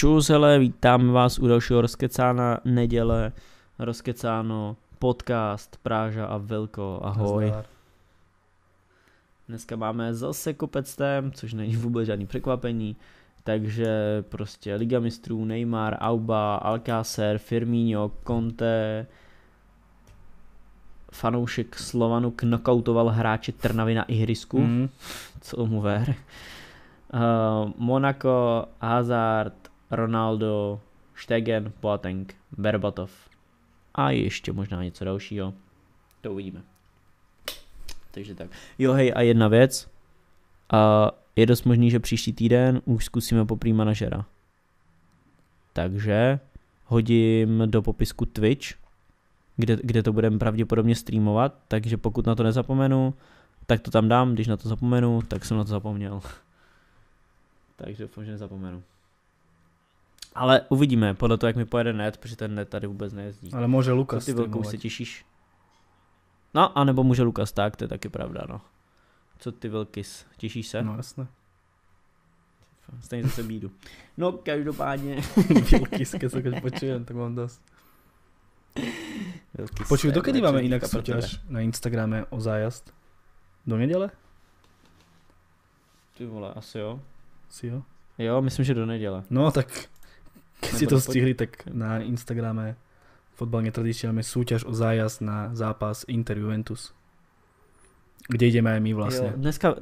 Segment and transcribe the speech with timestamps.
[0.00, 3.32] Čus, hele, vítáme vás u dalšího rozkecána neděle,
[3.78, 7.44] rozkecáno, podcast, Práža a Vilko, ahoj.
[7.44, 7.64] Nazdar.
[9.48, 12.96] Dneska máme zase kopectem, což není vůbec žádný překvapení,
[13.44, 19.06] takže prostě Liga mistrů, Neymar, Auba, Alcácer, Firmino, Conte,
[21.12, 24.60] fanoušek Slovanu knockoutoval hráče Trnavy na ihrisku.
[24.60, 24.88] Mm.
[25.40, 26.14] co mu ver.
[27.14, 29.59] Uh, Monaco, Hazard,
[29.90, 30.80] Ronaldo,
[31.14, 33.12] Stegen, Boateng, Berbatov
[33.94, 35.54] a ještě možná něco dalšího.
[36.20, 36.62] To uvidíme.
[38.10, 38.50] Takže tak.
[38.78, 39.90] Jo hej a jedna věc.
[40.72, 44.26] A je dost možný, že příští týden už zkusíme poprý manažera.
[45.72, 46.40] Takže
[46.84, 48.66] hodím do popisku Twitch,
[49.56, 53.14] kde, kde to budeme pravděpodobně streamovat, takže pokud na to nezapomenu,
[53.66, 56.20] tak to tam dám, když na to zapomenu, tak jsem na to zapomněl.
[57.76, 58.82] takže doufám, že nezapomenu.
[60.34, 63.52] Ale uvidíme, podle toho, jak mi pojede net, protože ten net tady vůbec nejezdí.
[63.52, 65.24] Ale může Co Lukas ty velkou se těšíš?
[66.54, 68.60] No, anebo může Lukas, tak, to je taky pravda, no.
[69.38, 70.82] Co ty velkys, těšíš se?
[70.82, 71.26] No jasné.
[73.00, 73.70] Stejně zase bídu.
[74.16, 75.22] No, každopádně.
[75.90, 77.38] Keď sa keď počujem, tak mám.
[79.54, 81.22] Velkys, Počuj, to je dokedy lepší máme inak výtka pro tebe.
[81.22, 82.94] súťaž na Instagrame o zájazd?
[83.66, 84.10] Do nedele?
[86.18, 87.00] Ty vole, asi jo.
[87.50, 87.82] Si jo?
[88.18, 89.24] Jo, myslím, že do neděle.
[89.30, 89.88] No tak,
[90.60, 92.76] keď si Nebo to stihli, tak na Instagrame
[93.40, 96.92] Fotbal netradične máme súťaž o zájazd na zápas Inter Juventus.
[98.28, 99.32] Kde ideme aj my vlastne.
[99.32, 99.80] Jo, dneska,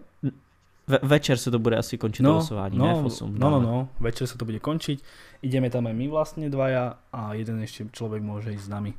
[0.87, 2.95] ve, večer se to bude asi končit to losování, ne?
[2.95, 5.03] V 8, no, no, no, večer sa to bude končiť.
[5.43, 8.93] Ideme tam aj my vlastne dvaja a jeden ešte človek môže ísť s nami.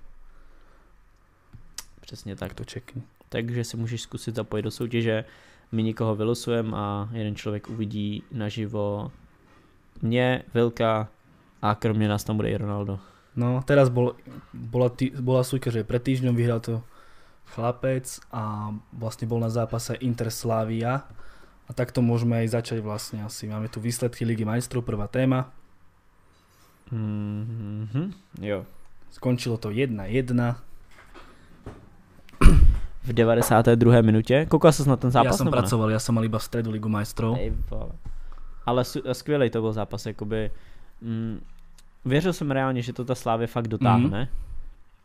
[2.02, 2.58] Přesně Tak tak.
[2.58, 3.02] to čekni.
[3.30, 5.26] Takže si můžeš zkusit zapojit do soutěže.
[5.72, 9.12] My nikoho vylosujeme a jeden člověk uvidí naživo
[10.02, 11.08] mě, Vilka
[11.62, 13.00] a kromě nás tam bude i Ronaldo.
[13.36, 14.20] No, teraz bol,
[14.54, 16.84] bola, tý, bola súťaž, že pred týždňom vyhral to
[17.56, 21.08] chlapec a vlastne bol na zápase Inter Slavia
[21.70, 23.48] a takto môžeme aj začať vlastne asi.
[23.48, 25.54] Máme tu výsledky Ligy majstrov, prvá téma.
[26.92, 28.66] Mhm, jo.
[29.14, 30.58] Skončilo to 1-1.
[33.04, 34.02] V 92.
[34.02, 34.46] minutě.
[34.50, 35.40] Koukal ses na ten zápas?
[35.40, 35.58] nebo ne?
[35.58, 37.38] pracoval, ja som mal iba v stredu Ligu majstrov.
[38.66, 40.52] Ale skvělý to byl zápas, jakoby...
[41.02, 41.42] Mm,
[42.06, 44.30] věřil jsem reálně, že to ta Slávě fakt dotáhne.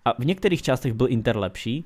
[0.04, 1.84] A v některých částech byl Inter lepší,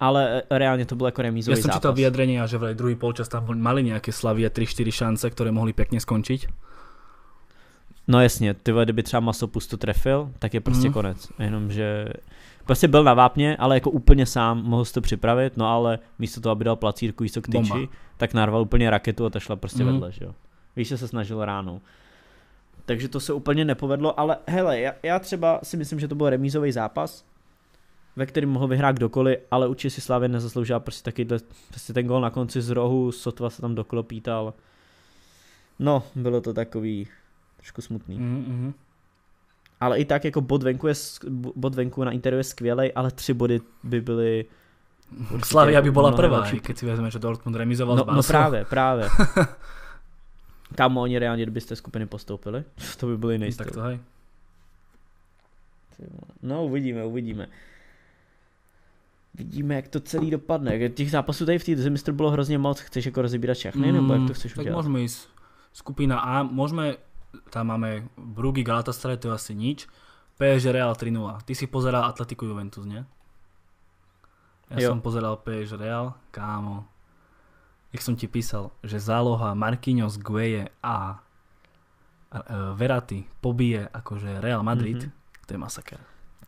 [0.00, 1.76] ale e, reálně to byl jako Ja remízový som zápas.
[1.82, 5.98] čítal vyjadrenia, že vraj druhý polčas tam mali nejaké Slavia 3-4 šance, ktoré mohli pekne
[5.98, 6.46] skončiť.
[8.08, 10.92] No jasně, ty vole, kdyby třeba Masopus to trefil, tak je prostě Mhm.
[10.92, 11.28] konec.
[11.38, 12.08] Jenom, že
[12.66, 16.40] prostě byl na vápně, ale jako úplně sám mohl si to připravit, no ale místo
[16.40, 17.74] toho, aby dal placírku místo k Bomba.
[17.76, 19.92] tyči, tak narval úplně raketu a ta šla prostě Mhm.
[19.92, 20.34] vedle, že jo.
[20.76, 21.80] Víš, že se snažil ráno.
[22.88, 26.30] Takže to se úplně nepovedlo, ale hele, já, já třeba si myslím, že to byl
[26.30, 27.24] remízový zápas,
[28.16, 31.38] ve kterém mohl vyhrát kdokoliv, ale určitě si Slávě nezasloužila prostě takyhle,
[31.68, 34.54] prostě ten gol na konci z rohu, sotva se tam doklopítal.
[35.78, 37.08] No, bylo to takový
[37.56, 38.18] trošku smutný.
[38.18, 38.72] Mm-hmm.
[39.80, 40.94] Ale i tak jako bod venku, je,
[41.56, 44.44] bod venku na Interu je skvělej, ale tři body by byly...
[45.44, 49.08] Slavia by mnohem prvá, keď si vezme, že Dortmund remizoval No, s no právě, právě.
[50.74, 52.64] Kámo, oni reálně, kdybyste skupiny postoupili,
[53.00, 53.64] to by byly Tak nejisté.
[53.64, 54.00] to hej.
[56.42, 57.48] No uvidíme, uvidíme.
[59.34, 60.88] Vidíme, jak to celý dopadne.
[60.88, 62.80] Těch zápasů tady v té zemistru bylo hrozně moc.
[62.80, 64.78] Chceš jako rozebírat všechny, nebo jak to chceš Mm, tak udělat?
[64.82, 65.18] môžeme ísť
[65.72, 66.96] skupina A, môžeme,
[67.50, 69.86] tam máme Brugy, Galatasaray, to je asi nič.
[70.38, 71.38] PSG Real 3-0.
[71.44, 73.04] Ty si pozeral Atletico Juventus, nie?
[74.70, 74.88] Ja Jo.
[74.94, 76.86] som pozeral PSG Real, kámo.
[77.92, 81.22] Jak som ti písal, že záloha Marquinhos, Gueye a
[82.28, 82.38] e,
[82.76, 85.10] Verratti pobije akože Real Madrid, Mhm.
[85.46, 85.98] to je masaker.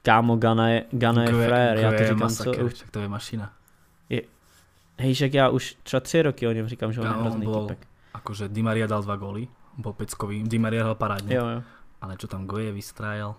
[0.03, 2.73] Kámo, Gana je, Gana je Gueye- frér, já to Gueye je říkám, co masaker, už.
[2.73, 3.53] však to je mašina.
[5.01, 7.45] Hej, však já už třeba tři roky o něm říkám, že on je on hrozný
[7.47, 7.87] bol- typek.
[8.15, 9.49] Akože Di Maria dal dva góly,
[9.81, 11.35] bol peckový, Di Maria hral parádne.
[11.35, 11.63] Jo, jo.
[12.05, 13.33] Ale čo tam Goje vystrájal?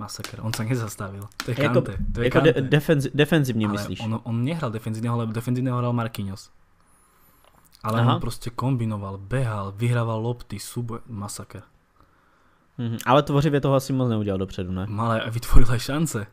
[0.00, 1.28] Masaker, on sa nezastavil.
[1.44, 2.52] To je Jako- Kante, to je Jako Kante.
[2.52, 4.00] de- defenzi- defenzivně ale myslíš?
[4.00, 6.50] on, on nehral defenzívneho, lebo defenzívneho hral Marquinhos.
[7.84, 8.14] Ale Aha.
[8.14, 11.62] on proste kombinoval, behal, vyhrával lopty, súboj, masaker.
[12.78, 12.96] Mhm.
[13.06, 14.86] Ale tvořivě toho asi moc neudělal dopředu, ne?
[14.88, 16.26] Mal aj vytvoril aj šance.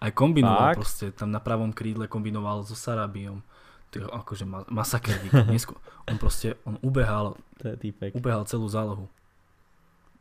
[0.00, 0.76] Aj kombinoval Fakt?
[0.76, 3.42] proste, tam na pravom krídle kombinoval so Sarabiom.
[3.90, 4.64] To je akože ma-.
[5.48, 5.76] Nesko-
[6.10, 8.14] on proste, on ubehal, To je týpek.
[8.14, 9.08] ubehal celú zálohu.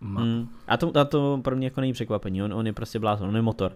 [0.04, 0.50] Mm.
[0.68, 3.36] A, to, a to pro mě jako není překvapení, on, on je prostě blázon, on
[3.36, 3.72] je motor.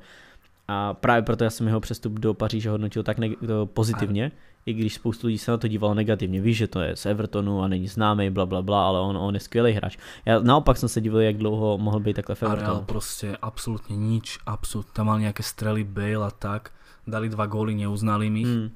[0.67, 4.31] A právě proto já jsem jeho přestup do Paříže hodnotil tak neg- to pozitivně,
[4.65, 6.41] i když spoustu lidí se na to dívalo negativně.
[6.41, 9.33] Víš, že to je z Evertonu a není známý, bla, bla, bla, ale on, on
[9.33, 9.97] je skvělý hráč.
[10.25, 12.85] Já naopak jsem se divil, jak dlouho mohl být takhle v A Real Evertonu.
[12.85, 16.75] proste absolútne nič, absolútne, tam mal nejaké strely Bale a tak,
[17.07, 18.69] dali dva góly, neuznali mi ich, Hmm.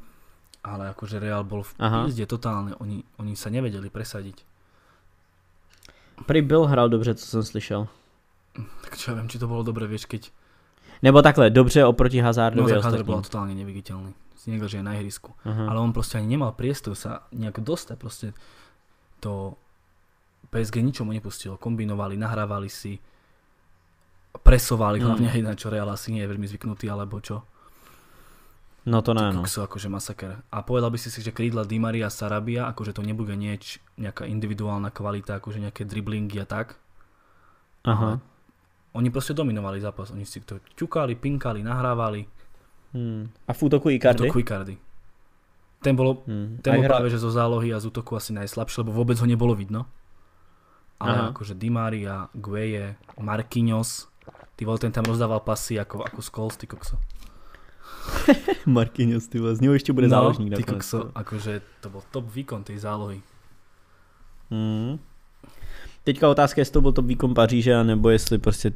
[0.64, 4.48] ale akože Real bol v pízde totálne, oni, oni sa nevedeli presadiť.
[6.26, 7.88] Prý byl hrál dobře, co jsem slyšel.
[8.84, 10.28] Tak čo viem, či to bolo dobre, vieš, keď
[11.02, 14.14] Nebo takhle, dobře oproti no, Hazardovi a tak Hazard totálne neviditeľný.
[14.38, 15.34] Si niekto, že je na ihrisku.
[15.46, 15.66] Aha.
[15.70, 18.28] Ale on proste ani nemal priestor sa nejak dostať, proste
[19.18, 19.58] to
[20.54, 21.58] PSG ničomu nepustilo.
[21.58, 23.02] Kombinovali, nahrávali si,
[24.46, 25.06] presovali, Mm.
[25.06, 25.46] hlavne mm.
[25.46, 27.46] na čo Real asi nie je veľmi zvyknutý, alebo čo.
[28.82, 29.46] No to ne, no.
[29.46, 30.42] kokso, akože masaker.
[30.50, 34.26] A povedal by si si, že krídla Di Maria Sarabia, akože to nebude nieč, nejaká
[34.26, 36.82] individuálna kvalita, akože nejaké driblingy a tak.
[37.84, 38.18] Aha.
[38.92, 42.26] Oni proste dominovali zápas, oni si to ťukali, pinkali, nahrávali.
[42.92, 43.30] Hmm.
[43.46, 44.26] A v útoku Icardi?
[44.26, 44.34] Icardi?
[44.34, 44.76] To Icardi.
[45.82, 46.58] Ten bol, Hmm.
[46.60, 49.26] ten bol hra- práve že zo zálohy a z útoku asi najslabší, lebo vôbec ho
[49.26, 49.86] nebolo vidno.
[50.98, 51.28] Ale Aha.
[51.32, 54.10] akože Di Maria, Gueye, Marquinhos,
[54.54, 56.98] ty vole, ten tam rozdával pasy ako, ako Scholes, ty kokso.
[58.66, 62.78] Marquinhos, ty z něho ještě bude záložník ty kokso, akože to bol top výkon tej
[62.78, 63.22] zálohy.
[64.52, 65.00] Hmm.
[66.04, 68.74] Teďka otázka, jestli to byl top výkon Paříže, nebo jestli prostě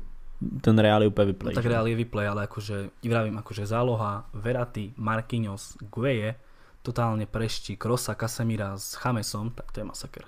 [0.62, 1.56] ten Real je úplně No, vyplej.
[1.56, 6.36] tak Real je vyplay, ale akože, vravím, akože záloha, Verati, Marquinhos, Gueye,
[6.82, 10.24] totálne prešti Krosa, Casemira s Chamesom, tak to je masaker.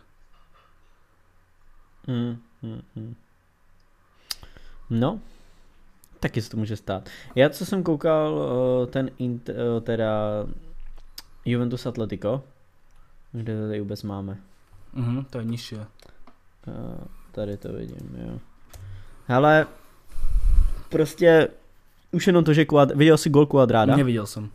[2.07, 2.41] Hmm.
[2.63, 2.81] Hmm.
[2.95, 3.13] Hmm.
[4.89, 5.19] No,
[6.19, 7.09] taky se to může stát.
[7.35, 8.41] Já co jsem koukal,
[8.83, 10.11] eh, ten int, eh, teda
[11.45, 12.43] Juventus Atletico,
[13.31, 14.37] kde to tady vůbec máme.
[14.93, 15.85] Mhm, to je nižšie.
[16.67, 18.39] Eh, Tady to vidím, jo.
[19.27, 19.65] Hele,
[20.89, 21.47] prostě
[22.11, 22.91] už jenom to, že Kuad...
[22.95, 23.95] viděl jsi gol Kuadráda?
[23.95, 24.49] Nevidel som.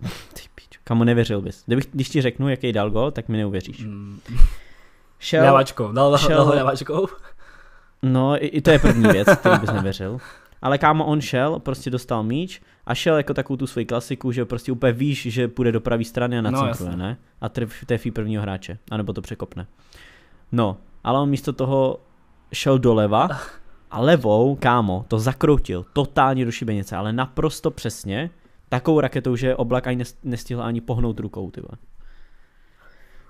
[0.32, 1.62] Ty pičo, kamu nevěřil bys.
[1.66, 3.84] Kdybych, když ti řeknu, jaký dal gol, tak mi neuvěříš.
[3.84, 4.20] Mm,
[5.18, 7.06] Šel, ľavačkou, dal, dal, šel- dal ľavačkou.
[8.02, 10.18] no i, i to je první věc, který bys nevěřil.
[10.64, 14.44] Ale kámo, on šel, prostě dostal míč a šel jako takovou tu svoji klasiku, že
[14.44, 17.02] prostě úplně víš, že půjde do pravé strany a No, nacentruje, jasně.
[17.02, 17.16] ne?
[17.40, 19.66] A tref, trefí prvního hráče, anebo to překopne.
[20.52, 22.00] No, ale on místo toho
[22.52, 23.28] šel doleva
[23.90, 28.30] a levou, kámo, to zakroutil totálně do šibenice, ale naprosto přesně,
[28.68, 31.62] takovou raketou, že oblak ani nes- nestihl ani pohnout rukou, ty.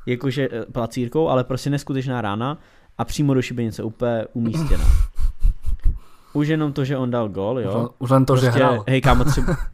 [0.06, 2.58] Jakože eh, placírkou, ale prostě neskutečná rána
[2.98, 4.84] a přímo do šibenice, úplně umístěná.
[6.34, 7.90] Už jenom to, že on dal gol, jo.
[7.98, 8.84] Už, len to, že hral.
[8.88, 9.56] Hej, kámo, třeba...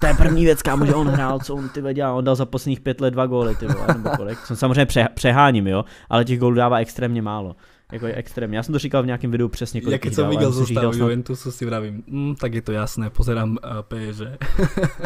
[0.00, 2.16] To je první věc, kámo, že on hrál, co on ty dělal.
[2.18, 4.38] On dal za posledních pět let dva góly, ty vole, nebo kolik.
[4.38, 7.56] Jsem samozřejmě pře- přeháním, jo, ale těch gólů dává extrémně málo.
[7.92, 8.56] Jako je extrémně.
[8.56, 11.66] Já jsem to říkal v nějakém videu přesně, kolik že jich dal zostavu Juventusu, si
[11.66, 14.44] vravím, mm, tak je to jasné, pozerám uh, PSG.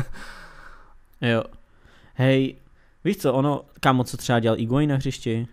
[1.21, 1.43] Jo.
[2.15, 2.57] Hej,
[3.05, 5.49] víš co, ono, kámo, co třeba dělal Iguain na hřišti,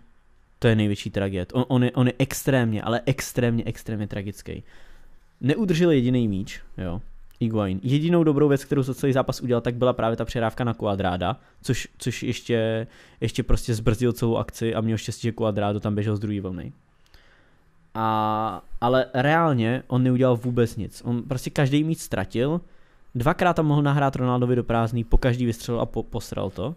[0.58, 1.52] to je největší tragéd.
[1.54, 4.64] On, on, je, on je extrémně, ale extrémně, extrémně tragický.
[5.44, 7.00] Neudržel jediný míč, jo,
[7.40, 7.80] Iguain.
[7.82, 11.36] Jedinou dobrou věc, kterou za celý zápas udělal, tak byla právě ta přerávka na Quadráda,
[11.62, 12.86] což, což ještě,
[13.20, 16.72] ještě prostě zbrzdil celou akci a měl štěstí, že Quadrado tam běžel z druhé vlny.
[17.94, 21.02] A, ale reálně on neudělal vůbec nic.
[21.04, 22.60] On prostě každý míč ztratil,
[23.14, 26.74] dvakrát tam mohl nahrát Ronaldovi do prázdný, po každý vystřelil a po, posral to.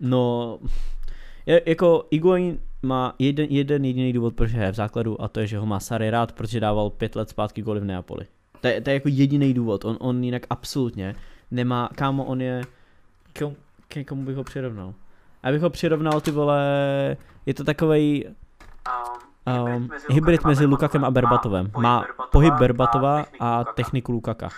[0.00, 0.58] No,
[1.46, 5.46] je, jako Iguain má jeden, jeden jediný důvod, proč je v základu a to je,
[5.46, 8.26] že ho má Sarri rád, protože dával pět let zpátky goly v Neapoli.
[8.60, 11.14] To je, to je jako jediný důvod, on, on jinak absolutně
[11.50, 12.62] nemá, kámo, on je,
[13.38, 13.54] kom,
[13.88, 14.94] ke komu bych ho přirovnal?
[15.42, 17.16] Abych ho přirovnal, ty vole,
[17.46, 18.34] je to takovej
[19.74, 21.70] um, hybrid mezi Lukakem a Berbatovem.
[21.78, 24.48] Má pohyb Berbatova a techniku Lukaka.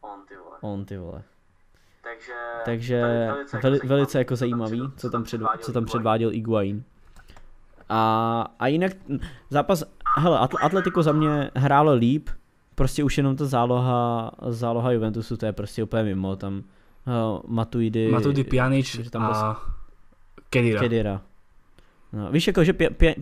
[0.00, 0.56] On ty vole.
[0.60, 1.22] On, ty vole.
[2.04, 2.32] Takže,
[2.64, 3.02] Takže
[3.62, 6.84] veli, velice jako zajímavý, co tam, před, co tam předváděl Iguain.
[7.88, 8.92] A, a jinak
[9.50, 9.84] zápas,
[10.18, 12.28] hele, Atl- Atletico za mě hrálo líp,
[12.74, 16.54] prostě už jenom ta záloha, záloha Juventusu, to je prostě úplně mimo, tam
[17.06, 19.62] uh, Matuidi, Matuidi Pjanic tam a
[20.50, 20.80] Kedira.
[20.80, 21.20] Kedira.
[22.12, 22.72] No, víš, jako, že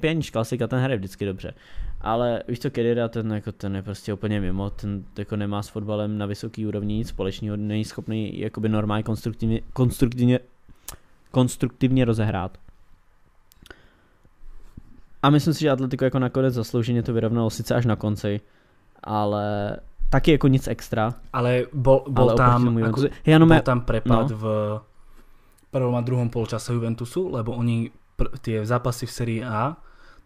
[0.01, 1.55] Pjanič klasika, ten hraje vždycky dobře.
[2.01, 5.69] Ale víš co, Kedira, ten, jako, ten je prostě úplně mimo, ten jako nemá s
[5.69, 10.41] fotbalem na vysoký úrovni nic společného, není schopný jakoby normálně konstruktivně, konstruktivně,
[11.31, 12.59] konstruktivně rozehrát.
[15.23, 18.41] A myslím si, že Atletico jako nakonec zaslouženě to vyrovnalo sice až na konci,
[19.05, 19.77] ale
[20.11, 21.15] taky jako nic extra.
[21.33, 24.37] Ale bol, bol ale tam, oproti ako, Juventusu- ja, no, bol tam prepad no.
[24.37, 24.45] v
[25.71, 29.77] prvom a druhom polčase Juventusu, lebo oni pr- tie zápasy v sérii A,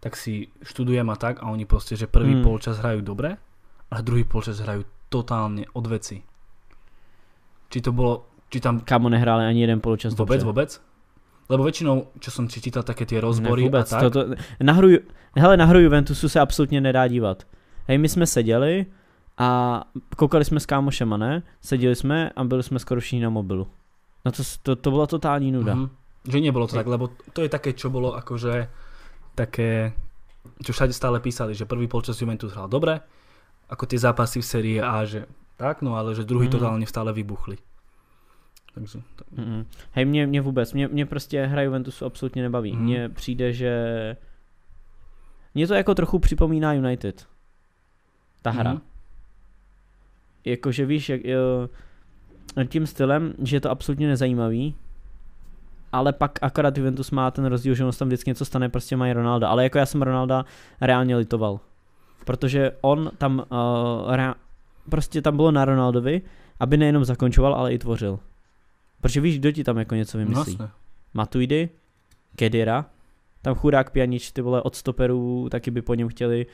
[0.04, 2.44] tak si študujem a tak a oni proste, že prvý Hmm.
[2.44, 3.40] polčas hrajú dobre,
[3.88, 6.20] ale druhý polčas hrajú totálne od veci.
[7.72, 10.46] Či to bolo, či tam Kámo nehráli ani jeden poločas vôbec, dobře.
[10.46, 10.70] vôbec?
[11.48, 14.20] Lebo väčšinou, čo som si čítal také tie rozbory ne, vůbec, a tak, To, to,
[14.60, 14.88] na hru,
[15.36, 17.42] hele, na hru Juventusu se absolutně nedá dívat.
[17.88, 18.86] Hej, my jsme seděli
[19.38, 19.80] a
[20.16, 21.42] koukali jsme s kámošema, ne?
[21.60, 23.66] Seděli jsme a byli jsme skoro všichni na mobilu.
[24.24, 25.74] No to, to, to byla totální nuda.
[25.74, 25.88] Mhm.
[26.28, 28.68] Že nebolo to tak, lebo to je také, čo bolo akože
[29.34, 29.92] také,
[30.62, 33.00] čo všade stále písali, že prvý polčas Juventus hral dobre,
[33.68, 35.26] ako tie zápasy v sérii A, že
[35.56, 36.54] tak, no ale že druhý Mhm.
[36.54, 37.58] totálne stále vybuchli.
[38.74, 39.64] Takže, tak, Mm-mm.
[39.92, 42.76] Hej, mě, mě vůbec, mě, mě prostě hra Juventusu absolutně nebaví.
[42.76, 43.72] Mně přijde, že...
[45.54, 47.26] Mně to jako trochu připomíná United.
[48.42, 48.72] Ta hra.
[48.72, 48.82] Mhm.
[50.44, 51.68] Jakože víš, jak, jo,
[52.68, 54.74] tím stylem, že je to absolutně nezajímavý,
[55.94, 59.12] ale pak akorát Juventus má ten rozdíl, že on tam vždycky něco stane, prostě mají
[59.12, 59.48] Ronalda.
[59.48, 60.44] Ale jako já jsem Ronalda
[60.80, 61.60] reálně litoval.
[62.24, 64.34] Protože on tam, uh, rea-
[64.90, 66.22] prostě tam bylo na Ronaldovi,
[66.60, 68.18] aby nejenom zakončoval, ale i tvořil.
[69.00, 70.52] Protože víš, kdo ti tam jako něco No, vymyslí.
[70.52, 70.70] jasné.
[71.14, 71.68] Matuidi,
[72.36, 72.86] Kedira,
[73.42, 76.46] tam chudák Pjanič, ty vole od stoperů, taky by po něm chtěli,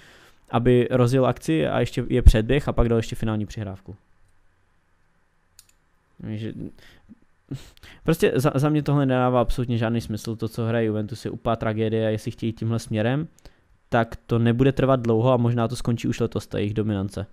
[0.51, 3.97] aby rozjel akci a ještě je předběh a pak dal ještě finální přihrávku.
[8.05, 11.57] Prostě za, za mě tohle nedává absolutně žádný smysl, to co hraje Juventus je úplná
[11.57, 13.29] tragédie a jestli chtějí tímhle směrem,
[13.89, 17.27] tak to nebude trvat dlouho a možná to skončí už letos ta jejich dominance.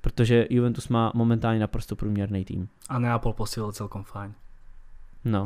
[0.00, 2.68] Protože Juventus má momentálně naprosto průměrný tým.
[2.88, 4.32] A Neapol posílil celkom fajn.
[5.24, 5.42] No.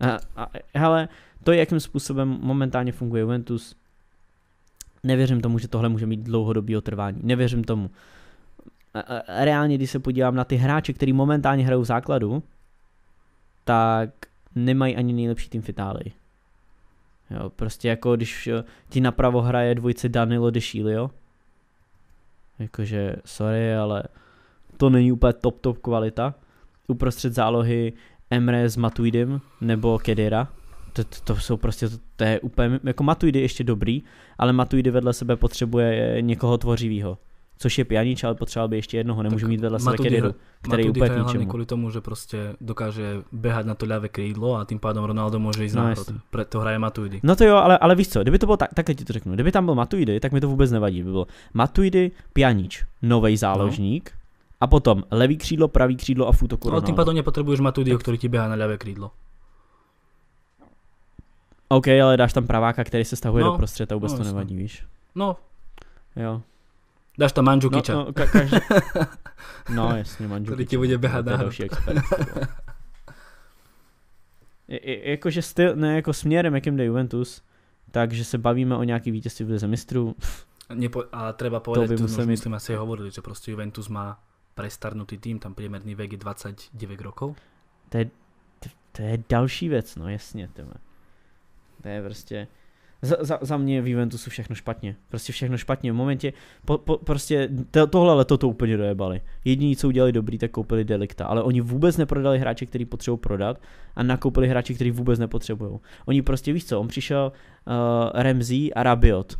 [0.00, 1.08] A, a, hele,
[1.44, 3.76] to, jakým způsobem momentálně funguje Juventus,
[5.02, 7.20] nevěřím tomu, že tohle může mít dlouhodobý trvání.
[7.22, 7.90] Nevěřím tomu.
[8.94, 12.42] A, a, reálně, když se podívám na ty hráče, který momentálně hrajou v základu,
[13.64, 14.10] tak
[14.54, 16.12] nemají ani nejlepší tým v Itálii.
[17.30, 21.10] Jo, prostě jako když jo, ti napravo hraje dvojce Danilo de Chilio,
[22.58, 24.02] jakože sorry, ale
[24.76, 26.34] to není úplně top top kvalita.
[26.88, 27.92] Uprostřed zálohy
[28.30, 30.48] Emre s Matuidem nebo Kedira.
[30.92, 34.02] To, to, to jsou prostě, to, to je úplně, jako Matuidi ještě dobrý,
[34.38, 37.18] ale Matuidi vedle sebe potřebuje někoho tvořivého.
[37.58, 40.88] Což je Pjanič, ale potřeboval by ještě jednoho, nemůže Tak mít vedle sebe Kediru, který
[40.90, 41.46] úplně k ničemu.
[41.46, 45.62] kvôli tomu, že proste dokáže behať na to ľavé krídlo a tým pádom Ronaldo môže
[45.64, 46.18] ísť No.
[46.34, 47.20] Preto hraje Matuidi.
[47.22, 49.34] No to jo, ale, ale víš co, kdyby to bylo tak, takhle ti to řeknu,
[49.34, 54.12] kdyby tam byl Matuidi, tak mi to vůbec nevadí, by bylo Matuidi, Pjanič, nový záložník,
[54.60, 56.96] a potom levý křídlo, pravý křídlo a v útoku No, tým Ronaldo.
[56.96, 59.10] pádom nepotrebuješ Matuidiho, ktorý ti beha na ľavé krídlo.
[61.68, 64.24] OK, ale dáš tam praváka, který se stahuje No, do prostřed a vůbec no, to
[64.24, 64.84] nevadí, víš.
[65.14, 65.36] No,
[66.16, 66.42] Jo.
[67.18, 67.94] Dáš tam No, Mandžukiča.
[67.94, 68.56] no, ka- každý...
[69.74, 70.54] no jasně, Mandžukič.
[70.54, 72.04] Který ti bude běhat to na další expert.
[74.84, 77.42] Jakože styl, ne jako směrem, jakým jde Juventus,
[77.90, 80.14] takže se bavíme o nějaký vítězství v lize mistrů.
[80.70, 85.18] Nepo- a treba by povedať, tu musel myslím asi hovorili, že proste Juventus má prestarnutý
[85.18, 87.36] tým, tam priemerný vek je 29 rokov.
[87.88, 88.04] To je,
[88.58, 90.74] to, to je další věc, no jasně, tyhle.
[91.82, 92.46] To je prostě,
[93.04, 96.32] za, za, za mě v Juventusu všechno špatně, prostě všechno špatně, v momentě,
[96.64, 99.20] po, po, prostě to, tohle leto to úplně dojebali.
[99.44, 103.60] Jediný, co udělali dobrý, tak koupili Delikta, ale oni vůbec neprodali hráče, který potřebují prodat
[103.96, 105.78] a nakoupili hráče, který vůbec nepotřebují.
[106.06, 107.32] Oni prostě, víš co, on přišel
[107.66, 109.36] uh, Remzi a Rabiot.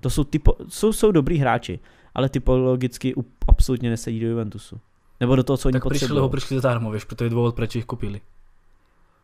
[0.00, 1.80] To jsou, typo, jsou, jsou dobrý hráči,
[2.14, 4.80] ale typologicky up, absolutně nesedí do Juventusu.
[5.20, 6.16] Nebo do toho, co oni tak potřebují.
[6.16, 8.20] lebo prišli zadarmo, vieš, preto je dôvod, prečo ich kúpili.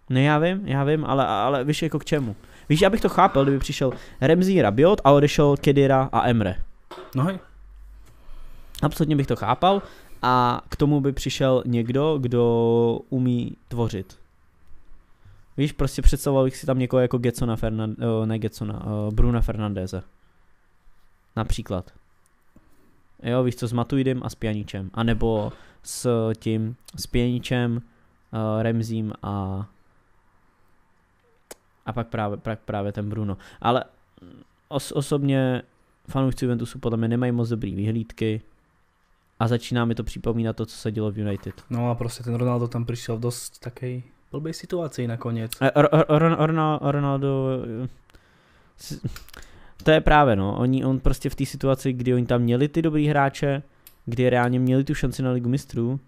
[0.09, 2.37] Ne, já vím, já vím, ale, ale víš jako k čemu.
[2.73, 6.55] Víš, já bych to chápal, kdyby přišel Remzi Rabiot a odešel Kedira a Emre.
[7.15, 7.39] No hej,
[8.83, 9.83] Absolutně bych to chápal
[10.23, 14.19] a k tomu by přišel někdo, kdo umí tvořit.
[15.57, 19.41] Víš, prostě představoval bych si tam někoho jako Getsona Fernand, uh, ne Getsona, uh, Bruna
[19.41, 20.03] Fernandeze.
[21.37, 21.91] Například.
[23.23, 24.91] Jo, víš co, s Matuidem a s Pjaničem.
[24.95, 25.53] A nebo
[25.83, 29.67] s tím, s Pjaničem, uh, Remzím a
[31.87, 33.37] a pak právě, pak právě ten Bruno.
[33.61, 33.85] Ale
[34.69, 35.63] os, osobně
[36.09, 38.41] fanoušci Juventusu podle mě nemají moc dobrý vyhlídky
[39.41, 41.63] a začíná mi to připomínat to, co se dělo v United.
[41.71, 44.53] no a proste ten Ronaldo tam prišiel v dosť takej blbej
[45.61, 47.49] Ro- Ron- Ron- Ronaldo
[48.77, 49.01] s-
[49.83, 52.83] to je právě no, oni, on prostě v té situaci, kdy oni tam měli ty
[52.83, 53.63] dobrý hráče,
[54.07, 56.01] kdy reálně měli tu šanci na ligu mistrů,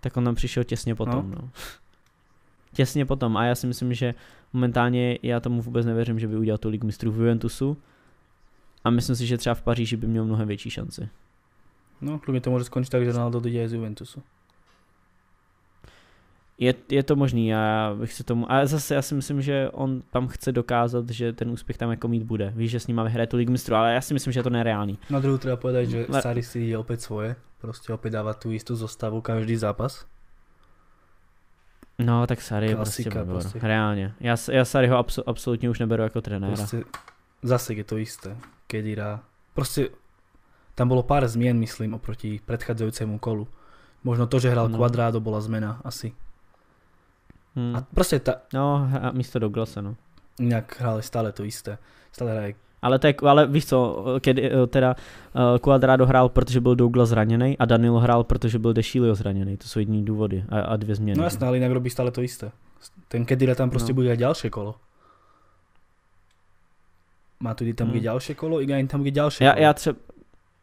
[0.00, 1.36] tak on tam přišel těsně potom, no.
[1.42, 1.50] no.
[2.72, 4.14] Těsně potom a já si myslím, že
[4.52, 7.76] momentálně já tomu vůbec nevěřím, že by udělal tu ligu mistrů v Juventusu
[8.84, 11.08] a myslím si, že třeba v Paříži by měl mnohem větší šanci.
[12.02, 14.18] No, kľudne to môže skončiť tak, že Ronaldo odíde aj z Juventusu.
[16.58, 19.70] Je, je to možný, a já bych se tomu, ale zase já si myslím, že
[19.70, 22.52] on tam chce dokázat, že ten úspěch tam jako mít bude.
[22.56, 24.50] Víš, že s ním vyhraje tu ligu mistrů, ale já si myslím, že je to
[24.50, 24.98] nereálný.
[25.10, 26.22] Na druhou treba povedať, že Le...
[26.22, 30.06] Sari si ide opäť svoje, prostě opět dává tu jistou zostavu každý zápas.
[32.04, 33.58] No, tak Sari je prostě, prostě.
[33.62, 34.14] reálně.
[34.20, 36.56] Já, já Sariho abso, absolutně už neberu jako trenéra.
[36.56, 36.84] Prostě
[37.42, 38.36] zase je to isté.
[38.66, 39.20] Kedira.
[39.54, 39.88] Prostě
[40.74, 43.48] tam bolo pár zmien, myslím, oproti predchádzajúcemu kolu.
[44.04, 44.78] Možno to, že hral no.
[44.78, 46.12] Quadrado, bola zmena asi.
[47.56, 47.76] Hmm.
[47.76, 48.34] A prostě ta...
[48.54, 49.96] No, a místo Douglasa, no.
[50.40, 51.78] Inak hráli stále to isté.
[52.12, 54.96] Stále hraje ale, je, ale víš co, kedy, teda
[55.34, 59.56] uh, Quadrado hrál, protože byl Douglas zraněný a Danilo hrál, protože byl Dešilio zraněný.
[59.56, 61.18] To jsou jediný důvody a, a dvě změny.
[61.18, 62.50] No jasné, ale jinak robí stále to isté.
[63.08, 63.94] Ten Kedira tam prostě no.
[63.94, 64.74] bude ďalšie kolo.
[67.40, 68.00] Má tu tam hmm.
[68.00, 69.62] ďalšie kolo, i tam bude ďalšie já, kolo.
[69.62, 69.96] Já třeba,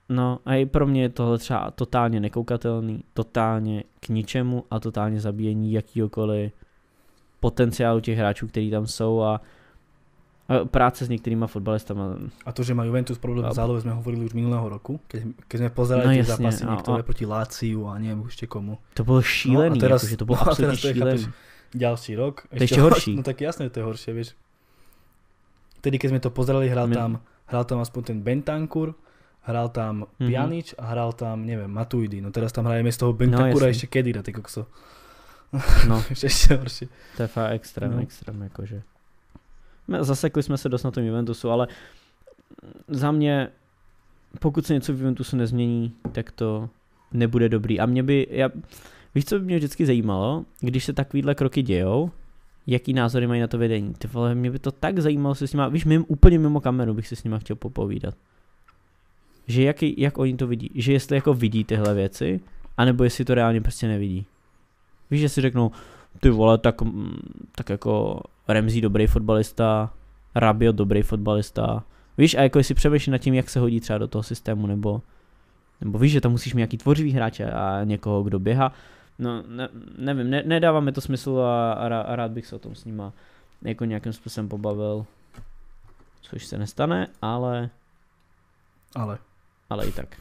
[0.09, 5.21] No a i pro mě je tohle třeba totálně nekoukatelný, totálně k ničemu a totálně
[5.21, 6.51] zabíjení jakýhokoliv
[7.39, 9.41] potenciálu těch hráčů, kteří tam jsou a
[10.65, 12.15] práce s některýma fotbalistama.
[12.45, 15.57] A to, že má Juventus problém v zálohe, jsme hovorili už minulého roku, keď, keď
[15.59, 18.77] jsme pozerali no, jasně, zápasy a, některé a, proti Láciu a nevím ještě komu.
[18.93, 21.27] To bylo šílený, no a teraz, jako, že to bylo no, absolutně šílený.
[21.73, 22.41] Ďalší rok.
[22.57, 23.15] To ještě horší.
[23.19, 24.33] No tak jasné, to je horšie, vieš.
[25.81, 28.95] Tedy, keď jsme to pozerali, hrál tam, hrál tam aspoň ten Bentancur,
[29.41, 30.27] hral tam mm-hmm.
[30.27, 32.21] Pjanič a hral tam, neviem, Matuidi.
[32.21, 34.67] No teraz tam hrajeme z toho Bentakura no, ešte Kedira, ty kokso.
[35.87, 36.03] No.
[36.13, 36.87] ešte horšie.
[37.17, 38.01] To je fakt extrém, no.
[38.01, 38.81] extrém, jakože.
[39.99, 41.67] Zasekli jsme se dost na tom Juventusu, ale
[42.87, 43.49] za mě,
[44.39, 46.69] pokud se něco v Juventusu nezmění, tak to
[47.11, 47.79] nebude dobrý.
[47.79, 48.49] A mě by, já,
[49.15, 52.11] víš, co by mě vždycky zajímalo, když se takovýhle kroky dějou,
[52.67, 53.93] jaký názory mají na to vedení.
[53.93, 56.93] Ty vole, mě by to tak zajímalo se s nima, víš, mimo, úplně mimo kameru
[56.93, 58.15] bych si s nima chtěl popovídat
[59.49, 62.39] že jaký, jak oni to vidí, že jestli jako vidí tyhle věci,
[62.77, 64.25] anebo jestli to reálně prostě nevidí.
[65.11, 65.71] Víš, že si řeknou,
[66.19, 67.19] ty vole, tak, mm,
[67.55, 69.93] tak jako Remzi dobrý fotbalista,
[70.35, 71.83] Rabiot dobrý fotbalista,
[72.17, 75.01] víš, a jako jestli přemýšlí nad tím, jak se hodí třeba do toho systému, nebo,
[75.81, 78.73] nebo víš, že tam musíš mít nějaký tvořivý hráče a někoho, kdo běhá,
[79.19, 82.59] no ne, nevím, ne, nedává mi to smysl a, a, a rád bych se o
[82.59, 83.13] tom s nima
[83.61, 85.05] jako nějakým způsobem pobavil,
[86.21, 87.69] což se nestane, ale...
[88.95, 89.19] Ale
[89.69, 90.17] ale i tak.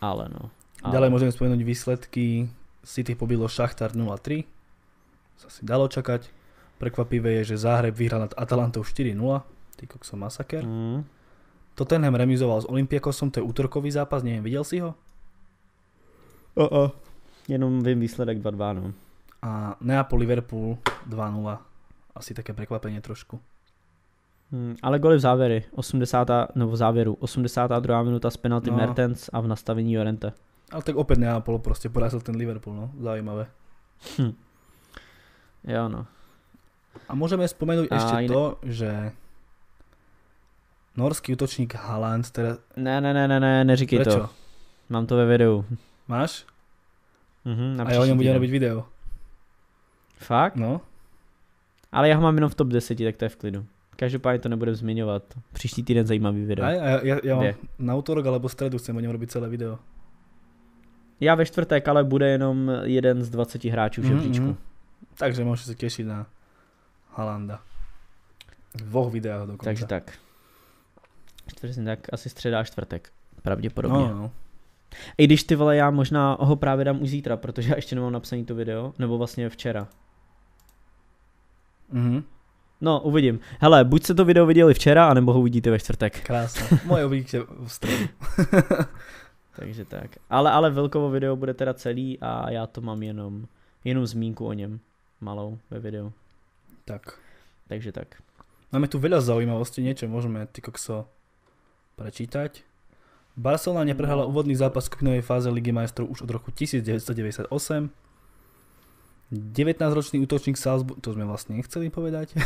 [0.00, 0.52] Ale no.
[0.84, 0.92] Ale...
[0.92, 2.52] Ďalej môžeme spomenúť výsledky.
[2.84, 4.44] City pobilo Šachtar 0-3.
[5.40, 6.28] Sa si dalo čakať.
[6.80, 9.12] Prekvapivé je, že Záhreb vyhral nad Atalantou 4-0.
[9.76, 10.64] Ty kokso masaker.
[10.64, 11.04] Mm.
[11.74, 14.94] Tottenham remizoval s Olympiakosom, to je útorkový zápas, neviem, videl si ho?
[16.54, 16.92] O, o.
[17.48, 18.92] Jenom vím výsledek 2-2, no.
[19.42, 21.58] A Neapol Liverpool 2-0.
[22.14, 23.40] Asi také prekvapenie trošku.
[24.52, 26.28] Hmm, ale goly v závěry, 80.
[26.54, 28.02] nebo v závěru, 82.
[28.02, 28.76] minuta z penalty no.
[28.76, 30.32] Mertens a v nastavení Jorente.
[30.72, 33.46] Ale tak opět Neapol prostě porazil ten Liverpool, no, zajímavé.
[34.18, 34.32] Hm.
[35.64, 36.06] Jo, no.
[37.08, 38.28] A můžeme vzpomenout ještě jiný...
[38.28, 39.12] to, že
[40.96, 42.56] norský útočník Haaland teda...
[42.76, 44.18] Ne, ne, ne, ne, ne, neříkej Prečo?
[44.18, 44.28] to.
[44.88, 45.64] Mám to ve videu.
[46.08, 46.46] Máš?
[47.44, 48.86] Mhm, a já o něm budeme robiť video.
[50.16, 50.56] Fakt?
[50.56, 50.80] No.
[51.92, 53.66] Ale já ho mám jenom v top 10, tak to je v klidu.
[53.96, 55.22] Každopádně to nebudem zmiňovat.
[55.52, 56.66] Příští týden zajímavý video.
[56.66, 59.78] A já, já, já mám na útorok alebo středu chcem o něm robit celé video.
[61.20, 64.46] Já ve čtvrtek, ale bude jenom jeden z 20 hráčů v žebříčku.
[64.46, 64.56] Mm-hmm.
[65.18, 66.26] Takže můžete se těšit na
[67.12, 67.60] Halanda.
[68.74, 69.64] V dvou videách dokonce.
[69.64, 70.12] Takže tak.
[71.46, 73.12] Čtvrtek, tak asi středa a čtvrtek.
[73.42, 73.98] Pravděpodobně.
[73.98, 74.30] No, no.
[75.18, 78.12] I když ty vole, já možná ho právě dám už zítra, protože já ještě nemám
[78.12, 79.88] napsaný to video, nebo vlastně včera.
[81.92, 82.22] Mhm.
[82.80, 83.40] No, uvidím.
[83.60, 86.24] Hele, buď se to video viděli včera, anebo ho uvidíte ve čtvrtek.
[86.26, 86.78] Krásně.
[86.84, 88.04] Moje uvidíte v středu.
[89.56, 90.10] Takže tak.
[90.30, 93.46] Ale, ale Vilkovo video bude teda celý a já to mám jenom,
[93.84, 94.80] jenom zmínku o něm.
[95.20, 96.12] Malou ve videu.
[96.90, 97.14] Tak.
[97.70, 98.18] Takže tak.
[98.74, 101.06] Máme tu veľa zaujímavostí, niečo môžeme ty kokso
[101.94, 102.66] prečítať.
[103.38, 107.46] Barcelona neprehrala úvodný zápas v skupinovej fáze Ligy majstrov už od roku 1998
[109.30, 112.34] 19-ročný útočník Salzburg, to sme vlastne nechceli povedať.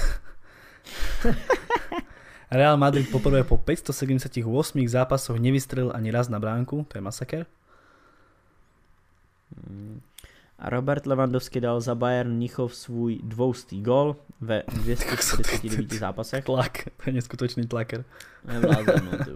[2.53, 4.45] Real Madrid poprvé po 578
[4.85, 7.49] zápasoch nevystrelil ani raz na bránku, to je masaker.
[10.59, 16.45] A Robert Lewandowski dal za Bayern Mnichov svůj dvoustý gol ve 249 zápasech.
[16.45, 18.05] Tlak, to je neskutočný tlaker.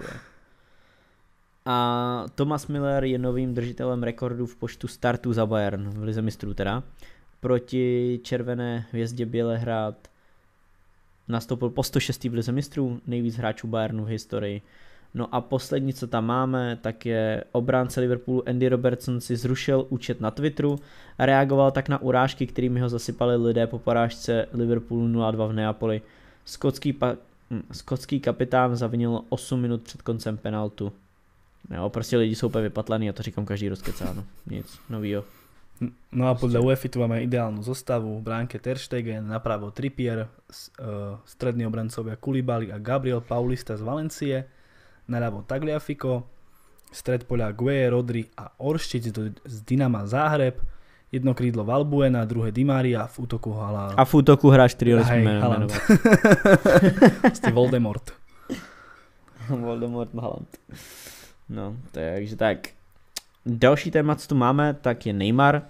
[1.71, 6.55] A Thomas Miller je novým držitelem rekordu v počtu startů za Bayern v Lize mistrů
[6.55, 6.83] teda
[7.41, 10.09] proti červené hvězdě Bělehrad
[11.29, 12.25] nastoupil po 106.
[12.25, 14.63] v lize mistrů, nejvíc hráčů Bayernu v historii.
[15.15, 20.21] No a poslední, co tam máme, tak je obránce Liverpoolu Andy Robertson si zrušil účet
[20.21, 20.79] na Twitteru
[21.19, 26.03] a reagoval tak na urážky, kterými ho zasypali lidé po porážce Liverpoolu 0-2 v Neapoli.
[26.45, 27.17] Skotský, pa-
[27.51, 30.93] hm, skotský kapitán zavinil 8 minut před koncem penaltu.
[31.75, 34.25] Jo, prostě lidi jsou úplně vypatlaný a to říkám každý rozkecáno.
[34.47, 35.25] Nic novýho.
[36.13, 38.19] No a podľa UEFA tu máme ideálnu zostavu.
[38.19, 43.87] V bránke Ter Stegen, napravo Trippier, s- uh, strední obrancovia Kulibali a Gabriel Paulista z
[43.87, 44.45] Valencie,
[45.09, 46.29] naľavo Tagliafico,
[46.93, 50.61] stred poľa Gue, Rodri a Oršic z, Dynama Záhreb,
[51.13, 53.97] jedno krídlo Valbuena, druhé Di Maria, v útoku Hala...
[53.97, 55.73] A v útoku nesmíme Haaland.
[55.73, 55.73] jmenovat.
[57.37, 58.13] Ste Voldemort.
[59.49, 60.49] Voldemort Haaland.
[61.49, 62.69] No, takže tak.
[63.47, 65.63] Další téma, co tu máme, tak je Neymar.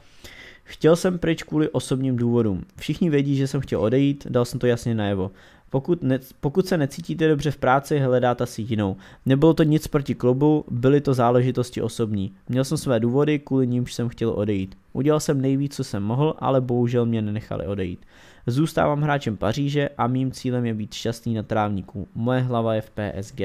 [0.64, 2.64] Chtěl jsem pryč kvůli osobním důvodům.
[2.77, 5.31] Všichni vědí, že jsem chtěl odejít, dal jsem to jasně najevo.
[5.70, 8.96] Pokud, ne, pokud se necítíte dobře v práci, hledáte si jinou.
[9.26, 12.33] Nebylo to nic proti klubu, byly to záležitosti osobní.
[12.48, 14.78] Měl jsem své důvody, kvůli nímž jsem chtěl odejít.
[14.92, 18.07] Udělal jsem nejvíc, co jsem mohl, ale bohužel mě nenechali odejít.
[18.46, 22.09] Zůstávám hráčem Paříže a mým cílem je být šťastný na trávníku.
[22.14, 23.40] Moje hlava je v PSG.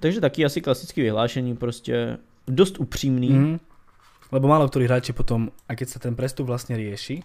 [0.00, 3.30] Takže taky asi klasické vyhlášení, prostě dost upřímný.
[3.30, 3.58] Mm.
[4.32, 7.22] Lebo málo ktorí hráči potom, a keď sa ten prestup vlastne rieši,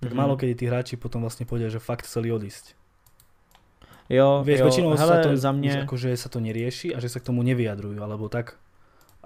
[0.00, 0.16] tak Mhm.
[0.16, 2.74] málo kedy tí hráči potom vlastne povedia, že fakt chceli odísť.
[4.10, 5.82] Jo, Vieš, jo, väčšinou hele, sa to, za mě...
[5.82, 8.54] akože sa to nerieši a že sa k tomu nevyjadrujú, alebo tak.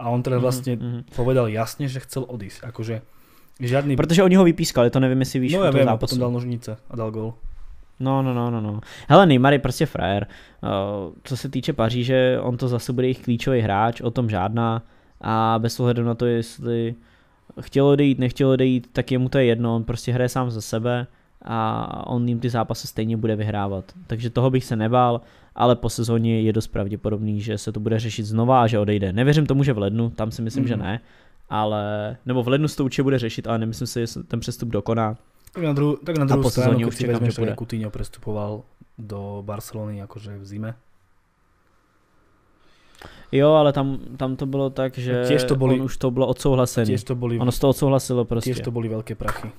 [0.01, 1.01] A on teda Mhm, vlastne mhm.
[1.13, 2.65] povedal jasne, že chcel odísť.
[2.65, 3.03] Akože
[3.61, 3.97] žiadny...
[3.97, 6.77] Protože oni ho vypískali, to nevím, jestli víš no toho viem, a potom dal nožnice
[6.91, 7.35] a dal gol.
[8.01, 8.81] No, no, no, no, no.
[9.09, 10.27] Hele, Neymar je prostě frajer.
[10.63, 14.83] Uh, co se týče Paříže, on to zase bude jejich klíčový hráč, o tom žádná.
[15.21, 16.95] A bez ohledu na to, jestli
[17.61, 21.07] chtěl odejít, nechtěl odejít, tak jemu to je jedno, on prostě hraje sám za sebe
[21.45, 23.85] a on jim ty zápasy stejně bude vyhrávat.
[24.07, 25.21] Takže toho bych se nebál,
[25.55, 29.13] ale po sezóně je dost pravděpodobný, že se to bude řešit znova a že odejde.
[29.13, 30.69] Nevěřím tomu, že v lednu, tam si myslím, mm.
[30.69, 30.85] že Mhm.
[30.85, 31.01] ne,
[31.51, 34.69] ale, nebo v lednu se to určitě bude řešit, ale nemyslím si, že ten přestup
[34.69, 35.17] dokoná.
[35.53, 38.63] Tak na, dru- tak na druhú po stranu, keď už si vezmeš, že Coutinho prestupoval
[38.99, 40.75] do Barcelony akože v zime.
[43.33, 46.27] Jo, ale tam, tam to bylo tak, že Tiež to boli- on už to bylo
[46.27, 46.87] odsouhlasený.
[46.95, 48.51] Tiež to boli, Ono se to odsouhlasilo prostě.
[48.55, 49.51] tiež to boli veľké prachy.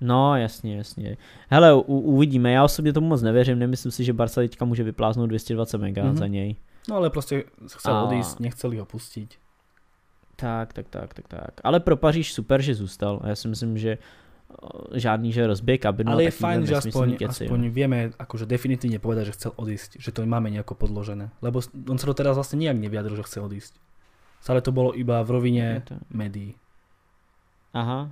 [0.00, 1.16] No, jasně, jasně.
[1.48, 5.28] Hele, u, uvidíme, já osobně tomu moc nevěřím, nemyslím si, že Barca teďka může vypláznout
[5.28, 6.12] 220 mega Mhm.
[6.14, 6.18] mm-hmm.
[6.18, 6.56] za něj.
[6.88, 7.42] No ale proste
[7.76, 9.38] chcel A- odísť, nechceli ho pustiť.
[10.36, 11.50] Tak, tak, tak, tak, tak.
[11.64, 13.98] Ale pro Paříž super, že zůstal a já si myslím, že
[14.96, 16.10] žádný, že rozbije kabinu.
[16.12, 20.10] ale je fajn, že aspoň, keci, aspoň vieme akože definitívne povedať, že chcel odísť, že
[20.12, 21.28] to máme nejako podložené.
[21.44, 23.72] Lebo on sa to teraz vlastne nijak nevyjadril, že chce odísť.
[24.40, 26.56] Stále to bolo iba v rovine to- médií.
[27.76, 28.08] Aha.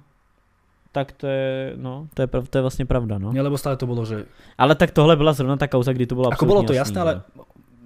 [0.95, 3.33] Tak to je, no, to je, prav, to je vlastně pravda, no.
[3.33, 4.31] Nie, lebo stále to bolo, že...
[4.59, 7.01] Ale tak tohle byla zrovna ta kauza, kdy to bylo Ako bolo absolutně to jasné,
[7.01, 7.23] ale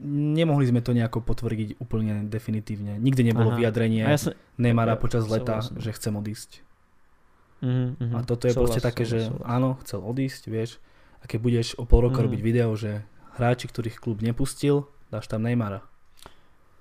[0.05, 3.03] nemohli sme to nejako potvrdiť úplne definitívne.
[3.03, 5.81] Nikdy vyjadrenie jsem, Neymara ja- počas leta, souhlasím.
[5.81, 6.51] že chcem odísť.
[7.63, 8.15] Mhm, mhm.
[8.17, 9.43] A toto je Souhlas, proste také, že souhlas.
[9.47, 10.71] áno, chcel odísť, vieš.
[11.19, 12.25] A keď budeš o pol roka Mhm.
[12.31, 13.03] robiť video, že
[13.35, 15.83] hráči, ktorých klub nepustil, dáš tam Neymara.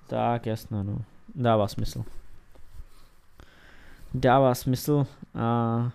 [0.06, 1.04] Tak, jasno, no.
[1.34, 2.04] Dává smysl.
[4.14, 5.90] Dává smysl a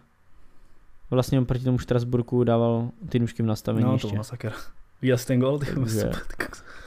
[1.09, 4.07] vlastně on proti tomu Štrasburku dával v nastavení No, to ještě.
[4.07, 4.53] bol masaker.
[5.01, 5.59] Viděl jsi ten gol?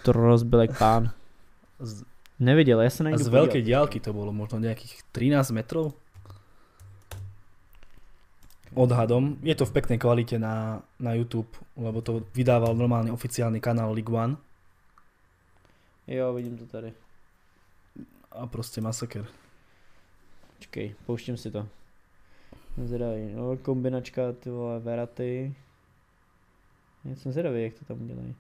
[0.02, 1.11] To rozbil jak pán.
[1.80, 2.02] Z,
[2.38, 5.92] Neviděl, já se na a z veľkej diálky to bolo, možno nejakých 13 metrov.
[8.76, 9.40] Odhadom.
[9.40, 11.48] Je to v peknej kvalite na, na YouTube,
[11.80, 14.36] lebo to vydával normálne oficiálny kanál League One
[16.06, 16.92] Jo, vidím to tady.
[18.30, 19.26] a proste masaker.
[20.56, 21.68] Počkej, pouštím si to.
[22.84, 25.54] Zvědavý, no kombinačka, ty vole, Veraty.
[27.04, 28.34] Já jsem zvědavý, jak to tam udělají.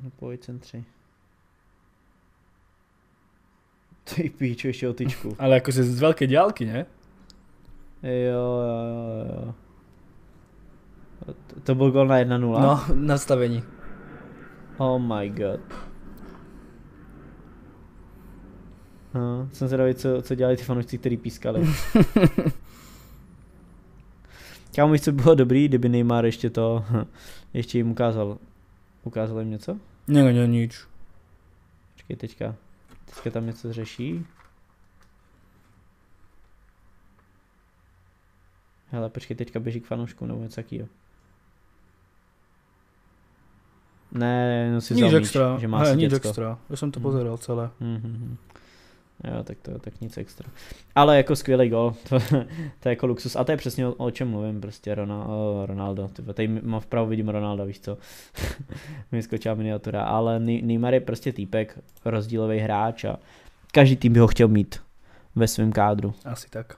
[0.00, 0.84] No pojď centři.
[4.04, 5.36] Ty píčo, ještě o tyčku.
[5.42, 6.86] Ale akože z veľkej diálky, ne?
[8.04, 8.80] Jo, jo,
[9.32, 9.54] jo.
[11.64, 12.60] To, byl gol na 1-0.
[12.60, 13.62] No, nastavení.
[14.76, 15.60] Oh my god.
[19.14, 21.64] No, jsem zvědavý, co, co dělali ty fanoušci, kteří pískali.
[24.76, 26.84] Kámo, víš, co by bylo dobrý, kdyby Neymar ještě to,
[27.54, 28.38] ještě jim ukázal.
[29.04, 29.78] Ukázal jim něco?
[30.08, 30.86] Nie, nie, nič.
[31.92, 32.54] Počkej, teďka,
[33.14, 34.26] teďka tam něco řeší.
[38.90, 40.88] Hele, počkej, teďka běží k fanoušku nebo něco takýho.
[44.12, 45.58] Ne, no si Nič vzal míč, extra.
[45.58, 46.28] že má asi nič děcko.
[46.28, 46.58] extra.
[46.70, 47.04] Ja som to Mhm.
[47.04, 47.70] pozeral celé.
[47.80, 48.36] Mhm.
[49.32, 50.50] Jo, tak to tak nic extra.
[50.94, 52.18] Ale jako skvělý gol, to,
[52.80, 53.36] to je jako luxus.
[53.36, 55.66] A to je přesně o, o čem mluvím, prostě Ronaldo.
[55.66, 56.10] Ronaldo.
[56.34, 57.98] Tady mám vpravo vidím Ronaldo, víš co.
[59.12, 60.04] mi skočila miniatura.
[60.04, 63.16] Ale Neymar je prostě týpek, rozdílový hráč a
[63.72, 64.80] každý tým by ho chtěl mít
[65.34, 66.14] ve svém kádru.
[66.24, 66.76] Asi tak.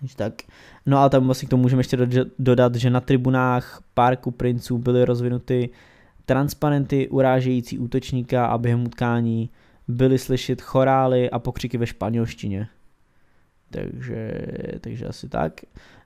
[0.00, 0.42] Takže tak.
[0.86, 1.98] No a tam vlastně k tomu můžeme ještě
[2.38, 5.70] dodat, že na tribunách Parku princů byly rozvinuty
[6.28, 9.50] transparenty urážející útočníka a během utkání
[9.88, 12.68] byly slyšet chorály a pokřiky ve španělštině.
[13.70, 14.32] Takže,
[14.80, 15.52] takže asi tak.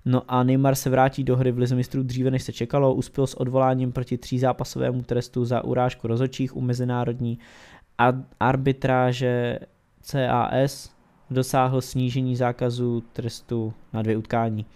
[0.05, 3.27] No a Neymar se vrátí do hry v Lize mistrů dříve než se čekalo, uspěl
[3.27, 7.39] s odvoláním proti třízápasovému trestu za urážku rozočích u mezinárodní
[8.41, 9.59] arbitráže
[10.01, 10.91] CAS
[11.31, 14.67] dosáhl snížení zákazu trestu na dvě utkání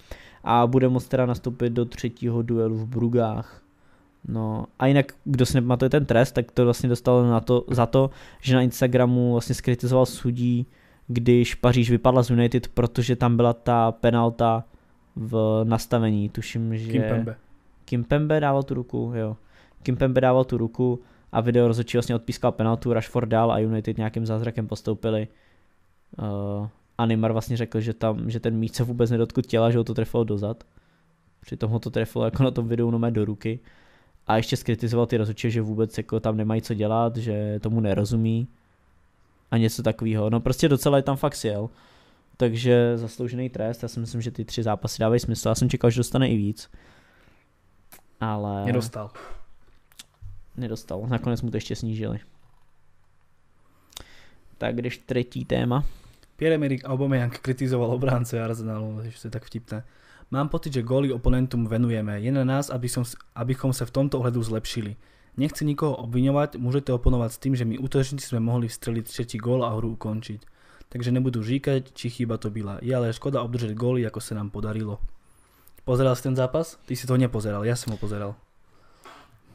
[0.45, 3.66] a bude moct teda nastoupit do třetího duelu v Brugách.
[4.29, 7.87] No a jinak, kdo si nepamatuje ten trest, tak to vlastně dostal na to, za
[7.87, 8.11] to,
[8.41, 10.67] že na Instagramu vlastně skritizoval sudí,
[11.07, 14.65] když Paříž vypadla z United, protože tam byla ta penalta
[15.17, 16.93] v nastavení, tuším, že...
[16.93, 17.37] Kimpembe.
[17.85, 19.37] Kimpembe dával tu ruku, jo.
[19.83, 21.01] Kimpembe dával tu ruku
[21.33, 25.29] a video rozhodčí vlastně odpískal penaltu, Rashford dal a United nějakým zázrakem postoupili.
[26.19, 29.79] Uh, a Neymar vlastně řekl, že, tam, že ten míč se vůbec nedotkl těla, že
[29.79, 30.65] ho to trefilo dozad.
[31.41, 33.61] Přitom ho to trefilo jako na tom videu no do ruky
[34.27, 38.49] a ještě skritizoval ty rozhodčí, že vůbec jako tam nemají co dělat, že tomu nerozumí
[39.51, 40.31] a něco takového.
[40.31, 41.71] No prostě docela je tam fakt sjel.
[42.37, 45.49] Takže zasloužený trest, já si myslím, že ty tři zápasy dávají smysl.
[45.49, 46.71] Já jsem čekal, že dostane i víc.
[48.21, 48.65] Ale...
[48.65, 49.11] Nedostal.
[50.57, 52.19] Nedostal, nakonec mu to ještě snížili.
[54.59, 55.85] Tak když třetí téma.
[56.37, 59.85] Pierre-Emerick Aubameyang kritizoval obránce Arsenalu, že to je tak vtipné.
[60.31, 62.19] Mám pocit, že góly oponentum venujeme.
[62.21, 64.99] Je na nás, aby som, abychom sa v tomto ohledu zlepšili.
[65.39, 69.63] Nechci nikoho obviňovať, môžete oponovať s tým, že my útočníci sme mohli vstreliť třetí gól
[69.63, 70.41] a hru ukončiť.
[70.89, 72.79] Takže nebudu říkať, či chyba to byla.
[72.83, 74.99] Je ale škoda obdržet góly, ako sa nám podarilo.
[75.85, 76.79] Pozeral jsi ten zápas?
[76.87, 78.35] Ty si to nepozeral, já jsem ho pozeral.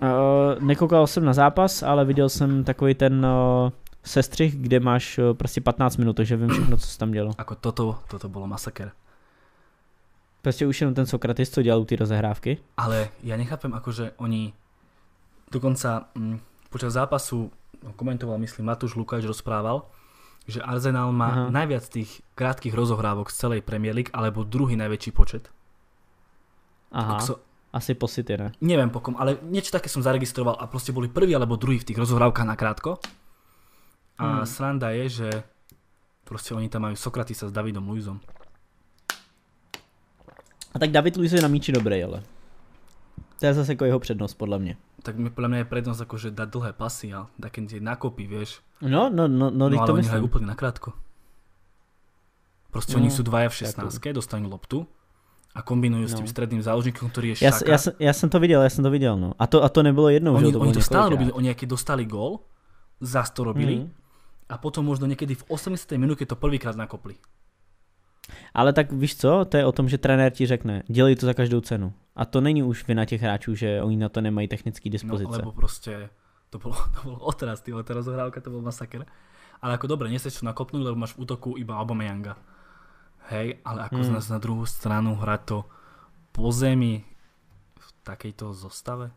[0.01, 3.71] Uh, nekoukal jsem na zápas, ale viděl jsem takový ten uh,
[4.03, 7.31] sestřih, kde máš uh, prostě 15 minut, takže vím všechno, co se tam dělo.
[7.37, 8.91] Ako toto, toto bylo masaker.
[10.41, 12.57] Prostě už jenom ten Sokratis, co dělal ty rozehrávky.
[12.77, 14.53] Ale ja nechápem, akože oni
[15.53, 17.51] dokonca mm, počas zápasu
[17.83, 19.85] no, komentoval, myslím, Matúš Lukáč rozprával,
[20.49, 21.49] že Arsenal má Aha.
[21.53, 25.53] najviac tých krátkých rozohrávok z celej Premier League, alebo druhý najväčší počet.
[26.91, 27.37] Aha, so,
[27.71, 28.49] asi po City, ne?
[28.59, 31.87] Neviem po kom, ale niečo také som zaregistroval a proste boli prvý alebo druhý v
[31.93, 32.97] tých rozohrávkach na krátko.
[34.17, 34.49] A hmm.
[34.49, 35.29] sranda je, že
[36.25, 38.19] proste oni tam majú Sokratisa s Davidom Luizom.
[40.71, 42.23] A tak David Luiz je na míči dobrý, ale.
[43.39, 44.77] To je zase jako jeho přednost, podle mě.
[45.03, 48.27] Tak mi podle mě je prednost jako, že dát dlhé pasy a také tie nakopy,
[48.27, 48.61] vieš.
[48.81, 50.93] No, no, no, no, no ale to oni hrajú úplne nakrátko.
[52.69, 54.13] Proste no, oni sú dvaja v 16, jako...
[54.13, 54.85] dostanú loptu
[55.51, 56.11] a kombinujú no.
[56.11, 57.65] s tým stredným záložníkom, ktorý je šaka.
[57.65, 59.33] Ja, ja, ja som to videl, ja som to videl, no.
[59.35, 61.67] A to, a to nebylo jednou, oni, že to Oni to stále robili, oni keď
[61.75, 62.45] dostali gól,
[63.01, 63.87] zás to robili mm.
[64.47, 65.81] a potom možno niekedy v 80.
[65.97, 67.17] minúte to prvýkrát nakopli.
[68.53, 71.33] Ale tak víš co, to je o tom, že trenér ti řekne, dělej to za
[71.33, 71.93] každou cenu.
[72.15, 75.31] A to není už vina těch hráčů, že oni na to nemají technické dispozice.
[75.31, 76.09] No, lebo prostě
[76.49, 79.05] to bylo, to bylo otraz, ty ta rozohrávka, to byl masaker.
[79.61, 82.33] Ale ako dobre, neseš čo nakopnúť, lebo máš v útoku iba Aubameyanga.
[83.29, 84.17] Hej, ale ako hmm.
[84.17, 85.57] na druhú stranu hrať to
[86.33, 87.05] po zemi
[87.77, 89.13] v takejto zostave?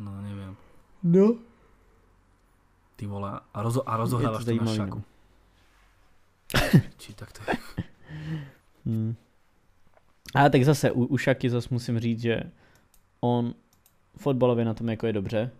[0.00, 0.56] No, neviem.
[1.04, 1.36] No.
[2.96, 4.98] Ty vole, a, rozo, a rozohrávaš to, to na šaku.
[6.96, 7.56] Či tak to je.
[8.84, 9.16] Hmm.
[10.34, 12.40] Ale tak zase u, u Šaky zase musím říct, že
[13.20, 13.54] on
[14.16, 15.50] fotbalově na tom jako je dobře,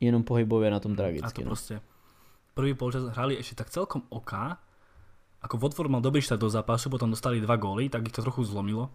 [0.00, 1.26] jenom pohybově na tom tragicky.
[1.26, 1.46] A to no.
[1.46, 1.80] prostě
[2.54, 4.32] prvý polčas hrali ešte tak celkom OK,
[5.40, 8.44] ako Watford mal dobrý štart do zápasu, potom dostali dva góly, tak ich to trochu
[8.44, 8.92] zlomilo,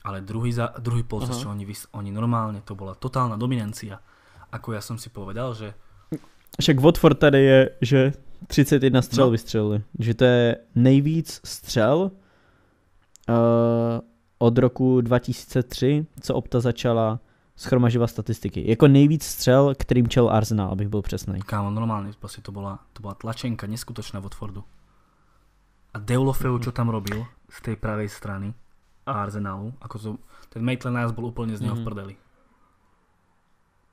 [0.00, 4.00] ale druhý, za, druhý polčas, čo oni, oni normálne, to bola totálna dominancia.
[4.48, 5.76] Ako ja som si povedal, že...
[6.56, 8.00] Však Watford tady je, že
[8.46, 9.30] 31 střel no.
[9.30, 9.82] vystřelili.
[9.98, 12.10] Že to je nejvíc střel
[13.28, 13.34] uh,
[14.38, 17.20] od roku 2003, co Opta začala
[17.56, 18.70] schromažovat statistiky.
[18.70, 21.40] Jako nejvíc střel, kterým čel Arsenal, abych byl přesný.
[21.40, 24.64] Kámo, normálně, prostě to byla, to byla tlačenka neskutočná Watfordu.
[25.94, 28.50] A Deulofeu, čo tam robil z tej pravej strany
[29.06, 30.10] a Arsenalu, ako to,
[30.50, 31.70] ten Maitland nás bol úplne z mm-hmm.
[31.70, 31.86] v mhm.
[31.86, 32.14] prdeli.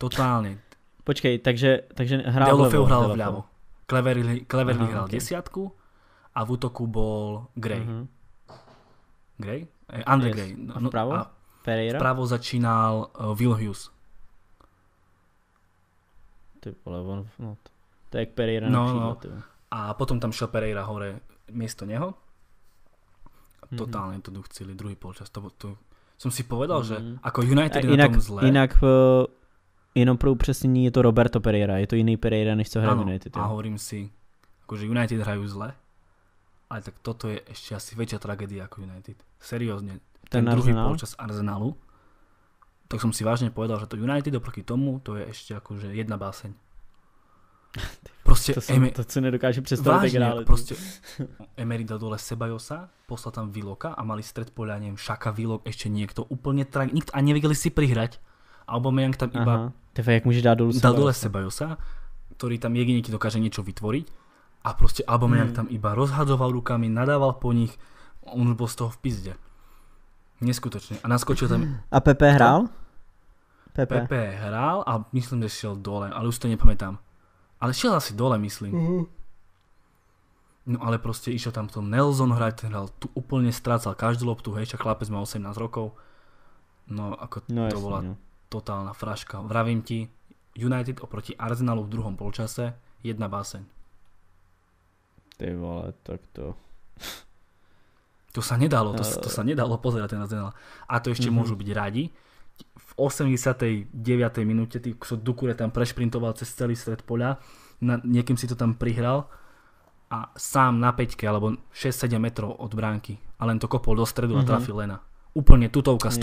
[0.01, 0.57] Totálne.
[1.05, 3.50] Počkej, takže, takže hrál Deulofeu hral vľavo.
[3.91, 5.19] Cleverly, Cleverly Aha, hral okay.
[5.19, 5.61] desiatku
[6.31, 7.83] a v útoku bol Gray.
[7.83, 8.07] Uh-huh.
[9.35, 9.67] Gray?
[9.89, 10.35] Eh, Andre yes.
[10.37, 10.51] Gray.
[10.55, 11.11] No, a vpravo?
[11.11, 11.21] A
[11.61, 11.99] Pereira?
[11.99, 13.91] Vpravo začínal uh, Will Hughes.
[16.59, 17.57] Ty vole, on, no,
[18.09, 19.17] To je jak Pereira No, na no.
[19.67, 22.11] A potom tam šiel Pereira hore miesto neho.
[23.59, 23.77] A Mhm.
[23.77, 25.27] totálne to duchcili druhý polčas.
[25.29, 25.75] To, to,
[26.15, 27.23] som si povedal, že Mhm.
[27.23, 28.39] ako United A je na tom zle.
[28.45, 29.23] jinak eh,
[29.95, 32.99] jenom pro upřesnění je to Roberto Pereira, je to jiný Pereira, než co hraje v
[32.99, 33.31] Áno, United.
[33.37, 33.45] a jo.
[33.47, 34.11] hovorím si,
[34.67, 35.73] akože United hrajú zle,
[36.69, 39.19] ale tak toto je ešte asi väčšia tragédia ako United.
[39.39, 39.99] Seriózne.
[40.31, 40.87] Ten Ten, druhý Arsenal?
[40.87, 41.75] polčas Arsenalu,
[42.87, 46.15] tak som si vážne povedal, že to United oproti tomu, to je ešte akože jedna
[46.15, 46.51] báseň.
[48.23, 50.45] Proste To, jsem, to si nedokážu představit, jak Vážne, hráli.
[50.45, 50.75] proste
[51.57, 55.89] Emery dal dole Sebajosa, poslal tam Viloka a mali stred poľa, neviem, Šaka, Vilok, ešte
[55.91, 58.19] niekto, úplne trag, nikto, a nevedeli si prihrať.
[58.67, 59.71] Aubameyang tam iba Aha.
[59.97, 61.77] Vole, jak můžeš dát dolů dal dole Sebajosa?
[62.37, 64.05] Ktorý tam jediný ti dokáže niečo vytvoriť
[64.65, 65.57] a proste Aubameyang Hmm.
[65.57, 67.75] tam iba rozhadzoval rukami, nadával po nich,
[68.25, 69.33] on už bol z toho v pizde.
[70.41, 70.97] Neskutočne.
[71.03, 72.69] A naskočil tam, A Pepe hrál?
[73.73, 74.03] Pepe.
[74.09, 76.97] Pepe hral a myslím, že šiel dole, ale už to nepamätám.
[77.61, 78.73] Ale šiel asi dole, myslím.
[78.73, 79.03] Mhm.
[80.65, 84.53] No ale proste išiel tam to Nelson hrať, ten hral tu úplne strácal každú loptu,
[84.53, 85.93] hej, však chlapec má 18 rokov.
[86.87, 88.17] No ako No to jasně, bola no.
[88.51, 89.39] Totálna fraška.
[89.39, 90.03] Vravím ti,
[90.53, 93.63] United oproti Arsenalu v druhom polčase, jedna báseň.
[95.39, 96.53] Ty vole, tak to...
[98.31, 99.19] To sa nedalo, to, Eh.
[99.19, 100.51] to sa nedalo pozerať ten Arsenal.
[100.87, 101.35] A to ešte Mhm.
[101.35, 102.11] môžu byť radi.
[102.77, 104.43] V 89.
[104.45, 107.39] minúte ty kokso Dukure tam prešprintoval cez celý stred poľa,
[107.81, 109.25] na, niekým si to tam prihral
[110.07, 114.35] a sám na peťke, alebo 6-7 metrov od bránky a len to kopol do stredu
[114.37, 114.47] a Mhm.
[114.47, 114.99] trafil Lena.
[115.33, 116.19] Úplne tutovka, Ježiš.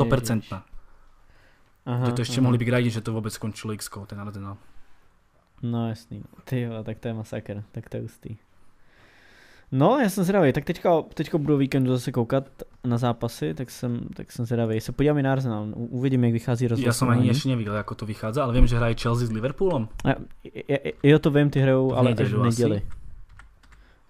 [1.88, 1.92] 100%.
[1.92, 2.44] Aha, To, to ešte aha.
[2.44, 4.60] mohli byť radi, že to vôbec skončilo x ten Arsenal.
[5.64, 6.20] No jasný.
[6.44, 8.36] Ty jo, tak to je masakr, tak to je hustý.
[9.72, 12.44] No, já jsem zvědavý, tak teďka, teďka budu víkendu zase koukat
[12.84, 14.80] na zápasy, tak jsem, tak jsem zvědavý.
[14.80, 17.20] Se podívám i na Arsenal, uvidím, jak vychází Ja som rozhlasování.
[17.20, 19.32] ani ešte nevidel, ako to vychádza, ale viem, že hraje Chelsea s.
[20.04, 20.08] A,
[20.44, 22.48] je- je- Jo, to vím, ty hrajou, ale až neděli v asi.
[22.62, 22.78] neděli.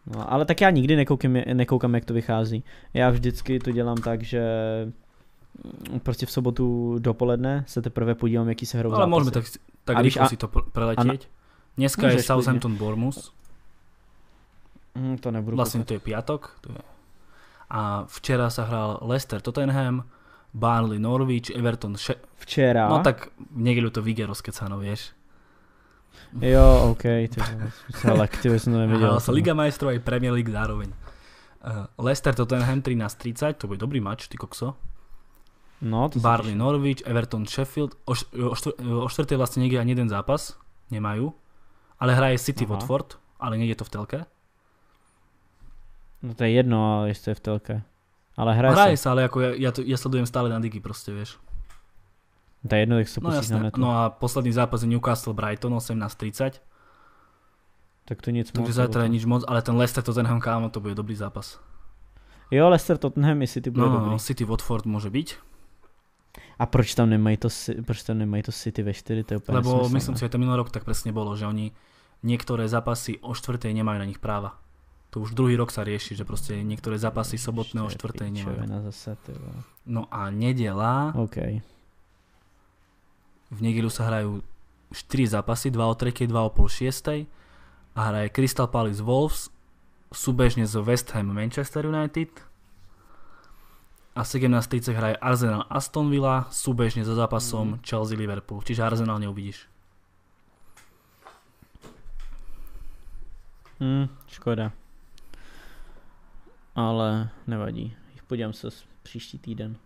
[0.06, 2.64] No, ale tak já nikdy nekoukám, nekoukám, jak to vychází.
[2.94, 4.42] Já vždycky to dělám tak, že
[6.02, 9.44] prostě v sobotu dopoledne se teprve podívám, jaký se hrajou Ale môžeme tak,
[9.84, 11.28] tak A rýchlo a- si to pr- preletieť.
[11.78, 13.30] Dneska je Southampton Bournemouth.
[14.98, 15.86] Hm, to nebudu koukat.
[15.86, 16.42] to je piatok.
[16.60, 16.82] To je.
[17.70, 20.04] A včera sa hral Leicester Tottenham,
[20.54, 22.88] Burnley Norwich, Everton She- Včera.
[22.88, 25.12] No tak v nedeľu to vyjde rozkecano, vieš.
[26.40, 27.04] Jo, OK,
[28.04, 29.20] ale ty jsem to neviděl.
[29.20, 30.88] Ty Liga majstrov aj Premier League zároveň.
[30.88, 34.74] Uh, Leicester Tottenham 13.30, to bude dobrý mač, ty kokso.
[35.82, 36.58] No, to Barley těším.
[36.58, 37.94] Norwich, Everton Sheffield.
[38.04, 38.54] O, o,
[39.04, 40.58] o štvrtej vlastne niekde ani jeden zápas.
[40.90, 41.30] Nemajú.
[42.02, 42.74] Ale hraje City Aha.
[42.74, 44.18] Watford, ale nejde to v telke.
[46.22, 47.74] No to je jedno, ale jestli je v telke.
[48.38, 49.02] Ale hraje, Hraje se.
[49.02, 51.38] sa, ale ako ja, ja, to, ja sledujem stále na Digi proste, vieš.
[52.66, 53.78] To je jedno, tak se No pustíš na netu.
[53.80, 56.58] No a posledný zápas je Newcastle Brighton 18.30.
[58.04, 58.78] tak to nic Takže moc.
[58.78, 61.60] zajtra je nič moc, ale ten Leicester Tottenham kámo, to bude dobrý zápas.
[62.50, 64.10] Jo, Leicester Tottenham, jestli ty bude No, no, dobrý.
[64.10, 65.34] no, City Watford může být,
[66.58, 67.48] A proč tam nemají to,
[67.86, 69.94] proč tam nemají to City ve 4, to je úplně lebo nesmyslné.
[69.94, 71.70] myslím si, že to minulý rok tak presne bolo, že oni
[72.22, 74.58] niektoré zápasy o štvrtej nemajú na nich práva.
[75.10, 78.56] To už druhý rok sa rieši, že proste niektoré zápasy sobotné o Ještě štvrtej nemajú.
[78.58, 79.16] pičovina zase.
[79.86, 81.62] No a nedela, OK.
[83.50, 84.42] v nedelu sa hrajú
[84.92, 87.26] 4 zápasy, 2 o 3, 2 o pol 6
[87.94, 89.48] a hraje Crystal Palace Wolves,
[90.12, 92.28] súbežne z West Ham Manchester United
[94.18, 97.81] a 17.30 hraje Arsenal Aston Villa, súbežne so zápasom Mhm.
[97.87, 99.62] Chelsea Liverpool, čiže Arsenal neuvidíš.
[103.81, 104.72] Hm, škoda.
[106.74, 107.94] Ale nevadí.
[108.26, 108.68] Podívám se
[109.02, 109.76] příští týden.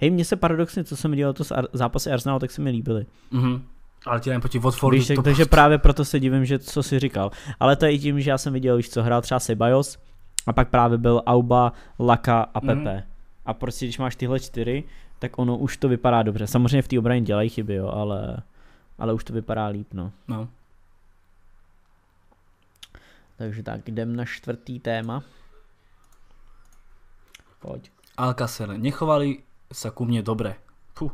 [0.00, 2.70] Hej, mně se paradoxně, co jsem dělal to s Ar- zápasy Arsenalu, tak se mi
[2.70, 3.06] líbily.
[3.30, 3.64] Mhm.
[4.06, 6.82] Ale ti proti Watfordu Víš, tak, to takže prostě- právě proto se divím, že co
[6.82, 7.30] si říkal.
[7.60, 9.98] Ale to je i tím, že já jsem viděl, víš co, hrál třeba Sebajos
[10.46, 12.66] a pak právě byl Auba, Laka a Mhm.
[12.84, 13.06] Pepe.
[13.46, 14.84] A prostě když máš tyhle čtyři,
[15.18, 16.46] tak ono už to vypadá dobře.
[16.46, 18.42] Samozřejmě v té obraně dělají chyby, jo, ale,
[18.98, 20.12] ale už to vypadá líp, no.
[20.28, 20.48] No.
[23.36, 25.22] Takže tak, jdem na čtvrtý téma.
[27.60, 27.90] Pojď.
[28.16, 28.72] Alcacer.
[28.80, 30.56] Nechovali sa ku mne dobre.
[30.96, 31.12] Puh.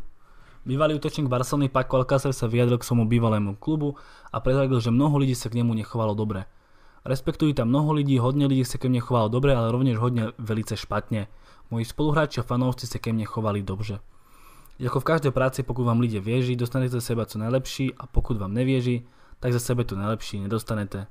[0.62, 3.99] Bývalý útočník Barcelony Paco Alcacer sa vyjadril k svojmu bývalému klubu
[4.31, 6.47] a prezradil, že mnoho ľudí sa k nemu nechovalo dobre.
[7.03, 10.79] Respektujú tam mnoho ľudí, hodne ľudí sa ke mne chovalo dobre, ale rovnež hodne velice
[10.79, 11.27] špatne.
[11.73, 14.05] Moji spoluhráči a fanoušci sa ke mne chovali dobře.
[14.79, 18.37] Jako v každej práci, pokud vám ľudia vieží, dostanete za seba co najlepší a pokud
[18.37, 19.09] vám nevieží,
[19.41, 21.07] tak za sebe to najlepší nedostanete.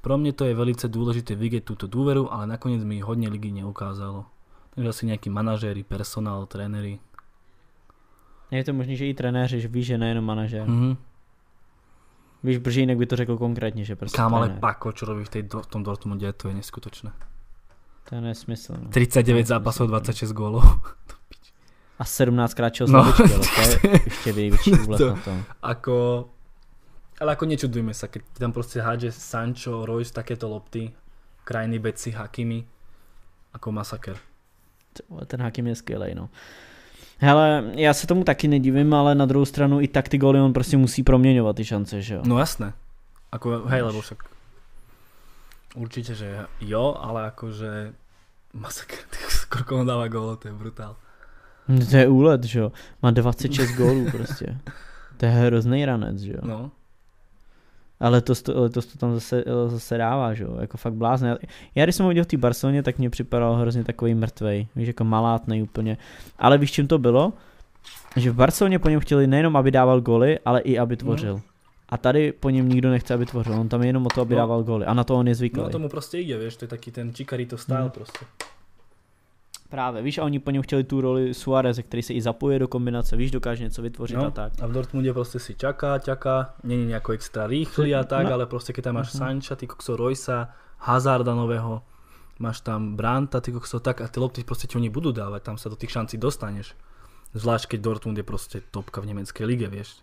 [0.00, 4.24] Pro mne to je velice dôležité vidieť túto dôveru, ale nakoniec mi hodne ligy neukázalo.
[4.72, 7.00] Takže asi nejakí manažéri, personál, tréneri.
[8.48, 10.64] Je to možný, že i trenéři, že ví, že nejenom manažer.
[10.68, 10.96] Mhm.
[12.44, 14.56] Víš, Bržínek by to řekl konkrétně, že prostě Kámo, ale.
[14.60, 17.12] Pako, čo robí v, tej, v tom Dortmunde, to je neskutočné.
[18.08, 18.72] To je nesmysl.
[18.82, 18.88] No.
[18.90, 20.62] 39 zápasov, 26 gólov.
[21.98, 23.12] A 17 krát čel No.
[23.12, 23.22] to
[23.88, 25.44] je ještě větší úlet To- na tom.
[25.62, 26.28] Ako...
[27.20, 30.92] Ale ako nečudujme sa, keď tam proste hádže Sancho, Royce, takéto lopty,
[31.48, 32.60] krajný beci, Hakimi,
[33.56, 34.16] ako masaker.
[35.26, 36.28] Ten Hakim je skvělej, no.
[37.18, 40.52] Hele, já se tomu taky nedivím, ale na druhou stranu i tak ty góly on
[40.52, 42.22] prostě musí proměňovat ty šance, že jo?
[42.26, 42.72] No jasné.
[43.32, 44.18] Ako, hej, lebo však
[45.74, 47.92] určite, že jo, ale akože
[48.54, 48.98] masaker,
[49.28, 50.96] skoro on dáva gólo, to je brutál.
[51.68, 52.72] No, To je úlet, že jo?
[53.02, 54.58] Má 26 gólů prostě.
[55.16, 56.38] To je hrozný ranec, že jo?
[56.42, 56.70] No.
[58.00, 60.56] Ale letos to, letos to tam zase, zase dává, že jo?
[60.60, 61.38] Jako fakt blázne.
[61.74, 64.66] Já- když jsem ho viděl v té Barceloně, tak mě připadal hrozně takový mrtvej.
[64.76, 65.96] Víš, jako malátnej úplně.
[66.38, 67.32] Ale víš, čím to bylo?
[68.16, 71.40] Že v Barceloně po něm chtěli nejenom, aby dával goly, ale i aby tvořil.
[71.88, 73.54] A tady po něm nikdo nechce, aby tvořil.
[73.60, 74.38] On tam je jenom o to, aby No.
[74.40, 74.86] dával goly.
[74.86, 75.70] A na to on je No zvyklý.
[75.70, 77.90] tomu proste ide, vieš, to je taký ten Chikarito style Hmm.
[77.90, 78.26] proste.
[79.68, 82.68] Právě, víš, a oni po něm chtěli tu roli Suarez, který se i zapoje do
[82.68, 84.52] kombinace, víš, dokáže něco vytvořit No, a tak.
[84.62, 88.32] a v Dortmunde proste si čaká, čaká, není nejako extra rýchly a tak, No.
[88.32, 89.18] ale proste keď tam máš Mhm.
[89.18, 91.82] Sancha, ty kokso Roysa, Hazarda nového,
[92.38, 95.58] máš tam Branta, ty kokso tak a ty lopty proste ti oni budú dávať, tam
[95.58, 96.74] sa do tých šancí dostaneš.
[97.34, 99.98] Zvlášť keď Dortmund je proste topka v nemeckej lige, vieš.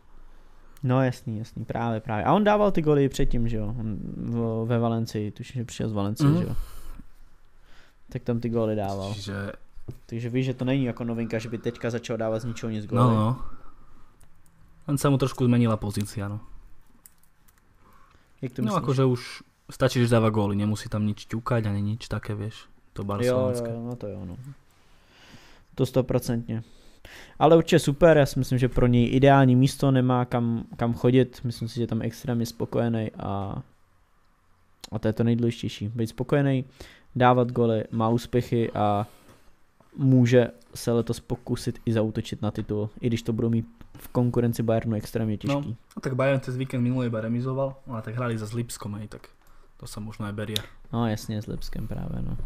[0.84, 2.26] No jasný, jasný, právě, právě.
[2.26, 5.90] A on dával ty goly předtím, že jo, on v- ve Valencii, tuším, že přišel
[5.90, 6.38] z Valencie, Mhm.
[6.42, 6.56] že jo.
[8.10, 9.14] Tak tam ty góly dával.
[9.14, 9.52] Čiže,
[10.06, 12.86] Takže víš, že to není jako novinka, že by teďka začal dávat z ničeho nic
[12.92, 13.16] no góly.
[13.16, 13.42] no.
[14.88, 16.40] Len sa mu trošku zmenila pozícia, no.
[18.42, 18.80] Jak to No myslíš?
[18.84, 19.22] akože už
[19.72, 22.68] stačí, že dáva góly, nemusí tam nič ťukať ani nič také, vieš.
[22.94, 23.70] To jo, barcelonské.
[23.72, 24.36] jo, no to jo, no.
[25.76, 26.64] To stoprocentně.
[27.40, 31.42] Ale určitě super, já si myslím, že pro něj ideální místo nemá kam, kam chodit,
[31.44, 33.62] myslím si, že tam extrémně spokojený a,
[34.92, 35.88] a to je to nejdůležitější.
[35.88, 36.66] Být spokojený,
[37.16, 39.08] dávat goly, má úspěchy a
[39.98, 43.66] může se letos pokusit i zautočit na titul, i když to budou mít
[43.98, 45.56] v konkurenci Bayernu extrémně těžký.
[45.56, 45.76] No.
[45.96, 49.08] No tak Bayern cez víkend minulý iba remizoval, no a tak hrali za Lipskom, hej,
[49.08, 49.30] tak
[49.78, 50.58] to sa možno aj berie.
[50.94, 52.38] no jasně, s Lipskem právě, no.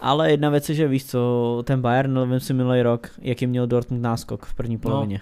[0.00, 3.66] Ale jedna věc je, že víš co, ten Bayern, vím si minulý rok, jaký měl
[3.66, 5.20] Dortmund náskok v první polovině,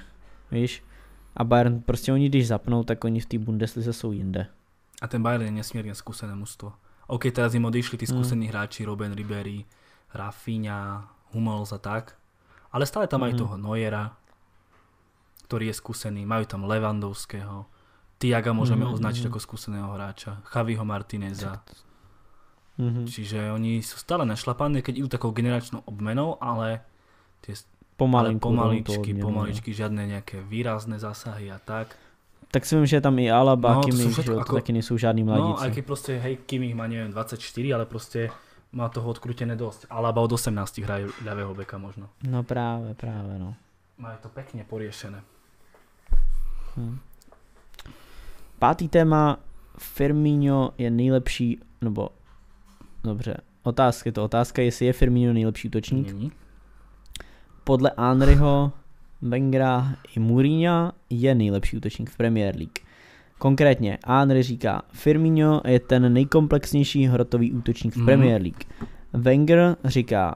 [0.53, 0.59] no.
[0.59, 0.85] víš?
[1.37, 4.47] A Bayern, prostě oni když zapnou, tak oni v té Bundeslize jsou jinde.
[5.03, 6.73] A ten Bayern je nesmierne skúsené mužstvo.
[7.07, 8.13] OK, teraz im odišli tí Mm.
[8.17, 9.65] skúsení hráči, Robben Ribery,
[10.15, 11.05] Rafinha,
[11.37, 12.17] Hummels a tak.
[12.73, 13.25] Ale stále tam mm.
[13.29, 13.39] aj Mhm.
[13.39, 14.05] toho Neuera,
[15.45, 16.25] ktorý je skúsený.
[16.27, 17.67] Majú tam Levandovského.
[18.19, 19.31] Tiaga môžeme Mhm, označiť mhm.
[19.31, 20.41] ako skúseného hráča.
[20.49, 21.61] Javiho Martineza.
[22.79, 23.09] Mhm.
[23.09, 26.85] Čiže oni sú stále našlapaní, keď idú takou generačnou obmenou, ale
[27.41, 27.57] tie
[27.97, 28.45] Pomalinku.
[28.45, 31.97] ale to pomaličky, odměnu, pomaličky, žiadne nejaké výrazné zásahy a tak.
[31.97, 32.53] no.
[32.53, 34.41] Tak si vím, že je tam i Alaba, No, no, to Kimi, že všetko to
[34.41, 35.65] ako- taky nejsou žádný No, mladíci.
[35.65, 37.41] aj keď proste, hej, Kimi má, neviem, 24,
[37.75, 38.29] ale proste
[38.73, 39.89] má toho odkrútené dosť.
[39.89, 42.09] Alaba od 18 hrajú ľavého beka možno.
[42.23, 43.55] no právě, právě, no.
[43.99, 45.25] Majú to pekne poriešené.
[46.77, 46.99] Hm.
[48.59, 49.37] Pátý téma,
[49.79, 52.09] Firmino je nejlepší, nebo
[53.07, 56.13] dobře, otázka je to otázka, jestli je Firmino nejlepší útočník.
[56.13, 56.33] Není.
[57.65, 58.73] Podle Henryho,
[59.23, 62.79] Wengera i Mourinho je nejlepší útočník v Premier League.
[63.39, 68.07] Konkrétně Henry říká, Firmino je ten nejkomplexnější hrotový útočník v Mhm.
[68.07, 68.65] Premier League.
[69.13, 70.35] Wenger říká,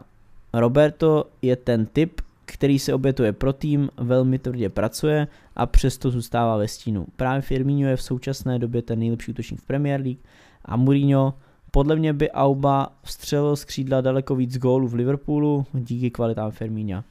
[0.52, 6.56] Roberto je ten typ, který se obětuje pro tým, velmi tvrdě pracuje a přesto zůstává
[6.56, 7.06] ve stínu.
[7.16, 10.18] Právě Firmino je v současné době ten nejlepší útočník v Premier League
[10.64, 11.34] a Mourinho
[11.70, 17.04] podle mě by Auba vstřelil z křídla daleko víc gólů v Liverpoolu díky kvalitám Firmína.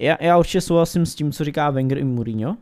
[0.00, 2.56] Já, já určitě souhlasím s tím, co říká Wenger i Mourinho.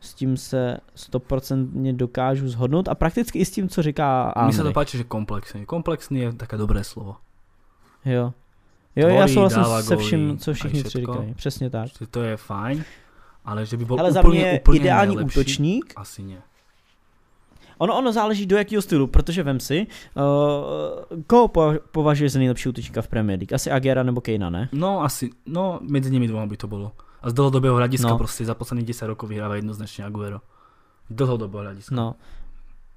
[0.00, 4.62] S tím se stoprocentně dokážu zhodnout a prakticky i s tím, co říká Mi sa
[4.62, 5.64] to páči, že komplexný.
[5.64, 7.16] Komplexný je také dobré slovo.
[8.04, 8.32] Jo.
[8.96, 11.34] Jo, já Tvorí, souhlasím dáva se vším, co všichni tři říkají.
[11.34, 11.88] Přesně tak.
[12.10, 12.84] To je fajn,
[13.44, 15.92] ale že by bol Ale za úplne, mě je úplne ideální najlepší, útočník.
[15.96, 16.40] Asi nie.
[17.78, 20.22] Ono, ono záleží do jakého stylu, protože vem si, uh,
[21.26, 23.52] koho po- považuješ za nejlepší útočníka v Premier League?
[23.54, 24.68] Asi Agera nebo Kejna, ne?
[24.72, 26.92] No asi, no medzi nimi dvoma by to bolo.
[27.22, 28.18] A z dlhodobého hľadiska No.
[28.18, 30.40] proste za posledných 10 rokov vyhráva jednoznačne Aguero.
[31.10, 31.94] Z dlhodobého hľadiska.
[31.94, 32.14] No,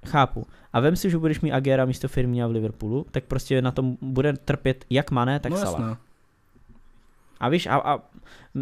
[0.06, 0.46] chápu.
[0.72, 3.96] A vem si, že budeš mít Agera místo Firmina v Liverpoolu, tak prostě na tom
[4.00, 5.98] bude trpět jak Mané, tak no Salah.
[7.40, 7.98] A víš, a, a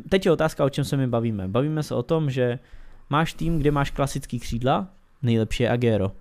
[0.09, 1.49] teď je otázka, o čem se my bavíme.
[1.49, 2.59] Bavíme se o tom, že
[3.11, 4.87] máš tým, kde máš klasický křídla,
[5.23, 6.13] nejlepší je Agero.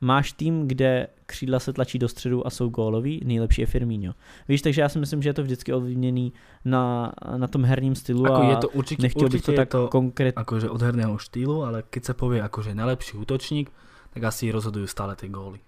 [0.00, 4.12] máš tým, kde křídla se tlačí do středu a jsou góloví, nejlepší je Firmino.
[4.48, 6.32] Víš, takže já si myslím, že je to vždycky ovlivněný
[6.64, 9.90] na, na tom herním stylu Ako a je to určite, nechtěl bych určite to tak
[9.90, 10.40] konkrétně.
[10.42, 13.70] akože od herného štýlu, ale keď sa povie akože najlepší útočník,
[14.14, 15.60] tak asi rozhodujú stále tie góly.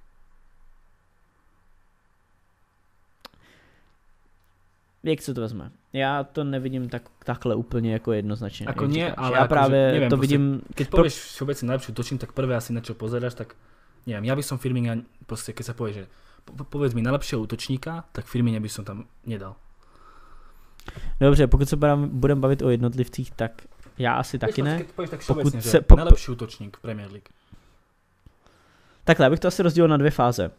[5.02, 5.70] Jak se to vezme?
[5.92, 8.66] Já to nevidím tak, takhle úplně jako jednoznačně.
[8.66, 9.14] Ako jak nie, říkáš.
[9.18, 12.32] ale já akože, právě neviem, to proste- vidím, Keď Pro- povieš všeobecne najlepší útočník, tak
[12.32, 13.54] prvé asi na čo pozeráš, tak
[14.06, 14.96] neviem, ja by som Firmina,
[15.26, 16.04] proste keď sa povie, že
[16.44, 19.56] po- povedz mi najlepšieho útočníka, tak Firmina by som tam nedal.
[21.20, 21.76] dobře, pokud se
[22.06, 23.52] budeme bavit o jednotlivcích, tak
[23.98, 24.84] já asi taky Vieš, ne.
[24.96, 27.28] Povieš tak Pokud se- že po- najlepší útočník Premier League.
[29.04, 30.50] Takhle, já bych to asi rozdělil na dvě fáze.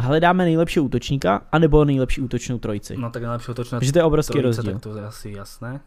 [0.00, 2.96] Hledáme nejlepšího útočníka, anebo nejlepší útočnou trojici.
[2.96, 4.72] No tak najlepší útočník Takže to je obrovský trojice, rozdíl.
[4.72, 5.80] tak to je asi jasné.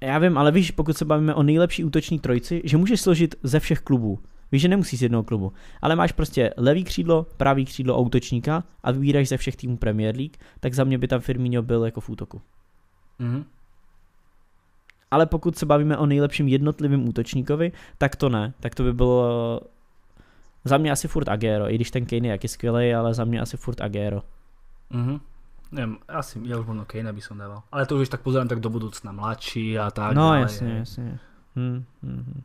[0.00, 3.60] Já vím, ale víš, pokud se bavíme o nejlepší útoční trojici, že můžeš složit ze
[3.60, 4.18] všech klubů.
[4.52, 5.52] Víš, že nemusíš z jednoho klubu,
[5.82, 10.16] ale máš prostě levý křídlo, pravý křídlo a útočníka a vybíráš ze všech týmů Premier
[10.16, 12.40] League, tak za mě by tam Firmino byl jako v útoku.
[13.18, 13.44] Mhm.
[15.10, 18.54] Ale pokud se bavíme o nejlepším jednotlivým útočníkovi, tak to ne.
[18.60, 19.60] Tak to by bylo
[20.68, 23.40] za mě asi furt Agüero, i když ten Kane je jaký skvělý, ale za mě
[23.40, 24.22] asi furt Agüero.
[24.90, 25.20] Mhm.
[25.72, 27.60] Neviem, asi ja už možno Kane by som dával.
[27.72, 31.18] Ale to už tak pozerám tak do budúcna mladší a tak no ďalej, jasně, jasně.
[31.56, 32.42] Hm, hm, hm.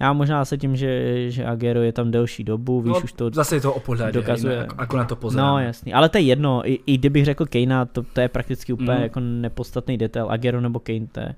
[0.00, 3.30] Já možná se tím, že, že Agüero je tam delší dobu, víš, No, už to
[3.30, 4.12] Zase je to o dokazuje.
[4.12, 4.58] dokazuje.
[4.66, 5.48] Ako, ako na to pozeráme.
[5.50, 8.72] No jasný, ale to je jedno, i, i kdybych řekl Kanea, to, to je prakticky
[8.72, 9.02] úplně Mhm.
[9.02, 11.34] jako nepodstatný detail, Agero nebo Kane, to je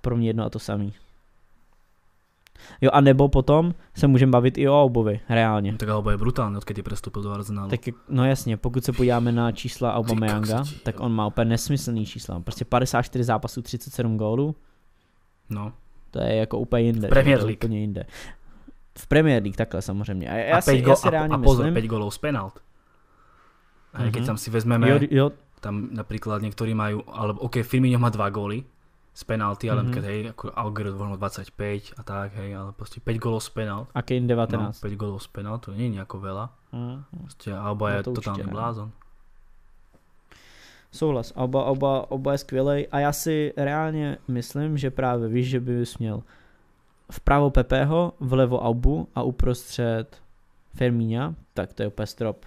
[0.00, 0.92] pro mě jedno a to samý.
[2.80, 5.72] Jo a nebo potom se můžeme bavit i o Aubovi, reálně.
[5.72, 7.70] No, tak Alba je brutálny, odkedy prestúpil do Arsenalu.
[7.70, 12.40] Tak no jasně, pokud se podíváme na čísla Aubameyanga, tak on má úplně nesmyslný čísla.
[12.40, 14.54] Prostě 54 zápasů, 37 gólů,
[15.50, 15.72] No.
[16.10, 17.08] to je jako úplně jinde.
[17.08, 17.58] Premier to je League.
[17.58, 18.04] Úplně jinde.
[18.98, 20.30] V Premier League takhle samozřejmě.
[20.30, 22.18] A já a, si, 5 já si reálně a, a pozor, myslím, 5 golov z
[22.18, 22.60] penalt.
[23.94, 24.26] Hej, keď Mhm.
[24.26, 25.26] tam si vezmeme, jo, jo,
[25.60, 28.64] tam napríklad niektorí majú, alebo ok, Firmino má 2 góly
[29.14, 29.92] z penalty, ale Mhm.
[29.92, 30.04] mm-hmm.
[30.08, 33.86] hej, ako Alger možno 25 a tak, hej, ale proste 5 golov z penalt.
[33.94, 34.80] a Kane No, 19.
[34.80, 36.44] 5 golov z penalt, to nie je nejako veľa.
[36.72, 37.04] Mm.
[37.28, 38.52] Proste Alba No je to totálny ne.
[38.52, 38.88] blázon.
[40.92, 45.60] Souhlas, oba, oba, oba je skvělej a já si reálně myslím, že právě víš, že
[45.60, 46.22] bys měl
[47.12, 50.22] vpravo Pepeho, vlevo Aubu a uprostřed
[50.74, 52.44] Fermíňa, tak to je úplně strop.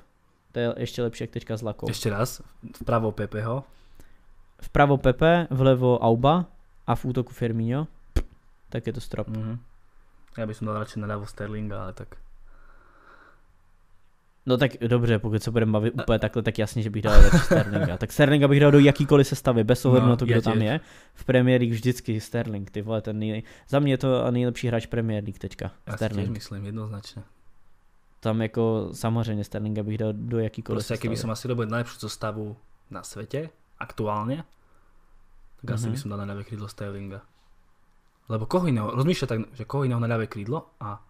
[0.52, 1.88] To je ještě lepší jak teďka s Lakou.
[1.90, 2.42] Ešte raz,
[2.82, 3.64] vpravo Pepeho.
[4.62, 6.46] Vpravo Pepe, vlevo Auba
[6.88, 7.88] a v útoku Firmino,
[8.70, 9.28] tak je to strop.
[9.28, 9.60] Mhm.
[10.38, 12.20] Ja by som dal na ľavo Sterlinga, ale tak.
[14.46, 17.38] No tak dobře, pokud se budeme bavit úplně takhle, tak jasně, že bych dal radši
[17.38, 17.98] Sterlinga.
[17.98, 20.62] Tak Sterlinga bych dal do jakýkoliv sestavy, bez ohledu No, na to, kdo já tam
[20.62, 20.80] je.
[21.14, 23.44] V Premier League vždycky Sterling, ty vole, ten nej...
[23.70, 26.30] Za mě je to nejlepší hráč Premier League teďka, si tiež Sterling.
[26.30, 27.24] myslím jednoznačne.
[28.20, 31.32] Tam jako samozřejmě Sterlinga bych dal do jakýkoliv Proste, keby som sestavy.
[31.34, 32.56] asi robil najlepšiu zostavu
[32.92, 34.46] na svete, aktuálne,
[35.66, 35.92] tak asi Mhm.
[35.92, 37.20] by som dal na ľavé krídlo Sterlinga.
[38.26, 41.02] Lebo koho iného, rozmýšľa tak, že koho iného na ľavé krídlo a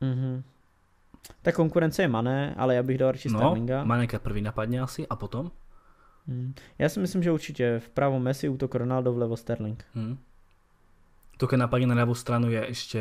[0.00, 0.42] Mhm.
[1.42, 3.84] Ta konkurence je Mané, ale já bych dal radši no, Sterlinga.
[3.84, 5.50] Maneka prvý napadne asi a potom
[6.26, 6.54] Mhm.
[6.78, 9.78] Já si myslím, že určitě vpravo Messi, útok Ronaldo, vlevo Sterling.
[9.94, 10.16] hm.
[11.38, 13.00] to keď napadne na ľavú stranu je ešte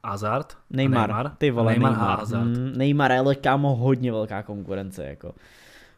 [0.00, 0.56] Hazard.
[0.70, 1.26] Neymar, Neymar.
[1.38, 2.08] ty vole, Neymar, Neymar.
[2.10, 2.48] a Hazard.
[2.48, 5.34] Mm, Neymar, ale kámo, hodně velká konkurence, jako.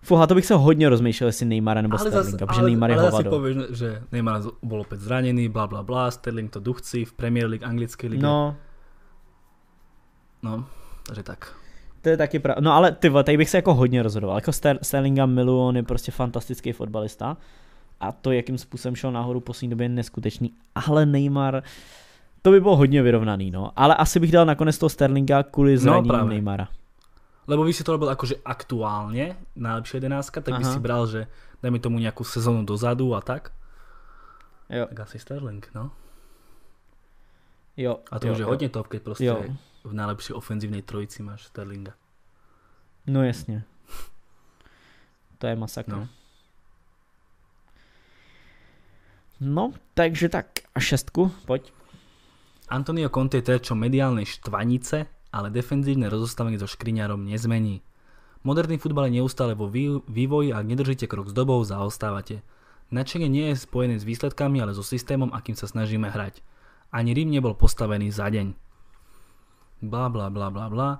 [0.03, 3.17] Fuha, to bych se hodně rozmýšlel, jestli Neymara nebo Sterlinga, protože Neymar je ale zase
[3.17, 3.31] hovado.
[3.31, 7.65] povieš, že Neymar bol opäť zranený, bla bla bla, Sterling to duchci v Premier League,
[7.65, 8.23] anglickej lige.
[8.23, 8.57] No,
[10.43, 10.65] no,
[11.07, 11.55] takže tak.
[12.03, 12.61] to je taky pravda.
[12.61, 14.37] No ale ty tady bych se jako hodně rozhodoval.
[14.37, 17.37] Jako Ster- Sterlinga miluju, on je prostě fantastický fotbalista.
[18.01, 20.53] A to, jakým způsobem šel nahoru poslední době, je neskutečný.
[20.87, 21.63] Ale Neymar,
[22.43, 23.71] to by bylo hodně vyrovnaný, no.
[23.77, 26.31] Ale asi bych dal nakonec toho Sterlinga kvůli zranění No, no, práve.
[26.31, 26.69] Neymara.
[27.47, 30.73] Lebo by si to robil akože aktuálne, najlepšia jedenáctka, tak by Aha.
[30.73, 31.27] si bral, že
[31.59, 33.51] dajme tomu nejakú sezónu dozadu a tak.
[34.71, 35.91] Jo, Tak asi Sterling, no.
[37.77, 37.99] jo.
[38.11, 38.49] A to jo, už je jo.
[38.49, 39.43] hodně top, keď proste Jo.
[39.85, 41.93] v najlepšej ofenzívnej trojici máš Sterlinga.
[43.07, 43.65] No jasně.
[45.39, 45.91] To je masakr.
[45.91, 46.09] No.
[49.41, 49.73] No.
[49.95, 50.47] takže tak.
[50.75, 51.73] A šestku, pojď.
[52.69, 57.81] Antonio Conte je terčom mediálnej štvanice, ale defenzívne rozostavenie so škriňarom nezmení.
[58.45, 62.45] Moderný futbal je neustále vo vý- vývoji a ak nedržíte krok s dobou, zaostávate.
[62.93, 66.45] Načenie nie je spojené s výsledkami, ale so systémom, akým sa snažíme hrať.
[66.93, 68.53] Ani Rím nebol postavený za deň.
[69.81, 70.91] Bla bla bla bla bla.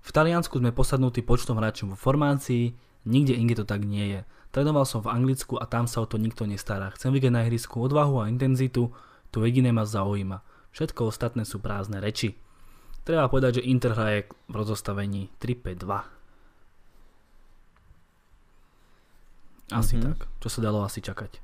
[0.00, 2.72] V Taliansku sme posadnutí počtom hráčov vo formácii,
[3.04, 4.20] nikde inde to tak nie je.
[4.54, 6.88] Trénoval som v Anglicku a tam sa o to nikto nestará.
[6.94, 8.94] Chcem vidieť na ihrisku odvahu a intenzitu,
[9.34, 10.46] to jediné ma zaujíma.
[10.72, 12.38] Všetko ostatné sú prázdne reči.
[13.04, 16.04] Treba povedať, že Inter hraje v rozostavení 3-5-2.
[19.72, 20.02] Asi Mhm.
[20.02, 20.18] tak.
[20.40, 21.40] Čo sa dalo asi čakať.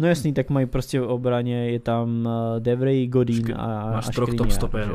[0.00, 4.08] No jasný, tak mají prostě v obraně, je tam eh, Devry, Godín Škri- a, máš
[4.08, 4.88] a troch top je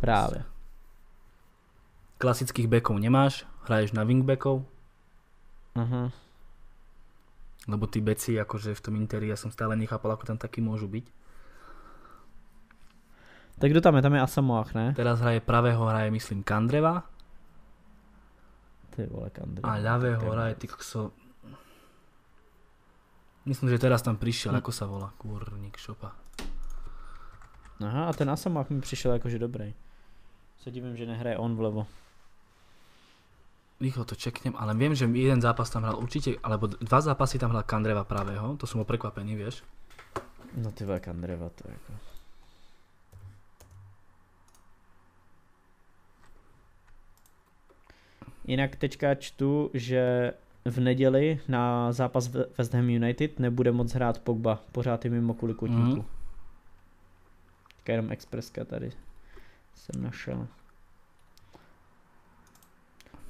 [0.00, 0.44] právě.
[2.18, 4.64] Klasických bekov nemáš, hraješ na wingbackov,
[5.74, 6.12] Aha.
[7.68, 10.84] lebo tí beci akože v tom Interi ja som stále nechápal, ako tam takí môžu
[10.84, 11.08] byť.
[13.60, 14.02] Tak kdo tam je?
[14.02, 14.86] Tam je Asamoah, ne?
[14.96, 17.04] Teraz hraje pravého, hraje myslím Kandreva
[18.90, 19.62] Ty vole, Kandry.
[19.62, 21.12] a ľavého hraje ty kokso...
[23.44, 24.58] Myslím, že teraz tam prišiel, Hm.
[24.58, 26.12] ako sa volá, kurník šopa.
[27.80, 29.74] Aha, a ten Asamoah mi přišel jakože dobrý.
[30.60, 31.86] Se divím, že nehraje on vlevo.
[33.80, 37.50] Rýchlo to čeknem, ale viem, že jeden zápas tam hral určite, alebo dva zápasy tam
[37.56, 39.64] hral Kandreva pravého, to som bol prekvapený, vieš.
[40.60, 41.92] No ty vole, Kandreva to je jako...
[48.50, 50.32] Jinak teďka čtu, že
[50.64, 55.54] v neděli na zápas West Ham United nebude moc hrát Pogba, pořád je mimo kvůli
[55.54, 56.02] kotníku.
[56.02, 56.04] Mhm.
[57.76, 58.92] Teďka jenom expresska tady
[59.74, 60.46] jsem našel.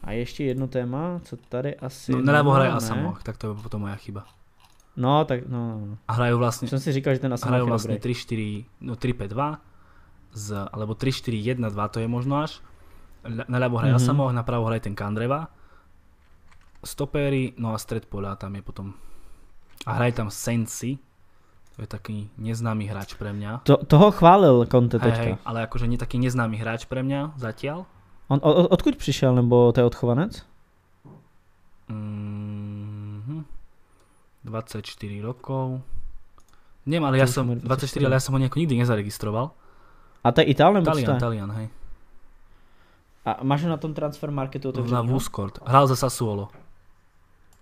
[0.02, 2.12] A ještě jedno téma, co tady asi...
[2.12, 2.72] No, naľavo hraje.
[2.72, 4.24] Asamoah, tak to je potom moja chyba.
[4.96, 5.96] No, tak no, no, no.
[6.08, 8.16] A hrajú vlastne, Jsem si říkal, že ten Asamoah hrajú je vlastne dobrý.
[8.16, 9.60] 3-4, no 3-5-2,
[10.32, 12.64] z, alebo 3-4-1-2 to je možno až.
[13.22, 13.98] Ľa- Naľavo hraje Mhm.
[13.98, 14.08] mm-hmm.
[14.08, 15.48] Asamoah, napravo hraje ten Kandreva.
[16.80, 18.86] Stopéry, no a stred poľa tam je potom.
[19.82, 20.96] A hraje tam Sensi,
[21.70, 23.64] to je taký neznámy hráč pre mňa.
[23.64, 25.22] To, toho chválil Conte Hej, teďka.
[25.22, 27.84] hej, ale akože nie taký neznámy hráč pre mňa zatiaľ.
[28.26, 30.32] On, o, odkud přišel, nebo to je odchovanec?
[31.90, 33.40] Mm-hmm.
[34.42, 34.80] 24
[35.20, 35.84] rokov.
[36.82, 39.52] Neviem, ale ja som, má 24, ale ja som ho nejako nikdy nezaregistroval.
[40.20, 41.20] A to je Ital nebo co to Talian, je?
[41.20, 41.66] Talian, hej.
[43.24, 45.08] A máš ho na tom transfer marketu Na otevřený?
[45.08, 45.58] Vuskort.
[45.64, 46.48] Hral za Sassuolo.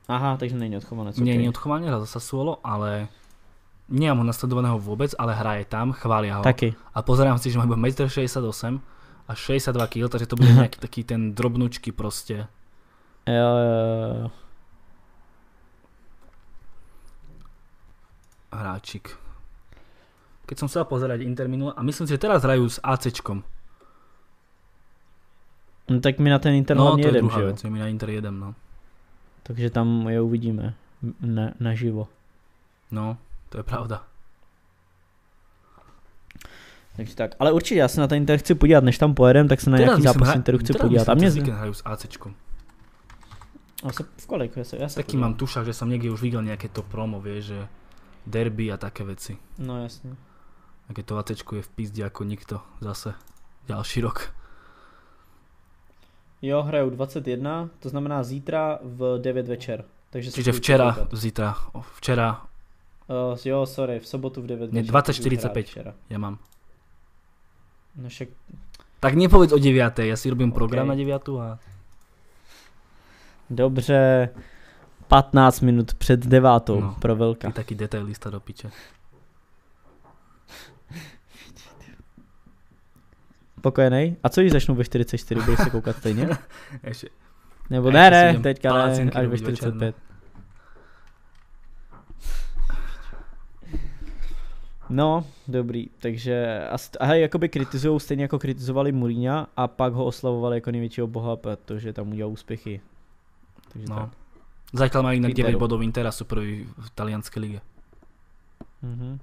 [0.09, 1.19] Aha, takže není odchovanec.
[1.19, 1.43] Nie, okay.
[1.43, 3.13] nie odchovanie, hral za Sassuolo, ale
[3.93, 6.43] nemám ho nasledovaného vôbec, ale hraje tam, chvália ho.
[6.47, 6.73] Taky.
[6.95, 8.41] A pozerám si, že má iba 1,68
[8.73, 8.81] m
[9.29, 12.49] a 62 kg, takže to bude nejaký taký ten drobnučky proste.
[13.29, 13.77] Jo, jo,
[14.25, 14.29] jo.
[18.53, 19.17] hráčik.
[20.49, 23.45] Keď som chcel pozerať Inter minule, a myslím si, že teraz hrajú s ACčkom.
[25.89, 27.47] No tak my na ten Inter No, hlavně to je jedem, druhá že jo?
[27.47, 28.55] vec, my na Inter jedem, no.
[29.43, 30.75] Takže tam je uvidíme
[31.21, 32.09] na, naživo.
[32.91, 33.17] No,
[33.49, 34.05] to je pravda.
[36.97, 39.61] Takže tak, ale určitě já se na ten Inter chci podívat, než tam pojedem, tak
[39.61, 41.09] se na nějaký zápas Interu chci teraz podívat.
[41.09, 41.37] A myslím, mě cez z...
[41.37, 42.35] víkend hrajú s ACčkom.
[43.85, 44.57] A se, v kolik?
[44.57, 47.23] Já se, já se Taký mám tušak, že som niekde už videl nejaké to promo,
[47.23, 47.59] vieš, že
[48.27, 49.39] derby a také veci.
[49.59, 50.19] No jasně.
[50.91, 53.15] Aké to ACčko je v pizdi ako nikto zase
[53.69, 54.35] ďalší rok.
[56.43, 59.85] Jo, hrajou 21, to znamená zítra v 9 večer.
[60.11, 61.15] Takže Čiže včera, koukat.
[61.15, 61.55] zítra,
[61.97, 62.41] včera
[63.09, 64.93] Uh, jo, sorry, v sobotu v 9 Ne, večer.
[64.95, 65.49] 20:45.
[65.53, 65.93] takže včera.
[66.13, 66.37] ja mám.
[67.97, 68.29] No však,
[69.01, 69.99] Tak nepovedz o 9.
[70.05, 70.89] Ja si robím program OK.
[70.93, 71.29] na 9.
[71.41, 71.57] a
[73.51, 74.29] dobře,
[75.09, 76.97] 15 minut před devátou No.
[77.01, 77.49] pro Velka.
[77.49, 78.71] ty taký detailista do piče.
[83.59, 84.17] Spokojený?
[84.23, 86.29] A co když začnu ve 44, budeš se koukat stejně?
[86.83, 87.09] Ešte,
[87.71, 89.81] Nebo ne, ještě ne, teďka ne, až ve robiť večer, no.
[89.81, 89.95] 45.
[94.91, 96.69] No, dobrý, takže
[97.01, 101.37] a, hej, jakoby kritizují stejně jako kritizovali Mourinha a pak ho oslavovali jako největšího boha,
[101.37, 102.81] protože tam udělal úspěchy.
[103.73, 103.97] Takže no.
[103.97, 104.09] tak.
[104.69, 105.61] Zatiaľ majú inak 9 Interu.
[105.65, 107.61] bodov Inter a sú prví v talianskej lige.
[108.85, 109.17] Mhm.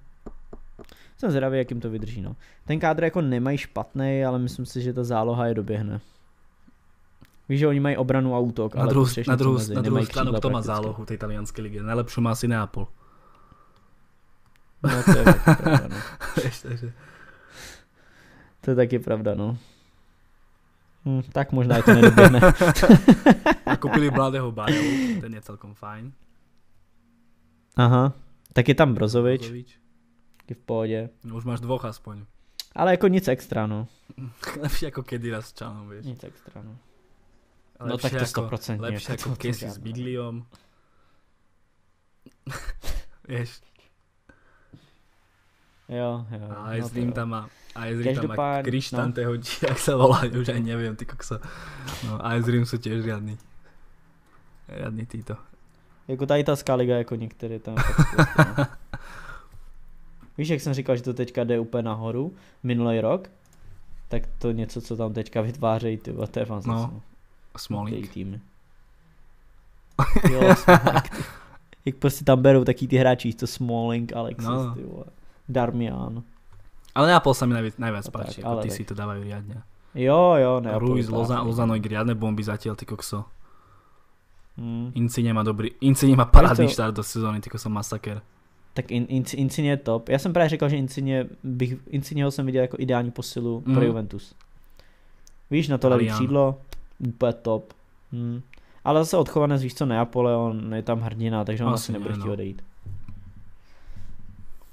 [1.17, 2.35] Jsem zvědavý, jak jim to vydrží, no.
[2.65, 6.01] Ten kádr jako nemají špatný, ale myslím si, že ta záloha je doběhne.
[7.49, 10.33] Víš, že oni mají obranu a útok, Na ale potřebuješ na mezi, na nemají stranu,
[10.33, 11.83] kto má zálohu tej talianskej lige?
[11.83, 12.87] Najlepšiu má asi Neapol.
[14.83, 15.97] No, to je taky pravda, no.
[18.61, 19.57] To je taky pravda, no.
[21.05, 22.41] Hm, tak možná je to nedoběhne.
[23.65, 26.13] A kúpili mladého Bajovu, ten je celkom fajn.
[27.77, 28.13] Aha.
[28.53, 29.84] Tak je tam Brozovič, Brozovič.
[30.49, 31.09] Je v pohodě.
[31.23, 32.25] No, už máš dvoch aspoň.
[32.75, 33.87] Ale jako nic extra, no.
[34.61, 36.05] Lepšie ako Kedira s Čanom, vieš.
[36.05, 36.77] Nic extra, no.
[37.79, 38.79] A No tak to ako- 100%.
[38.79, 40.45] Lepšie ako Casey s Bigliom.
[43.27, 43.61] Vieš,
[45.89, 46.45] Jo, jo.
[46.49, 47.41] a aj no s ním tam má,
[47.77, 51.37] aj s ním tam má Krištanteho, či jak sa volá, už aj neviem, ty kokso.
[52.09, 53.37] No, aj s Rím sú tiež riadni.
[54.65, 55.37] Riadni títo.
[56.07, 57.75] Jako ta italská liga, jako některé tam.
[60.37, 62.33] Víš, jak jsem říkal, že to teďka jde úplně nahoru,
[62.63, 63.29] minulý rok,
[64.07, 66.93] tak to něco, co tam teďka vytvářejí, ty to je fantastické.
[66.95, 67.01] No,
[67.57, 68.09] Smalling.
[68.11, 68.39] týmy.
[70.31, 70.71] jo, ty.
[71.85, 74.75] Jak prostě tam berou taky ty hráči, to Smalling, Alexis, No.
[74.75, 75.05] ty vole.
[75.49, 76.23] Darmian.
[76.95, 78.77] Ale Neapol sa mi najviac, najviac No páči, tak, ako ty tak.
[78.79, 79.61] si to dávajú riadne.
[79.93, 80.71] Jo, jo, ne.
[80.79, 83.27] Ruiz, Loza, Lozano riadne bomby zatiaľ, ty kokso.
[84.57, 84.95] Hmm.
[84.95, 86.73] Insigne má dobrý, Insigne má parádny co?
[86.73, 88.23] štart do sezóny, ty kokso masaker.
[88.75, 90.09] Tak in, in, Insigne je top.
[90.09, 93.63] Já jsem právě říkal, že Insigne, bych, Insigneho jsem viděl jako ideální posilu mm.
[93.63, 93.83] pro Mhm.
[93.83, 94.35] Juventus.
[95.51, 96.61] Víš, na to levý křídlo,
[97.07, 97.73] úplně top.
[98.11, 98.41] Hmm.
[98.83, 102.09] Ale zase odchovanec, víš co, Neapole, on je tam hrdina, takže on Asi asi nebude
[102.09, 102.33] ne, chtít no.
[102.33, 102.61] odejít.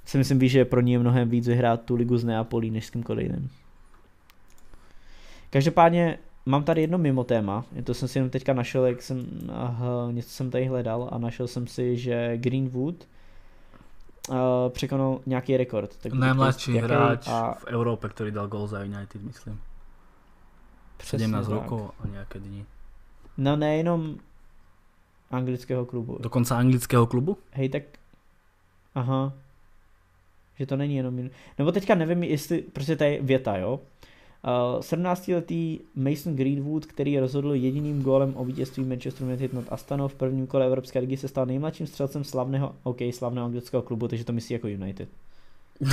[0.04, 2.86] Si myslím, víš, že pro ní je mnohem víc vyhrát tu ligu z Neapolí, než
[2.86, 3.50] s kýmkoliv jiným.
[5.50, 10.08] Každopádně mám tady jedno mimo téma, to jsem si jenom teďka našel, jak jsem, aha,
[10.10, 12.94] něco jsem tady hledal a našel jsem si, že Greenwood
[14.28, 14.36] uh,
[14.68, 15.96] překonal nějaký rekord.
[15.96, 19.60] Tak Najmladší jaký hráč a v Európe, ktorý dal gol za United, myslím.
[21.02, 21.54] přesně 17 tak.
[21.54, 22.64] rokov a nejaké dni.
[23.38, 24.18] No nejenom
[25.30, 26.18] anglického klubu.
[26.20, 27.38] Dokonca anglického klubu?
[27.52, 27.82] Hej, tak...
[28.94, 29.32] Aha.
[30.58, 31.30] Že to není jenom...
[31.58, 32.62] Nebo teďka nevím, jestli...
[32.62, 33.74] Prostě to je věta, jo?
[33.74, 33.80] Uh,
[34.80, 40.46] 17-letý Mason Greenwood, který rozhodl jediným gólem o vítězství Manchester United nad Astanou v prvním
[40.46, 44.52] kole Evropské ligy, se stal nejmladším střelcem slavného, OK, slavného anglického klubu, takže to myslí
[44.52, 45.08] jako United.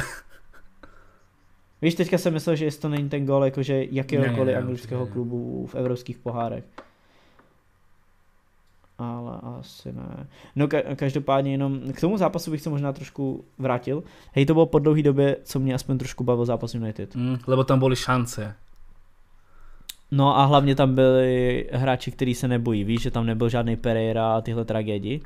[1.82, 5.02] Víš, teďka jsem myslel, že jestli to není ten gól jakože jakéhokoliv Ne, ne, anglického
[5.02, 5.14] určitě ne.
[5.14, 6.64] klubu v evropských pohárech.
[9.00, 10.28] Ale asi ne.
[10.56, 14.04] No ka- každopádně jenom k tomu zápasu bych se možná trošku vrátil.
[14.36, 17.16] Hej, to bylo po dlouhé době, co mě aspoň trošku bavil zápas United.
[17.16, 18.56] Mm, lebo tam boli šance.
[20.12, 22.84] No a hlavně tam byli hráči, kteří se nebojí.
[22.84, 25.22] Víš, že tam nebyl žádný Pereira a tyhle tragédii.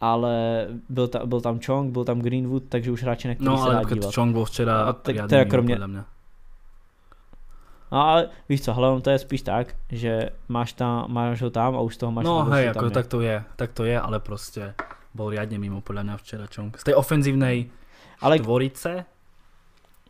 [0.00, 3.56] Ale byl, ta, byl tam Chong, byl tam Greenwood, takže už hráči, na který No
[3.56, 4.14] se ale dá dívat.
[4.14, 6.04] Chong bol včera A tak riadne teda kromě- podľa
[7.94, 11.78] No ale víš co, hele, to je spíš tak, že máš, tam, máš ho tam
[11.78, 12.94] a už z toho máš No hej, že ako tam je.
[12.98, 14.74] tak to je, tak to je, ale proste
[15.14, 16.74] bol riadne mimo podľa mňa včera Chong.
[16.74, 17.70] Z tej ofenzívnej
[18.18, 19.06] Ale štvorice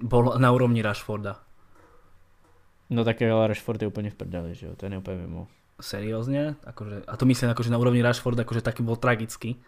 [0.01, 1.45] bol na úrovni Rashforda.
[2.91, 5.47] no tak ale Rashford je úplně v prdeli, že jo, to je úplně mimo.
[5.80, 9.59] Seriózne, akože, a to myslím akože na úrovni Rashford, akože taký bol tragický.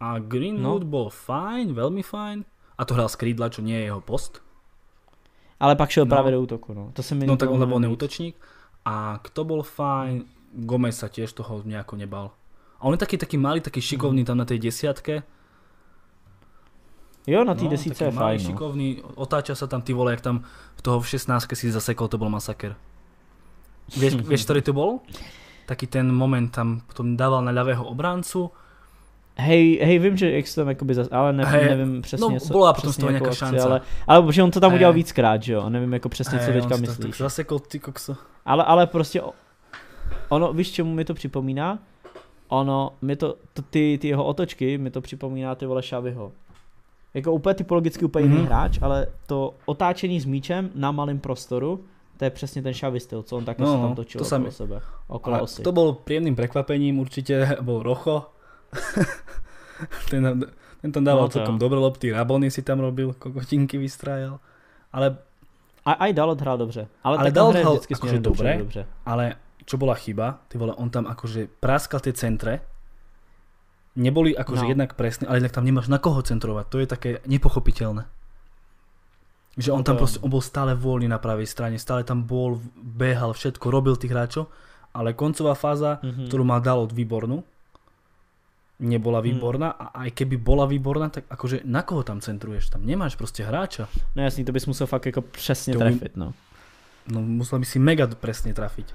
[0.00, 0.88] A Greenwood No.
[0.90, 2.44] bol fajn, veľmi fajn.
[2.78, 4.41] A to hral z krídla, čo nie je jeho post.
[5.62, 6.10] Ale pak šel No.
[6.10, 6.90] právě do útoku, no.
[6.92, 7.78] To se mi No tak on víc.
[7.86, 8.34] neútočník.
[8.84, 10.26] A kto bol fajn,
[10.66, 12.34] Gomez sa tiež toho nejako nebal.
[12.82, 13.86] A on je taký, taký malý, taký Mhm.
[13.86, 15.22] šikovný tam na tej desiatke.
[17.26, 18.46] Jo, na té no, desíce taký je malý, fajn, no.
[18.50, 20.42] šikovný, otáča sa tam, ty vole, jak tam
[20.74, 22.74] v toho v 16 si zasekol, to bol masaker.
[23.94, 25.06] Vieš, vieš, ktorý to bol?
[25.70, 28.50] Taký ten moment tam potom dával na ľavého obráncu.
[29.36, 32.40] Hej, hej, vím, že jak se tam jakoby zas, ale ne, Hej, nevím přesně, no,
[32.40, 33.60] co, byla přesně toho jakou nějaká akci, šance.
[33.60, 34.76] Ale, ale že on to tam Hej.
[34.78, 37.18] udělal víckrát, že jo, a nevím jako přesně, co Hej, teďka to tak myslíš.
[37.18, 38.16] zasekol, ty kokso.
[38.46, 39.22] Ale, ale prostě,
[40.28, 41.78] ono, víš, čemu mi to připomíná?
[42.48, 46.32] Ono, mi to, to ty, ty jeho otočky, mi to připomíná ty vole Šaviho.
[47.14, 48.46] Jako úplně typologicky úplně jiný Mhm.
[48.46, 51.84] hráč, ale to otáčení s míčem na malém prostoru,
[52.16, 54.40] to je přesně ten Xavi styl, co on také No, se tam točil to okolo
[54.40, 55.62] mi- sebe, okolo osy.
[55.62, 58.26] to bol príjemným prekvapením, určite bol Rocho.
[60.10, 60.22] ten,
[60.80, 64.40] ten tam dával No, celkom dobré lopty, Rabony si tam robil, kokotinky vystrájal.
[64.90, 65.16] Ale,
[65.84, 68.86] A, aj Dalot hrál dobře, ale, Ale Dalot hral akože dopředu dobře.
[69.06, 69.24] ale
[69.64, 72.60] čo bola chyba, ty vole, on tam akože praskal tie centre,
[73.94, 74.68] neboli akože No.
[74.68, 78.04] jednak presné, ale jednak tam nemáš na koho centrovať, to je také nepochopiteľné.
[79.52, 82.22] Že on No tam to- proste, on bol stále voľný na pravej strane, stále tam
[82.22, 84.48] bol, behal, všetko, robil tých hráčov,
[84.90, 86.26] ale koncová fáza, Mhm.
[86.26, 87.44] ktorú mal dal od výbornú,
[88.82, 89.30] nebola Hmm.
[89.30, 92.68] výborná a aj keby bola výborná, tak akože na koho tam centruješ?
[92.68, 93.86] Tam nemáš proste hráča.
[94.18, 96.34] No jasný, to bys musel fakt jako přesně To trefit, no.
[97.08, 98.90] No musel by si mega presne trafiť.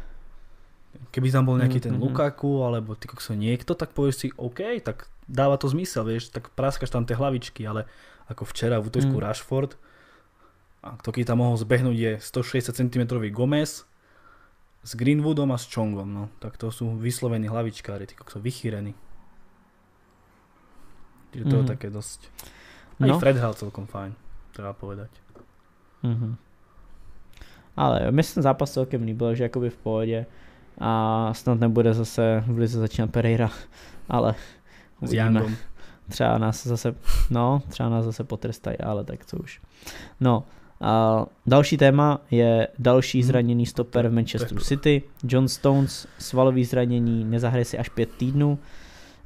[1.12, 2.02] Keby tam bol nejaký ten Mhm.
[2.04, 6.50] Lukaku alebo ty kokso niekto, tak povieš si OK, tak dáva to zmysel, vieš, tak
[6.56, 7.86] praskaš tam tie hlavičky, ale
[8.28, 9.24] ako včera v útočku Mm.
[9.24, 9.76] Rashford
[10.84, 13.84] a kto keď tam mohol zbehnúť je 160 cm Gomez
[14.84, 16.24] s Greenwoodom a s Chongom, no.
[16.40, 18.96] Tak to sú vyslovení hlavičkári, ty kokso vychýrení.
[21.32, 21.68] Čiže to je Mhm.
[21.68, 22.20] také dosť...
[23.00, 23.20] Aj No.
[23.20, 24.14] Fred hral celkom fajn,
[24.56, 25.10] treba povedať.
[26.04, 26.36] Mhm.
[27.78, 30.26] Ale mně se ten zápas celkem líbil, že jakoby v pohodě
[30.82, 33.50] a snad nebude zase v lize začínat Pereira,
[34.10, 34.36] ale
[35.02, 35.44] uvidíme.
[36.10, 36.96] Třeba nás zase,
[37.30, 39.62] no, třeba nás zase potrestají, ale tak co už.
[40.20, 40.44] No,
[40.82, 43.28] a další téma je další Hmm.
[43.28, 45.04] zraněný stoper v Manchesteru City.
[45.24, 48.60] John Stones, svalový zranění, nezahraje si až pět týdnů.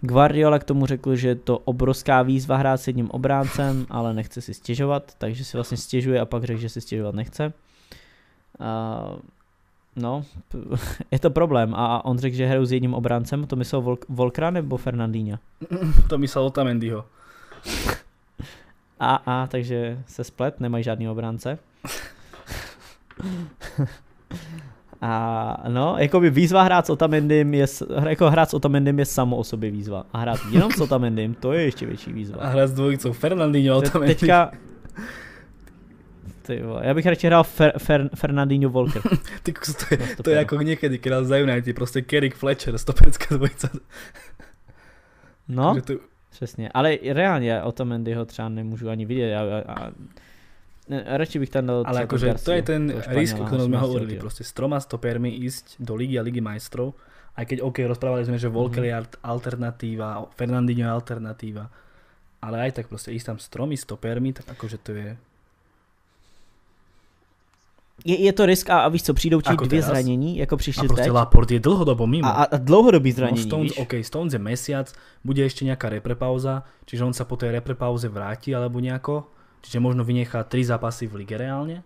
[0.01, 4.41] Guardiola k tomu řekl, že je to obrovská výzva hrát s jedním obráncem, ale nechce
[4.41, 7.53] si stěžovat, takže si vlastně stěžuje a pak řekl, že si stěžovat nechce.
[8.59, 9.19] Uh,
[9.95, 10.25] no,
[11.11, 11.75] je to problém.
[11.75, 15.39] A on řekl, že hrajou s jedním obráncem, to myslel Vol- Volkra nebo Fernandína?
[16.09, 17.05] to myslel Otamendiho.
[18.99, 21.59] A, a, takže se splet, nemají žádný obránce.
[25.01, 27.65] A no, jako by výzva hrát s Otamendym je,
[28.09, 30.05] jako hrát s Otamendym je samo o sobě výzva.
[30.13, 32.37] A hrát jenom s Otamendym, to je ještě větší výzva.
[32.41, 34.15] A hrát s dvojicou Fernandinho Otamendy.
[34.15, 34.51] Teďka,
[36.41, 39.01] ty já bych radši hrál Fer, Fer, Fernandinho Volker.
[39.43, 43.35] ty, to, je, to je jako někdy, když hrál za United, prostě Kerrick Fletcher, stoperská
[43.35, 43.69] dvojica.
[45.47, 45.93] No, to...
[46.29, 49.35] přesně, ale reálně Otamendyho třeba nemůžu ani vidět.
[49.35, 49.91] A, a,
[50.89, 54.17] a, radši bych tam dal Ale akože to je ten risk, o ktorom sme hovorili,
[54.17, 56.97] proste s troma stopermi ísť do ligy a ligy majstrov,
[57.37, 59.13] aj keď OK, rozprávali sme, že Volker mm-hmm.
[59.13, 61.69] je alternatíva, Fernandinho je alternatíva,
[62.41, 65.09] ale aj tak proste ísť tam s tromi stopermi, tak akože to je...
[68.01, 69.85] Je, je to risk a, a víš co, přijdou ti dvě teraz?
[69.85, 71.09] zranění, jako přišli teď.
[71.09, 72.27] A Laport je dlhodobo mimo.
[72.27, 73.77] A, a dlouhodobý zranění, no, Stones, víš?
[73.77, 74.89] OK, Stones je mesiac,
[75.21, 79.29] bude ešte nejaká reprepauza, čiže on sa po tej reprepauze vráti alebo nejako
[79.61, 81.85] Čiže možno vynechá 3 zápasy v lige reálne.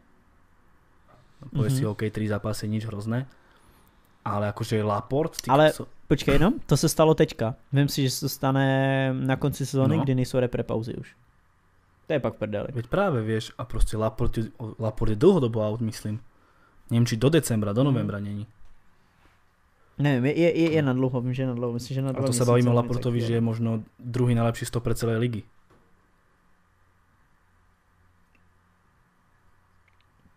[1.52, 1.84] Povie mm-hmm.
[1.84, 3.28] si, OK, 3 zápasy, nič hrozné.
[4.26, 5.38] Ale akože Laport...
[5.46, 5.86] Ale so...
[6.10, 7.54] počkej no, to se stalo teďka.
[7.70, 8.66] Vím si, že se to stane
[9.14, 10.04] na konci sezóny, no.
[10.04, 11.14] kdy nejsou repre pauzy už.
[12.08, 12.70] To je pak prdeli.
[12.74, 16.22] Veď práve, vieš, a proste Laport je, Laport je dlhodobo out, myslím.
[16.90, 18.46] Neviem, či do decembra, do novembra není.
[19.98, 21.74] Neviem, je, je, je na dlouho, vím, že je na dlouho.
[21.74, 22.28] Myslím, že na dlouho.
[22.28, 25.42] A to sa bavíme o Laportovi, že je možno druhý najlepší stoper celej ligy.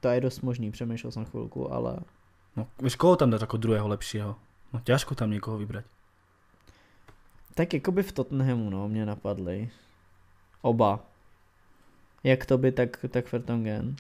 [0.01, 1.96] To je dost možný, přemýšlel jsem chvilku, ale...
[2.57, 4.36] No, víš, koho tam dát jako druhého lepšího?
[4.72, 5.84] No těžko tam někoho vybrat.
[7.55, 9.70] Tak jako by v Tottenhamu, no, mě napadly.
[10.62, 11.01] Oba.
[12.24, 13.96] Jak to by, tak, tak Vertonghen.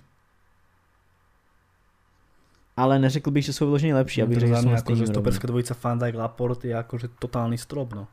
[2.76, 5.74] Ale neřekl bych, že jsou vyloženě lepší, abych řekl, že jsou jako, že stoperská dvojice
[5.82, 8.08] Van Dijk Laporte je jakože totální strop, no.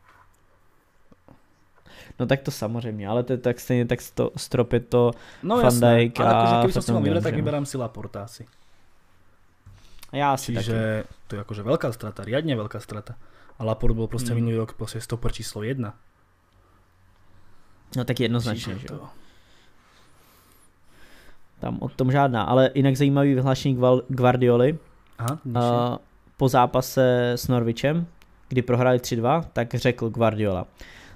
[2.19, 5.11] No tak to samozřejmě, ale to, tak stejně tak to, strop je to
[5.43, 8.45] no, Van Dijk ale akože keby som si mal vybrať, tak vyberám si Laporta asi.
[10.13, 11.13] Já asi Čiže taky.
[11.27, 13.19] to je akože veľká strata, riadne veľká strata.
[13.59, 14.39] A Laport bol proste hmm.
[14.39, 15.93] minulý rok proste stoper číslo 1.
[17.95, 19.09] No tak jednoznačně, že to...
[21.59, 23.79] Tam o tom žádná, ale jinak zajímavý vyhlášení
[24.09, 24.77] Guardioli.
[25.17, 25.97] Aha, uh,
[26.37, 28.07] po zápase s Norvičem,
[28.49, 30.67] kdy prohráli 3-2, tak řekl Guardiola.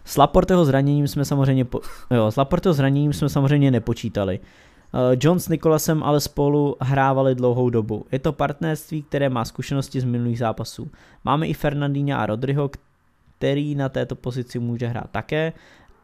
[0.09, 1.81] S Laporteho zraněním jsme samozřejmě, po,
[2.11, 4.39] jo, s Laporteho zraněním jsme samozřejmě nepočítali.
[4.39, 8.05] Eh, John s Nikolasem ale spolu hrávali dlouhou dobu.
[8.11, 10.91] Je to partnerství, které má zkušenosti z minulých zápasů.
[11.25, 12.69] Máme i Fernandína a Rodryho,
[13.37, 15.53] který na této pozici může hrát také,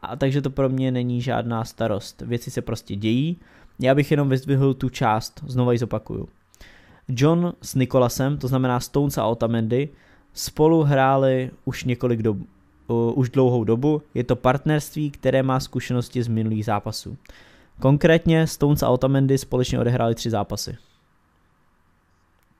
[0.02, 2.22] a takže to pro mě není žádná starost.
[2.22, 3.36] Věci se prostě dějí.
[3.78, 6.28] Já bych jenom vyzdvihl tu část, znova ji zopakuju.
[7.08, 9.88] John s Nikolasem, to znamená Stones a Otamendi,
[10.32, 12.36] spolu hráli už několik dob,
[12.88, 14.02] už dlouhou dobu.
[14.14, 17.16] Je to partnerství, které má zkušenosti z minulých zápasů.
[17.80, 20.76] Konkrétně Stones a Otamendi společně odehráli tři zápasy.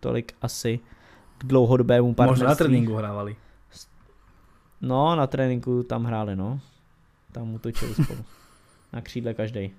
[0.01, 0.81] Tolik asi
[1.39, 2.43] k dlouhodobému partnerství.
[2.43, 3.37] Možná na tréninku hrávali.
[4.81, 6.61] No, na tréninku tam hráli, no.
[7.33, 8.25] Tam utočili spolu.
[8.93, 9.71] Na křídle každý.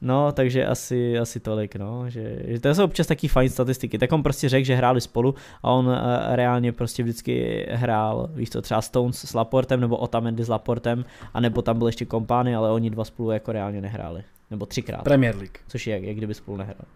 [0.00, 4.12] No, takže asi, asi tolik, no, že, že to jsou občas taky fajn statistiky, tak
[4.12, 5.94] on prostě řekl, že hráli spolu a on uh,
[6.28, 11.04] reálně prostě vždycky hrál, víš co, třeba Stones s Laportem nebo Otamendi s Laportem,
[11.34, 15.02] a nebo tam byl ještě kompány, ale oni dva spolu jako reálně nehráli, nebo třikrát.
[15.02, 15.58] Premier League.
[15.68, 16.88] Což je, jak kdyby spolu nehráli.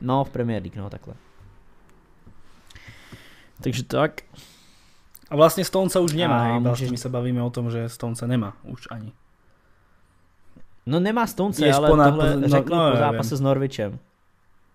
[0.00, 1.14] No, v Premier League, no, takhle.
[3.60, 4.20] Takže tak.
[5.30, 8.26] A vlastně Stonesa už nemá, a hej, vlastně my se bavíme o tom, že Stonesa
[8.26, 9.12] nemá už ani.
[10.86, 13.98] No nemá Stonce, ale ponad, tohle no, řekl no, po zápase s Norvičem.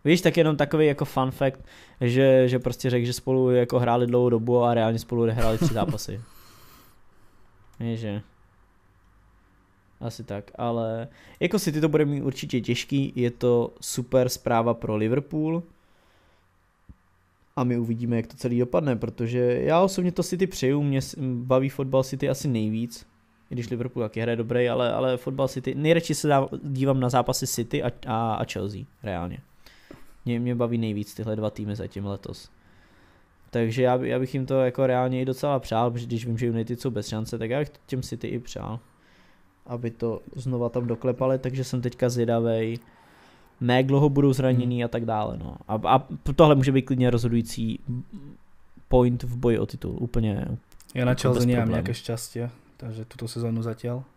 [0.05, 1.59] Víš, tak jenom takový jako fun fact,
[2.01, 5.73] že, že prostě řekl, že spolu jako hráli dlouhou dobu a reálně spolu hráli tři
[5.73, 6.21] zápasy.
[7.79, 8.21] Víš, že...
[10.01, 11.07] Asi tak, ale
[11.39, 15.63] jako si ty to bude mít určitě těžký, je to super zpráva pro Liverpool
[17.55, 21.69] a my uvidíme, jak to celý dopadne, protože já osobně to City přeju, mě baví
[21.69, 23.05] fotbal City asi nejvíc,
[23.51, 27.09] i když Liverpool taky hraje dobrý, ale, ale fotbal City, nejradši se dá, dívám na
[27.09, 29.39] zápasy City a, a, a Chelsea, reálně.
[30.25, 32.49] Mě, mě baví nejvíc tyhle dva týmy zatím letos.
[33.49, 36.45] Takže já, já bych jim to jako reálně i docela přál, protože když vím, že
[36.45, 38.79] United jsou bez šance, tak já bych těm City i přál,
[39.65, 42.79] aby to znova tam doklepali, takže jsem teďka zvědavej,
[43.61, 44.85] jak dlouho budou zranění hmm.
[44.85, 45.37] a tak dále.
[45.37, 45.55] No.
[45.67, 47.79] A, a tohle může být klidně rozhodující
[48.87, 50.47] point v boji o titul, úplně.
[50.95, 54.07] Já na Chelsea nemám nějaké šťastie takže tuto sezónu zatiaľ.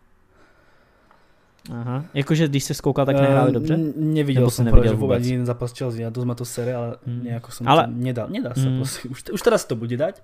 [1.71, 2.03] Aha.
[2.13, 3.73] Jakože když se skoukal, tak nehráli Eh, dobře?
[3.73, 5.31] n- Nevidel Nebo som si práve, nevidel že vôbec vôbec?
[5.31, 7.23] jeden zápas Chelsea a dosť ma to sere, ale Mm.
[7.23, 8.27] nejako som Ale- to nedal.
[8.29, 8.77] Nedá sa Mm.
[8.83, 8.99] proste.
[9.07, 10.19] Už, už teraz to bude dať,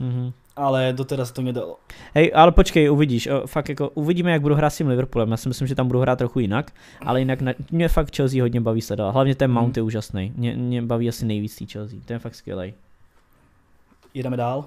[0.00, 0.32] Mhm.
[0.56, 1.80] ale doteraz to nedalo.
[2.14, 5.36] Hej, ale počkej, uvidíš, o, fakt jako uvidíme, jak budu hrát s tím Liverpoolem, já
[5.36, 8.60] si myslím, že tam budu hrát trochu jinak, ale jinak na, mě fakt Chelsea hodně
[8.60, 9.78] baví sledovat, hlavně ten Mount Mhm.
[9.80, 12.74] je úžasný, mě, mě baví asi nejvíc tý Chelsea, ten je fakt skvělý.
[14.14, 14.64] Ideme dál.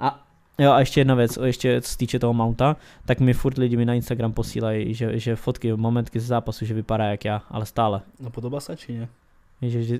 [0.00, 0.22] A
[0.58, 2.76] jo, a ještě jedna věc, ještě co se týče toho Mounta,
[3.06, 6.74] tak mi furt lidi mi na Instagram posílají, že, že fotky, momentky z zápasu, že
[6.74, 8.00] vypadá jak já, ale stále.
[8.20, 9.06] No podobá sa, či nie?
[9.62, 9.96] Že, že,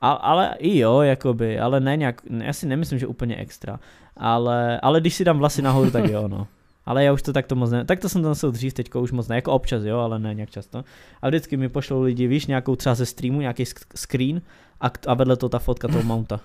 [0.00, 3.80] a, ale i jo, jakoby, ale ne nějak, já si nemyslím, že úplně extra,
[4.16, 6.46] ale, ale když si dám vlasy nahoru, tak jo, no.
[6.86, 9.12] Ale já už to takto moc ne, tak to jsem to nosil dřív, teďko už
[9.12, 10.84] moc ne, jako občas jo, ale ne nějak často.
[11.22, 14.42] A vždycky mi pošlou lidi, víš, nějakou třeba ze streamu, nějaký sk- screen
[14.80, 16.40] a, a vedle to ta fotka toho mounta.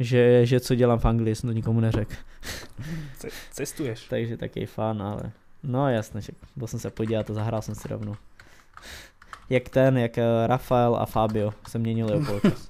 [0.00, 2.14] Že, že co dělám v Anglii, jsem to nikomu neřekl.
[3.18, 4.06] Ce- cestuješ.
[4.08, 5.32] Takže taky fan, ale
[5.62, 8.16] no jasně, že byl jsem se podívat a zahrál jsem si rovnou.
[9.50, 12.68] Jak ten, jak eh, Rafael a Fabio se měnili o poločas.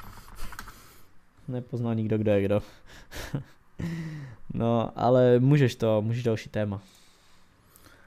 [1.48, 2.62] Nepoznal nikdo, kdo je kdo.
[4.54, 6.80] no, ale můžeš to, můžeš další téma.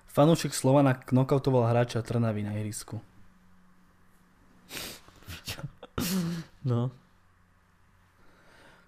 [0.08, 3.02] Fanúšik Slovana knockoutoval hráča Trnavy na ihrisku.
[6.66, 6.92] No.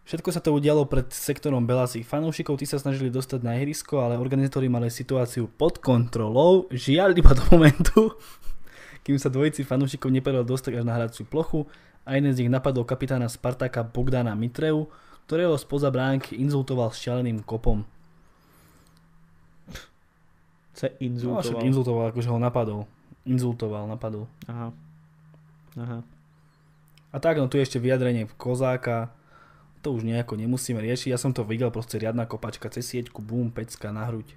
[0.06, 4.16] Všetko sa to udialo pred sektorom Belasých fanúšikov, tí sa snažili dostať na ihrisko, ale
[4.16, 8.14] organizátori mali situáciu pod kontrolou, žiaľ iba do momentu,
[9.03, 11.66] kým sa dvojici fanúšikov nepodarilo dostať až na hraciu plochu
[12.06, 14.86] a jeden z nich napadol kapitána Spartaka Bogdana Mitreu,
[15.26, 17.82] ktorého spoza bránky inzultoval šialeným kopom.
[20.76, 21.41] Se No, inzultoval.
[21.41, 22.82] však inzultoval, akože ho napadol.
[23.26, 24.28] Inzultoval, napadol.
[24.45, 24.70] Aha.
[25.76, 25.97] Aha.
[27.10, 29.10] A tak, no tu je ešte vyjadrenie Kozáka,
[29.86, 33.54] to už nejako nemusíme riešiť, ja som to videl, proste riadna kopačka cez sieťku, bum,
[33.54, 34.34] pecka na hruď.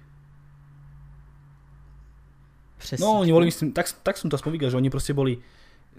[2.77, 3.01] Přesně.
[3.05, 5.41] No, oni boli, myslím, tak, tak som to aspoň videl, že oni proste boli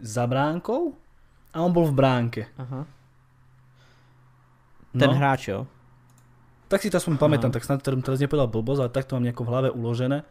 [0.00, 0.94] za bránkou
[1.52, 2.46] a on bol v bránke.
[2.56, 2.86] Aha.
[4.96, 5.66] Ten No, hráč, jo?
[6.70, 9.42] tak si to aspoň pamätám, tak snad teraz nepovedal blbosť, ale tak to mám nejako
[9.44, 10.22] v hlave uložené.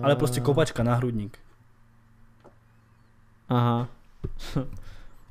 [0.00, 1.36] Ale proste Eh, kopačka na hrudník.
[3.52, 3.86] Aha.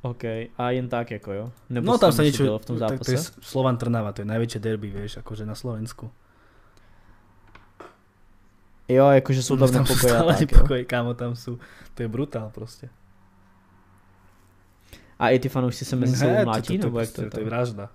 [0.02, 0.24] OK,
[0.58, 1.52] a jen tak jako jo?
[1.70, 3.06] Nebo No tam sa niečo, v tom tak zápase?
[3.06, 6.10] to je Slovan Trnava, to je najväčšie derby, vieš, akože na Slovensku.
[8.90, 10.36] Jo, jakože jsou tam nepokoje tak, jo?
[10.40, 11.60] nepokoje, kámo, tam sú,
[11.94, 12.90] to je brutál proste.
[15.20, 17.26] A i ty fanoušci se mezi sebou mlátí, to, to, nebo jak to, to, to,
[17.26, 17.50] je to je tam?
[17.50, 17.86] vražda.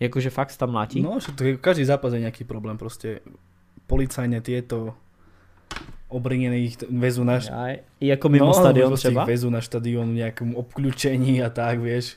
[0.00, 1.02] Jakože fakt se tam mlátí?
[1.02, 3.20] No, to je, každý zápas je nejaký problém, proste
[3.90, 4.94] policajne tieto
[6.12, 7.40] obrnených väzu na,
[8.00, 9.26] I jako mimo no, stadion třeba?
[9.26, 12.16] väzu na štadión v nejakom obklúčení a tak, vieš.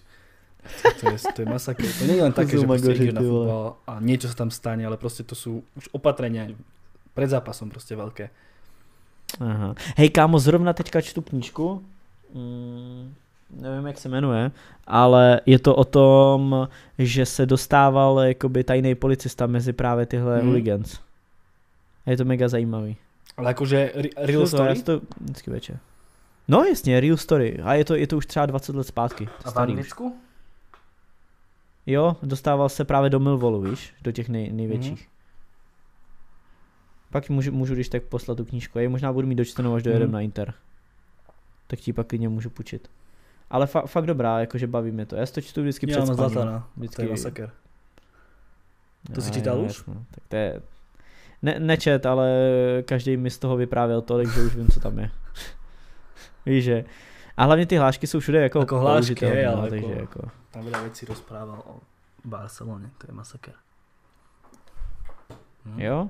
[1.02, 1.86] To, je, to je masaker.
[1.86, 4.98] To je len také, že magoři, ideš na futbal a niečo sa tam stane, ale
[4.98, 6.52] proste to sú už opatrenia
[7.14, 8.30] pred zápasom proste veľké.
[9.39, 9.74] Aha.
[9.98, 11.82] Hej kámo, zrovna teďka čtu knížku,
[12.34, 13.14] mm,
[13.62, 14.52] nevím jak se jmenuje,
[14.88, 16.68] ale je to o tom,
[16.98, 20.48] že se dostával jakoby tajný policista mezi právě tyhle hmm.
[20.48, 21.00] hooligans.
[22.06, 22.98] A je to mega zajímavý.
[23.38, 24.70] Ale akože re- real To, story?
[24.78, 25.80] já to vždycky večer.
[26.48, 27.60] No jasně, real story.
[27.64, 29.30] A je to, je to už třeba 20 let zpátky.
[29.46, 29.58] A v.
[29.58, 30.16] Anglicku?
[31.86, 35.00] Jo, dostával se právě do Millwallu, víš, do těch nej, největších.
[35.00, 35.10] Mhm.
[37.12, 38.80] Pak můžu, můžu když tak poslat tu knížku.
[38.80, 40.14] Je možná budu mít dočtenou, až dojedem Mhm.
[40.14, 40.54] na Inter.
[41.68, 42.90] Tak ti pak klidně můžu půjčit.
[43.50, 45.16] Ale fa- fakt dobrá, jakože baví mě to.
[45.16, 46.34] Já si to čtu vždycky Ja před mám spaním.
[46.34, 47.52] Zlatana, to Vždycky- je masaker.
[49.16, 49.68] To si čítal už?
[49.68, 49.94] jasno.
[50.12, 50.62] Tak to je...
[51.46, 52.28] Ne, nečet, ale
[52.89, 55.12] každý mi z toho vyprávěl tolik, že už vím, co tam je.
[56.46, 56.86] Víš, že...
[57.38, 60.20] A hlavně ty hlášky jsou všude jako, Jako hlášky, hej, no, ale takže jako- jako...
[60.52, 61.80] Tam veľa vecí rozprával o
[62.26, 63.54] Barcelone, to je masaker.
[65.66, 65.80] Hm.
[65.82, 66.10] Jo?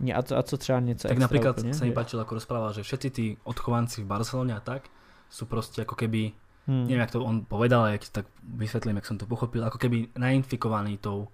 [0.00, 2.34] Nie, a, co, a co třeba něco Tak extra napríklad úplně, sa mi páčilo, ako
[2.34, 4.88] rozprával, že všetci tí odchovanci v Barcelone a tak
[5.28, 6.32] sú proste ako keby,
[6.68, 6.84] Hmm.
[6.86, 8.26] neviem, jak to on povedal, ale jak tak
[8.56, 11.28] vysvetlím, jak som to pochopil, ako keby nainfikovaný tou,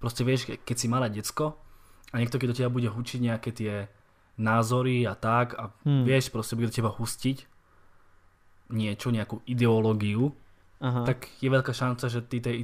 [0.00, 1.58] proste vieš, ke- keď si malé decko
[2.10, 3.72] a niekto keď do teba bude hučiť nejaké tie
[4.36, 6.02] názory a tak a Hmm.
[6.02, 7.46] vieš, proste bude do teba hustiť
[8.70, 10.30] niečo, nejakú ideológiu,
[10.80, 11.02] Aha.
[11.04, 12.56] tak je veľká šanca, že ty tej,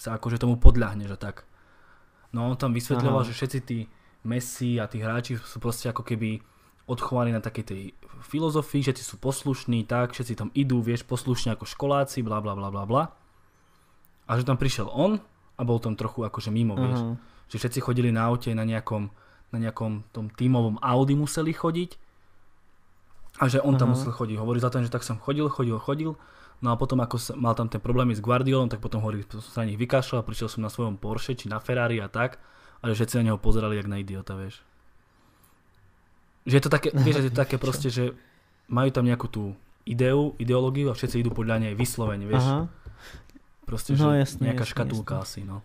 [0.00, 1.44] sa akože tomu podľahneš a tak.
[2.32, 3.28] No on tam vysvetľoval, Aha.
[3.28, 3.78] že všetci tí
[4.22, 6.40] Messi a tí hráči sú proste ako keby
[6.86, 7.82] odchovaní na takej tej
[8.22, 12.70] filozofii, všetci sú poslušní, tak, všetci tam idú, vieš, poslušne ako školáci, bla bla bla
[12.70, 13.04] bla bla.
[14.26, 15.18] A že tam prišiel on
[15.58, 17.02] a bol tam trochu akože mimo, vieš.
[17.02, 17.14] Aha.
[17.50, 19.10] Že všetci chodili na aute na nejakom,
[19.50, 21.98] na nejakom tom tímovom Audi museli chodiť
[23.40, 23.96] a že on tam Aha.
[23.96, 24.36] musel chodiť.
[24.36, 26.12] Hovorí za to, že tak som chodil, chodil, chodil.
[26.62, 29.42] No a potom ako sa, mal tam ten problémy s Guardiolom, tak potom hovorí, som
[29.42, 32.38] sa na nich vykašľal a prišiel som na svojom Porsche či na Ferrari a tak.
[32.82, 34.62] A že všetci na neho pozerali jak na idiota, vieš.
[36.46, 38.14] Že je to také, vieš, že je to také proste, že
[38.70, 42.46] majú tam nejakú tú ideu, ideológiu a všetci idú podľa nej vyslovene, vieš.
[42.46, 42.70] Aha.
[43.66, 45.62] Proste, No, že jasně, nejaká jasně, škatulka asi, no.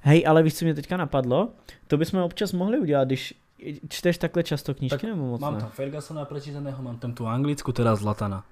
[0.00, 1.50] Hej, ale víš, co mě teďka napadlo?
[1.86, 3.34] To bychom občas mohli udělat, když
[3.88, 5.60] čteš takhle často knížky Tak nebo moc Mám ne?
[5.60, 8.42] tam Fergusona prečítaného, mám tam tú anglickú, teraz Zlatana.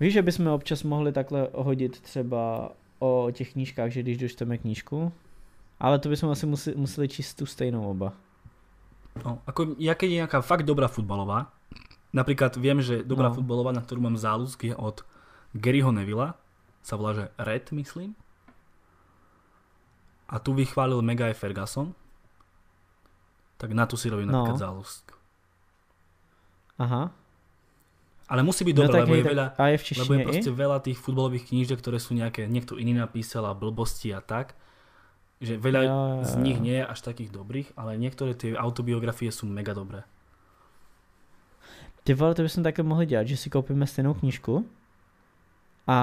[0.00, 5.12] Víš, že bychom občas mohli takhle hodit třeba o těch knížkách, že když dočteme knížku,
[5.80, 8.12] ale to bychom asi museli, museli číst tu stejnou oba.
[9.24, 11.52] No, ako ja keď je nejaká fakt dobrá futbalová,
[12.16, 13.36] napríklad viem, že dobrá No.
[13.36, 13.38] no.
[13.38, 15.04] futbalová, na ktorú mám záľusk, je od
[15.52, 16.34] Garyho Nevilla,
[16.80, 18.16] sa volá, že Red, myslím.
[20.32, 21.92] A tu vychválil mega aj Ferguson.
[23.60, 24.42] Tak na tu si robím No.
[24.42, 25.12] napríklad záľusk.
[26.80, 27.12] Aha.
[28.26, 30.50] Ale musí byť dobrá, lebo hej, je tak- veľa, a je v lebo je proste
[30.50, 30.56] i?
[30.56, 34.56] veľa tých futbalových knížek, ktoré sú nejaké, niekto iný napísal a blbosti a tak.
[35.42, 36.40] Že veľa Jo, jo, z jo.
[36.40, 40.06] nich nie je až takých dobrých, ale niektoré tie autobiografie sú mega dobré.
[42.02, 44.64] Ty vole, to bychom takhle mohli dělat, že si koupíme stejnou knížku
[45.86, 45.98] a,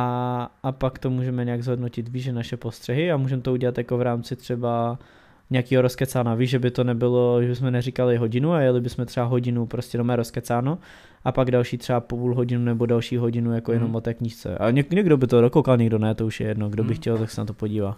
[0.63, 3.97] a pak to můžeme nějak zhodnotit, víš, že naše postřehy a můžeme to udělat jako
[3.97, 4.99] v rámci třeba
[5.49, 9.25] nějakého rozkecána, víš, že by to nebylo, že bychom neříkali hodinu a jeli bychom třeba
[9.25, 10.77] hodinu prostě doma rozkecáno
[11.23, 13.95] a pak další třeba půl hodinu nebo další hodinu jako jenom Mhm.
[13.95, 14.57] o té knížce.
[14.57, 16.95] A něk, někdo by to dokoukal, někdo ne, to už je jedno, kdo by Mhm.
[17.01, 17.97] chtěl, tak se na to podívá.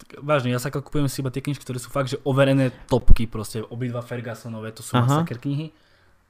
[0.00, 2.72] Tak vážne, ja sa ako kupujem si iba tie knižky, ktoré sú fakt, že overené
[2.88, 5.04] topky, proste obidva Fergusonové, to Aha.
[5.04, 5.76] masaker knihy.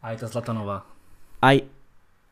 [0.02, 0.82] A aj tá Zlatanová.
[1.38, 1.54] A,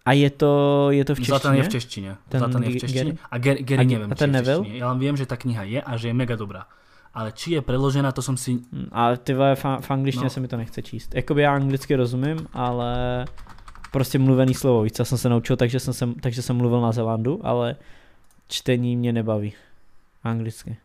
[0.09, 0.53] a je to,
[0.91, 1.29] je to v češtině?
[1.29, 2.11] Zlatan je v češtině.
[2.29, 3.13] Ten Zlatan je v češtině.
[3.31, 4.79] A Gary, Gary A neviem, a či ten je v češtině.
[4.81, 6.65] Ja len viem, že tá kniha je a že je mega dobrá.
[7.13, 8.61] Ale či je preložená, to som si...
[8.73, 10.31] Mm, Ale ty vole, v, v angličtině No.
[10.31, 11.15] se mi to nechce číst.
[11.15, 13.25] Jakoby já anglicky rozumím, ale
[13.93, 14.83] prostě mluvený slovo.
[14.83, 17.77] Víc, já jsem se naučil, takže jsem, sem, takže jsem mluvil na Zelandu, ale
[18.49, 19.53] čtení mě nebaví.
[20.25, 20.77] Anglicky.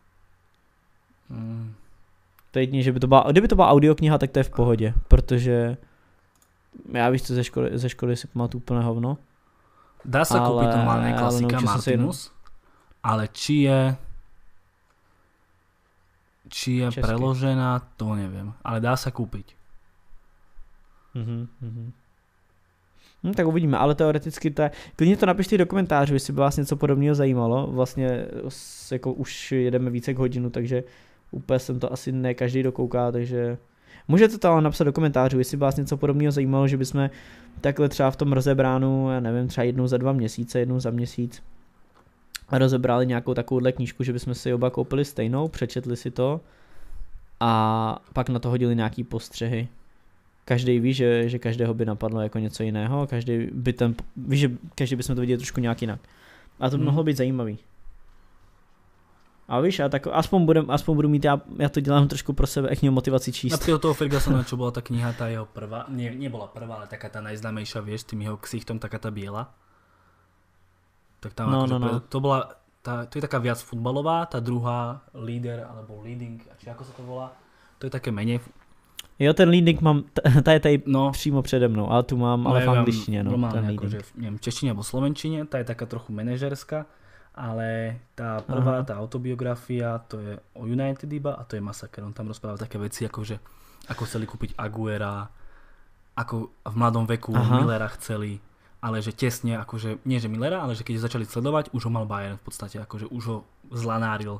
[1.29, 1.73] Mm,
[2.51, 4.49] To je jedině, že by to byla, kdyby to byla audiokniha, tak to je v
[4.49, 5.77] pohodě, protože
[6.93, 9.17] já víš co ze školy, ze školy si pamatuju úplné hovno.
[10.05, 12.19] dá sa Ale- kúpiť normálne ale klasika jednu- Martinus,
[13.03, 13.95] ale či je...
[16.49, 17.01] Či je Česky.
[17.07, 18.53] preložená, to neviem.
[18.63, 19.55] Ale dá sa kúpiť.
[21.15, 21.85] Mhm, mhm.
[23.23, 26.57] Hm, tak uvidíme, ale teoreticky to je, klidně to napište do komentářů, jestli by vás
[26.57, 28.27] něco podobného zajímalo, vlastně
[28.91, 30.83] jako už jedeme více k hodinu, takže
[31.31, 33.57] úplně jsem to asi ne každý dokouká, takže
[34.07, 37.09] můžete to ale napsat do komentářů, jestli vás něco podobného zajímalo, že bychom
[37.61, 41.43] takhle třeba v tom rozebránu, já nevím, třeba jednou za dva měsíce, jednou za měsíc
[42.51, 46.41] rozebrali nějakou takovouhle knížku, že bychom si oba koupili stejnou, přečetli si to
[47.39, 49.67] a pak na to hodili nějaký postřehy
[50.45, 54.51] každý ví, že, že každého by napadlo jako něco jiného, každý by ten, ví, že
[54.75, 55.99] každý bychom to viděli trošku nějak jinak.
[56.59, 56.85] A to by Mhm.
[56.85, 57.57] mohlo být zajímavý.
[59.47, 62.47] A víš, a tak aspoň, budem, aspoň budu mít, já, já to dělám trošku pro
[62.47, 63.51] sebe, jak měl motivaci číst.
[63.51, 67.11] Napríklad toho Fergusona, čo bola tá kniha, tá jeho prvá, nie, nebola prvá, ale taká
[67.11, 69.51] tá najznámejšia, vieš, tým jeho ksichtom, taká tá biela.
[71.19, 71.99] Tak tam No, no, no.
[71.99, 76.83] To bola, tá, to je taká viac futbalová, tá druhá líder, alebo leading, či ako
[76.87, 77.35] sa to volá,
[77.83, 78.39] to je také menej,
[79.19, 80.03] Jo, ten leading mám,
[80.43, 83.23] ta je tady no, přímo přede mnou, ale tu mám, ale v ja mám angličtině,
[83.23, 83.79] no, ten normálne leading.
[83.79, 86.85] akože, v, neviem, v češtine alebo slovenčine, tá je taká trochu manažerská,
[87.33, 88.87] ale tá prvá, Aha.
[88.87, 92.05] tá autobiografia, to je o United iba a to je masaker.
[92.05, 93.41] On tam rozpráva také veci, ako že
[93.89, 95.27] ako chceli kúpiť Aguera,
[96.13, 97.59] ako v mladom veku Aha.
[97.59, 98.37] Millera chceli,
[98.79, 102.05] ale že tesne, akože, nie že Millera, ale že keď začali sledovať, už ho mal
[102.05, 103.37] Bayern v podstate, akože už ho
[103.73, 104.39] zlanáril.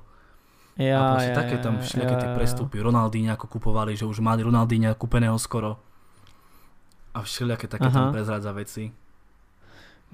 [0.77, 2.81] Já, a proste já, také tam všelijaké já, tie prestupy.
[2.81, 5.77] Ronaldinho ako kupovali, že už mali Ronaldinho kúpeného skoro.
[7.13, 7.93] A všelijaké také Aha.
[7.93, 8.89] tam prezradza veci.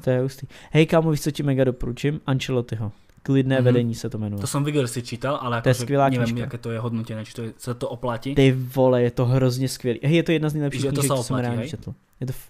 [0.03, 0.47] To je hustý.
[0.71, 2.21] Hej kámo, víš co ti mega doporučím?
[2.27, 2.91] Ancelottiho.
[3.23, 3.65] Klidné Mhm.
[3.65, 4.41] vedení se to jmenuje.
[4.41, 6.43] To som videl, že si čítal, ale To je akože skvělá neviem, knižka.
[6.47, 8.35] aké to je hodnotené, či to je, sa to oplatí.
[8.35, 9.99] Ty vole, je to hrozně skvělý.
[10.03, 11.93] Hej, je to jedna z nejlepších knížek, se co jsem reálně četl.
[12.19, 12.49] Je to f...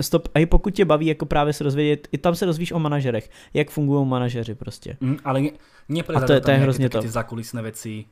[0.00, 0.28] Stop.
[0.34, 3.30] A i pokud tě baví jako právě se rozvědět, i tam se dozvíš o manažerech,
[3.54, 4.96] jak fungují manažeři prostě.
[5.00, 5.52] Mm, ale ne, A
[5.88, 7.00] neprezradza to je- to je hrozně to.
[7.00, 8.04] tie zakulisné veci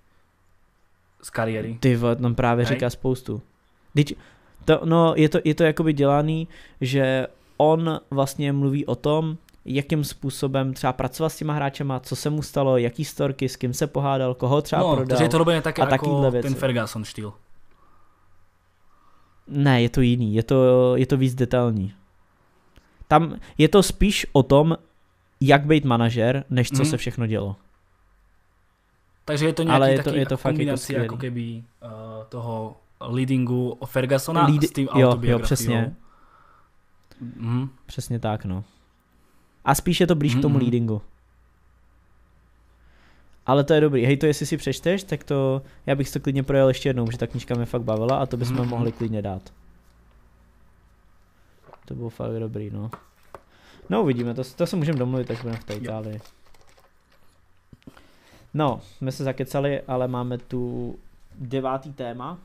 [1.23, 1.77] z kariéry.
[1.81, 2.75] Ty vole, tam právě Hej.
[2.77, 3.43] říká spoustu.
[3.95, 4.15] Teď,
[4.65, 6.49] to, no, je to, je to jakoby dělaný,
[6.81, 12.31] že on vlastně mluví o tom, jakým způsobem třeba pracoval s těma hráčema, co se
[12.31, 15.06] mu stalo, jaký storky, s kým se pohádal, koho třeba No, prodal.
[15.06, 16.48] takže je to robené také a ako takýhle věci.
[16.48, 17.32] ten Ferguson štýl.
[19.47, 20.56] Ne, je to jiný, je to,
[20.97, 21.93] je to víc detailní.
[23.09, 24.76] Tam je to spíš o tom,
[25.40, 26.90] jak být manažer, než co Mhm.
[26.90, 27.56] se všechno dělo.
[29.24, 31.06] Takže je to nejaký Ale je to- taký je to fakt jako kombinácia skvělý.
[31.09, 31.47] ako keby
[31.81, 31.89] uh,
[32.28, 35.97] toho leadingu o Fergusona Lead- s tým jo, jo, přesně.
[37.20, 37.69] Mhm.
[37.86, 38.65] Přesně tak, no.
[39.65, 40.62] A spíš je to blíž k tomu Mhm.
[40.62, 41.03] leadingu.
[43.47, 44.05] Ale to je dobrý.
[44.07, 47.19] Hej, to jestli si přečteš, tak to, já bych to klidně projel ještě jednou, že
[47.19, 48.69] ta knížka mě fakt bavila a to bychom Mhm.
[48.69, 49.53] mohli klidně dát.
[51.85, 52.91] To bylo fakt dobrý, no.
[53.91, 55.74] No uvidíme, to, to se můžeme domluvit, až budeme v té.
[55.74, 56.20] Itálii.
[58.55, 60.97] No, jsme se zakecali, ale máme tu
[61.39, 62.39] devátý téma.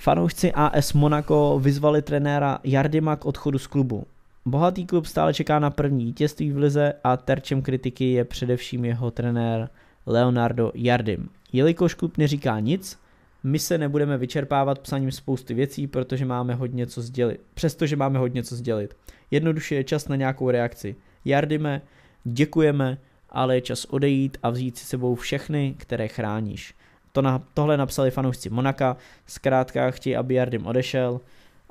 [0.00, 4.06] Fanoušci AS Monaco vyzvali trenéra Jardima k odchodu z klubu.
[4.46, 9.10] Bohatý klub stále čeká na první vítězství v lize a terčem kritiky je především jeho
[9.10, 9.68] trenér
[10.06, 11.28] Leonardo Jardim.
[11.52, 12.98] Jelikož klub neříká nic,
[13.42, 17.40] my se nebudeme vyčerpávat psaním spousty věcí, protože máme hodně co sdělit.
[17.54, 18.96] Přestože máme hodně co sdělit.
[19.30, 20.96] Jednoduše je čas na nějakou reakci.
[21.24, 21.82] Jardime,
[22.24, 22.98] děkujeme,
[23.30, 26.74] ale je čas odejít a vzít si sebou všechny, které chráníš.
[27.12, 28.96] To na, tohle napsali fanoušci Monaka,
[29.26, 31.20] zkrátka chtějí, aby Jardim odešel.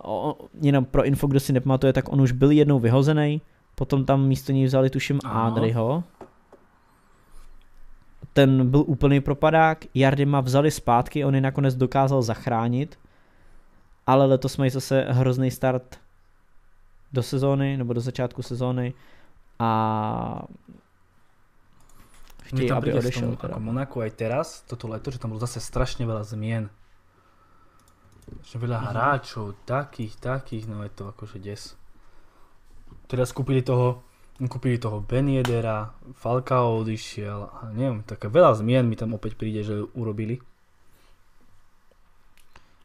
[0.03, 3.41] O, jenom pro info, kdo si nepamatuje, tak on už byl jednou vyhozený,
[3.75, 5.19] potom tam místo něj vzali tuším.
[5.25, 6.03] Adriho.
[8.33, 12.99] Ten byl úplný propadák, Jardima vzali zpátky, on je nakonec dokázal zachránit,
[14.07, 15.99] ale letos mají zase hrozný start
[17.13, 18.93] do sezóny, nebo do začátku sezóny
[19.59, 20.41] a
[22.49, 23.27] chtějí, tam aby odešel.
[23.29, 23.53] tom, Teda.
[23.53, 26.69] ako Monaco aj teraz, toto leto, že tam bolo zase strašne veľa zmien.
[28.45, 28.87] Že veľa Mhm.
[28.93, 31.73] hráčov, takých, takých, no je to akože des.
[33.09, 34.05] Teraz kúpili toho,
[34.37, 39.81] kúpili toho Beniedera, Falcao odišiel, a neviem, také veľa zmien mi tam opäť príde, že
[39.97, 40.37] urobili.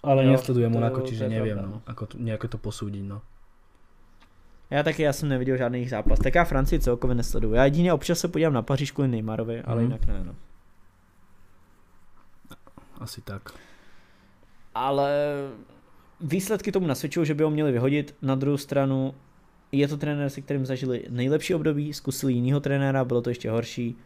[0.05, 3.19] Ale Jo, nesledujem to čiže neviem, pravda, no, ako to, nejako to posúdiť, no.
[4.74, 6.18] Já taky, já jsem neviděl žádný jejich zápas.
[6.18, 7.55] Tak já Francii celkově nesleduju.
[7.55, 9.84] Já jedině občas se podívám na Paříž kvůli Neymarovi, ale Mhm.
[9.92, 10.34] jinak ne, no.
[12.98, 13.42] Asi tak.
[14.74, 15.12] Ale
[16.20, 18.14] výsledky tomu nasvědčují, že by ho měli vyhodit.
[18.22, 19.14] Na druhou stranu
[19.72, 23.96] je to trenér, se kterým zažili nejlepší období, zkusili jinýho trenéra, bylo to ještě horší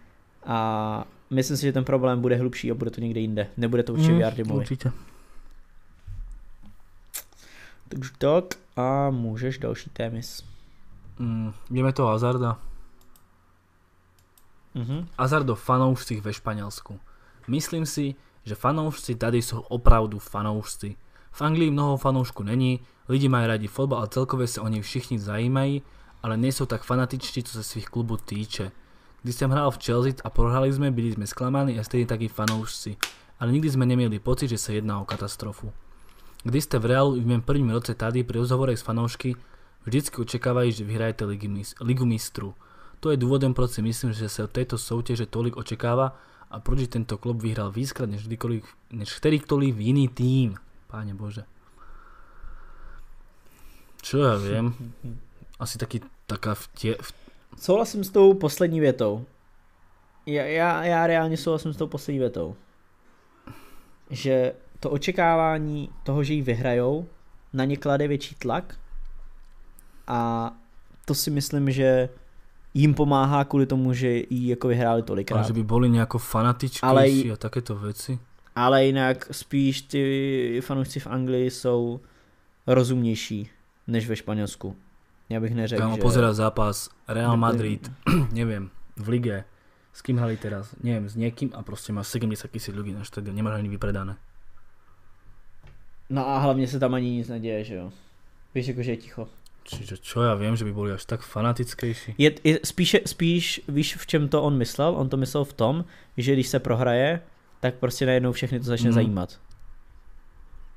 [0.44, 3.46] a myslím si, že ten problém bude hlubší a bude to někde jinde.
[3.56, 4.60] Nebude to určitě v Jardimovi.
[4.60, 4.92] určite.
[7.88, 8.44] Takže tak
[8.76, 10.44] a můžeš další témis.
[11.18, 12.58] Mm, ideme toho Hazarda.
[14.74, 15.08] Mhm.
[15.18, 17.00] Hazard o fanoušcích ve Španielsku.
[17.48, 18.14] Myslím si,
[18.44, 20.96] že fanoušci tady jsou opravdu fanoušci.
[21.32, 25.18] V Anglii mnoho fanoušku není, lidi mají rádi fotbal a celkově se o něj všichni
[25.18, 25.82] zajímají,
[26.22, 28.70] ale nejsou tak fanatičtí, co se svých klubů týče.
[29.22, 32.96] Když jsem hrál v Chelsea a prohrali jsme, byli jsme zklamaní a stejně taky fanoušci,
[33.40, 35.72] ale nikdy jsme neměli pocit, že se jedná o katastrofu.
[36.42, 39.36] Když jste v Realu i v mém prvním roce tady pri rozhovorech s fanoušky,
[39.88, 41.24] vždycky očekávají, že vyhrajete
[41.80, 42.54] ligu mistrů.
[43.00, 46.16] To je důvodem, proč si myslím, že se od této soutěže tolik očekává
[46.50, 48.28] a proč tento klub vyhral víckrát než,
[48.90, 50.56] než kterýkoliv jiný tým.
[50.88, 51.44] Páne Bože.
[54.00, 54.72] Čo ja viem,
[55.60, 57.12] asi taký, taká vtie, v,
[57.60, 59.26] Souhlasím s tou poslední větou.
[60.26, 62.56] Já, já, já reálně souhlasím s tou poslední větou.
[64.10, 67.06] Že to očekávání toho, že ji vyhrajou,
[67.52, 68.78] na ně klade větší tlak
[70.08, 70.50] a
[71.04, 72.08] to si myslím, že
[72.74, 75.46] jim pomáhá kvůli tomu, že ji jako vyhráli tolikrát.
[75.46, 78.18] že by nejako fanatičkejší Ale a takéto veci.
[78.56, 82.00] Ale jinak spíš ty fanoušci v Anglii jsou
[82.66, 83.50] rozumnější
[83.86, 84.76] než ve Španělsku.
[85.28, 86.02] Já bych neřekl, Kámo, že...
[86.02, 87.92] pozerať zápas Real Madrid,
[88.32, 89.44] neviem, v lige,
[89.92, 93.36] s kým hrali teraz, neviem, s niekým a proste má 70 tisíc ľudí na štadión,
[93.36, 94.16] nemáš ani vypredané.
[96.10, 97.92] No a hlavně se tam ani nic neděje, že jo.
[98.54, 99.28] Víš, jako, že je ticho.
[99.68, 102.16] Čiže čo ja viem, že by boli až tak fanatickejší.
[102.16, 104.96] Je, je spíše, spíš, víš, v čem to on myslel?
[104.96, 105.74] On to myslel v tom,
[106.16, 107.20] že když se prohraje,
[107.60, 108.94] tak prostě najednou všechny to začne mm.
[108.94, 109.40] zajímat.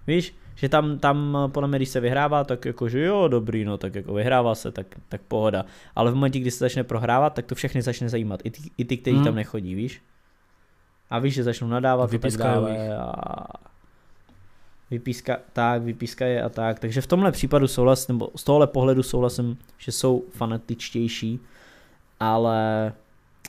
[0.07, 3.77] Víš, že tam, tam podle mě, když se vyhrává, tak jako, že jo, dobrý, no,
[3.77, 5.65] tak jako vyhrává se, tak, tak pohoda.
[5.95, 8.39] Ale v momentě, kdy se začne prohrávat, tak to všechny začne zajímat.
[8.43, 9.25] I ty, i ty kteří Mhm.
[9.25, 10.01] tam nechodí, víš?
[11.09, 13.70] A víš, že začnou nadávat a tak Vypískají dále a
[14.91, 16.79] vypíska, tak, vypískají a tak.
[16.79, 21.39] Takže v tomhle případu souhlas, nebo z tohohle pohledu souhlasím, že jsou fanatičtější,
[22.19, 22.93] ale,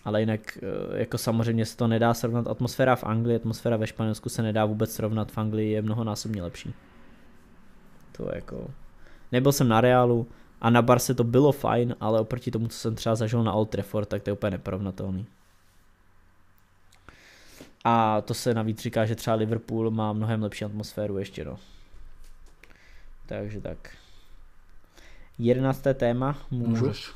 [0.05, 2.49] ale jinak eh, jako samozřejmě se to nedá srovnat.
[2.49, 5.33] Atmosféra v Anglii, atmosféra ve Španělsku se nedá vůbec srovnat.
[5.33, 6.75] V Anglii je mnohonásobně lepší.
[8.13, 8.71] To je jako...
[9.33, 10.27] Nebyl jsem na Realu
[10.61, 13.71] a na Barse to bylo fajn, ale oproti tomu, co jsem třeba zažil na Old
[13.71, 15.27] Trafford, tak to je úplně neporovnatelný.
[17.85, 21.59] A to se navíc říká, že třeba Liverpool má mnohem lepší atmosféru ještě, no.
[23.27, 23.97] Takže tak.
[25.39, 26.87] Jedenácté téma, můžu.
[26.87, 27.13] Môžeš.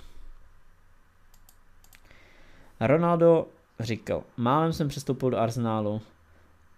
[2.81, 3.47] Ronaldo
[3.81, 6.03] říkal, málem jsem přestoupil do Arsenálu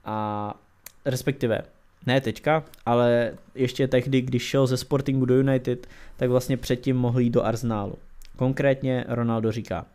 [0.04, 0.54] a
[1.04, 1.62] respektive
[2.06, 5.86] ne teďka, ale ještě tehdy, když šel ze Sportingu do United,
[6.16, 7.98] tak vlastně předtím mohl jít do Arsenálu.
[8.36, 9.86] Konkrétně Ronaldo říká,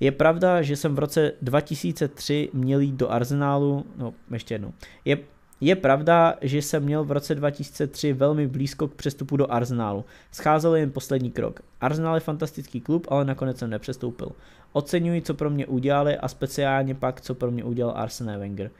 [0.00, 4.72] Je pravda, že jsem v roce 2003 měl jít do Arsenálu, no ještě jednou,
[5.04, 5.18] je,
[5.60, 10.04] je pravda, že jsem měl v roce 2003 velmi blízko k přestupu do Arsenálu.
[10.32, 11.60] Scházel jen poslední krok.
[11.80, 14.28] Arsenal je fantastický klub, ale nakonec jsem nepřestoupil.
[14.72, 18.70] Oceňuji, co pro mě udělali a speciálně pak, co pro mě udělal Arsene Wenger.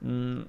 [0.00, 0.44] Mm,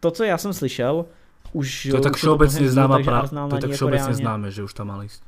[0.00, 1.06] to, co já jsem slyšel,
[1.52, 1.88] už...
[1.90, 5.04] To je tak všeobecně známá pravda, to je tak všeobecně známe, že už tam mal
[5.04, 5.22] ísť.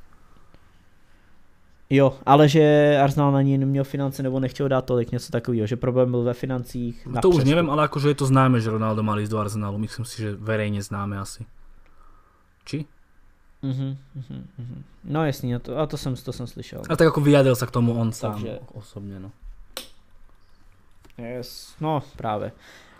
[1.90, 5.76] Jo, ale že Arsenal na ní neměl finance nebo nechtěl dát tolik, něco takového, že
[5.76, 7.06] problém byl ve financích.
[7.06, 9.78] No to už nevím, ale jakože je to známe, že Ronaldo mal ísť do Arsenalu,
[9.78, 11.46] myslím si, že verejně známe asi.
[12.64, 12.84] Či?
[13.62, 14.82] Uh-huh, uh-huh, uh-huh.
[15.04, 16.82] No jasně, to, a to jsem, to jsem slyšel.
[16.90, 18.58] A tak jako vyjadil se k tomu on sám Takže...
[18.72, 19.30] osobně, no.
[21.18, 22.52] Yes, no právě.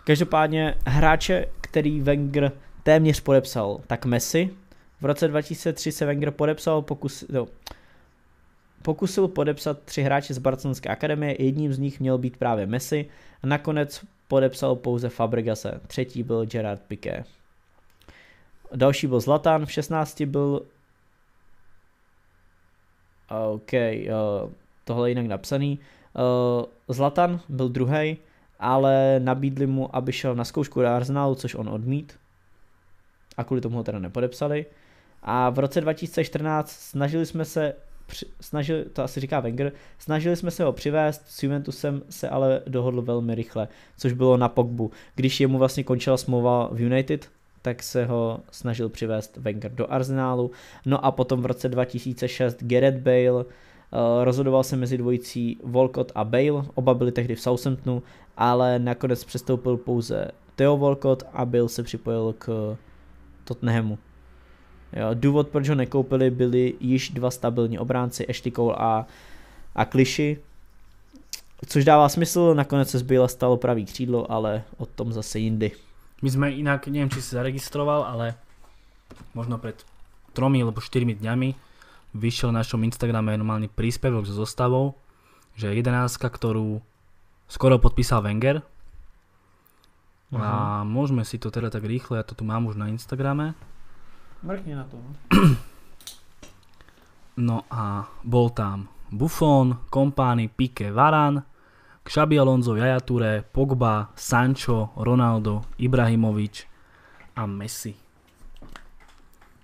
[0.03, 2.51] Každopádně hráče, který Wenger
[2.83, 4.49] téměř podepsal, tak Messi.
[5.01, 7.47] V roce 2003 se Wenger podepsal, pokus, no,
[8.85, 13.09] pokusil podepsat tři hráče z Barcelonské akademie, jedním z nich měl být právě Messi
[13.43, 17.23] a nakonec podepsal pouze Fabregase, třetí byl Gerard Piqué.
[18.75, 20.61] Další byl Zlatan, v 16 byl
[23.49, 24.51] OK, uh,
[24.83, 25.79] tohle je jinak napsaný.
[26.13, 28.17] Uh, Zlatan byl druhý,
[28.59, 32.19] ale nabídli mu, aby šel na zkoušku do Arsenalu, což on odmít.
[33.37, 34.65] A kvůli tomu ho teda nepodepsali.
[35.23, 37.73] A v roce 2014 snažili jsme se
[38.41, 43.01] snažili, to asi říká Wenger, snažili jsme se ho přivést, s Juventusem se ale dohodl
[43.01, 43.67] velmi rychle,
[43.97, 44.91] což bylo na Pogbu.
[45.15, 47.29] Když jemu vlastně končila smlouva v United,
[47.61, 50.51] tak se ho snažil přivést Wenger do Arsenálu.
[50.85, 56.23] No a potom v roce 2006 Gareth Bale, eh, rozhodoval se mezi dvojicí Volcott a
[56.23, 58.03] Bale, oba byli tehdy v Southamptonu,
[58.37, 62.77] ale nakonec přestoupil pouze Theo Volcott a Bale se připojil k
[63.43, 63.97] Tottenhamu.
[64.95, 69.05] Jo, důvod, proč ho nekoupili, byli již dva stabilní obránci, Ashley Cole a,
[69.75, 70.39] a Kliši,
[71.67, 75.71] což dává smysl, nakonec se zbyla stalo pravý křídlo, ale o tom zase jindy.
[76.21, 78.35] My jsme jinak, nevím, či si zaregistroval, ale
[79.33, 79.83] možno před
[80.33, 81.55] tromi alebo čtyřmi dňami
[82.15, 84.95] vyšiel na našom Instagrame normálny príspevok so zostavou,
[85.55, 86.79] že jedenáctka, ktorú
[87.51, 88.63] skoro podpísal Wenger.
[90.31, 90.39] Uh-huh.
[90.39, 93.55] A môžeme si to teda tak rýchle, ja to tu mám už na Instagrame.
[94.45, 95.01] Mrkni na to.
[95.01, 95.09] No.
[97.49, 101.41] no a bol tam Buffon, Kompány, Pique, Varan,
[102.05, 106.69] Xabi Alonso, Jaja Touré, Pogba, Sancho, Ronaldo, Ibrahimovič
[107.33, 107.97] a Messi.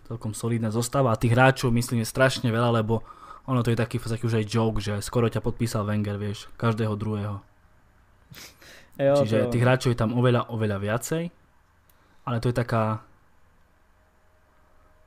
[0.10, 3.06] Celkom solidná zostava a tých hráčov myslím je strašne veľa, lebo
[3.46, 6.98] ono to je taký, taký už aj joke, že skoro ťa podpísal Wenger, vieš, každého
[6.98, 7.46] druhého.
[8.98, 9.52] Jo, Čiže to...
[9.54, 11.24] tých hráčov je tam oveľa, oveľa viacej,
[12.26, 13.06] ale to je taká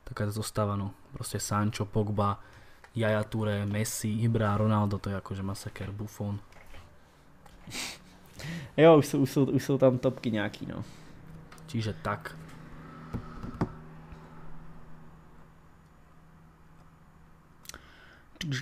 [0.05, 0.93] taká zostava, no.
[1.13, 2.39] Proste Sancho, Pogba,
[2.95, 6.39] Jaja Touré, Messi, Ibra, Ronaldo, to je akože masaker, Buffon.
[8.77, 10.83] Jo, už jsou, už, jsou, už jsou tam topky nějaký, no.
[11.67, 12.35] Čiže tak.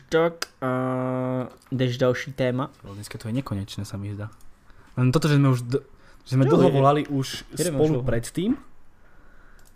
[0.10, 0.72] Tak a
[1.72, 2.70] jdeš další téma?
[2.94, 4.32] Dneska to je nekonečné, sa mi zdá.
[4.96, 5.60] Len toto, že sme už,
[6.24, 8.56] že sme dlho volali už spolu predtým,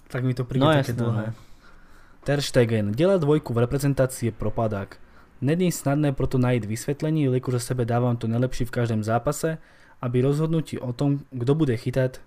[0.08, 1.26] tak mi to príde no, také jasné, dlhé.
[1.34, 1.47] No.
[2.28, 2.92] Ter Stegen.
[2.92, 5.00] Dělat dvojku v reprezentaci je propadák.
[5.42, 9.58] Není snadné proto najít vysvětlení, jelikož sebe dávám to nejlepší v každém zápase,
[10.02, 12.22] aby rozhodnutí o tom, kdo bude chytat,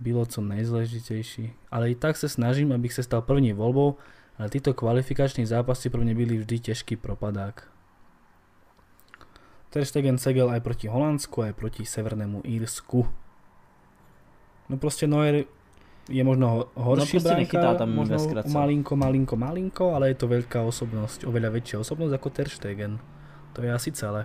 [0.00, 1.52] bylo co nejzležitejší.
[1.70, 3.96] Ale i tak se snažím, abych se stal první volbou,
[4.38, 7.68] ale tyto kvalifikační zápasy pro mě byly vždy těžký propadák.
[9.70, 13.08] Ter Stegen segel aj proti Holandsku, aj proti Severnému Írsku.
[14.68, 15.44] No prostě Neuer
[16.08, 18.16] je možno horší no, bránka, tam možno
[18.48, 22.96] malinko, malinko, malinko, ale je to veľká osobnosť, oveľa väčšia osobnosť ako Ter Stegen.
[23.52, 24.24] To je asi celé.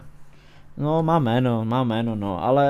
[0.77, 2.65] No, má jméno, má jméno, no, ale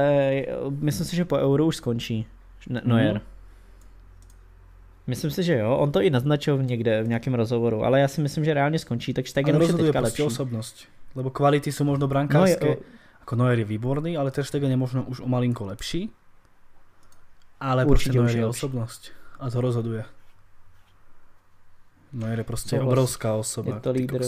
[0.82, 2.28] myslím si, že po Euro už skončí
[2.68, 3.22] Neuer.
[3.22, 3.26] Mm.
[5.08, 8.22] Myslím si, že jo, on to i naznačil někde v nějakém rozhovoru, ale já si
[8.22, 10.24] myslím, že reálně skončí, takže Stegen už je teďka lepší.
[10.24, 10.76] osobnosť,
[11.16, 12.84] lebo kvality sú možno brankárske, no,
[13.28, 16.08] ako Neuer je výborný, ale Ter Stegen je možno už o malinko lepší,
[17.64, 20.04] ale Určite už je osobnosť a to rozhoduje.
[22.14, 22.88] No je prostě Souhlas.
[22.88, 23.76] obrovská osoba.
[23.76, 24.22] Je to lídr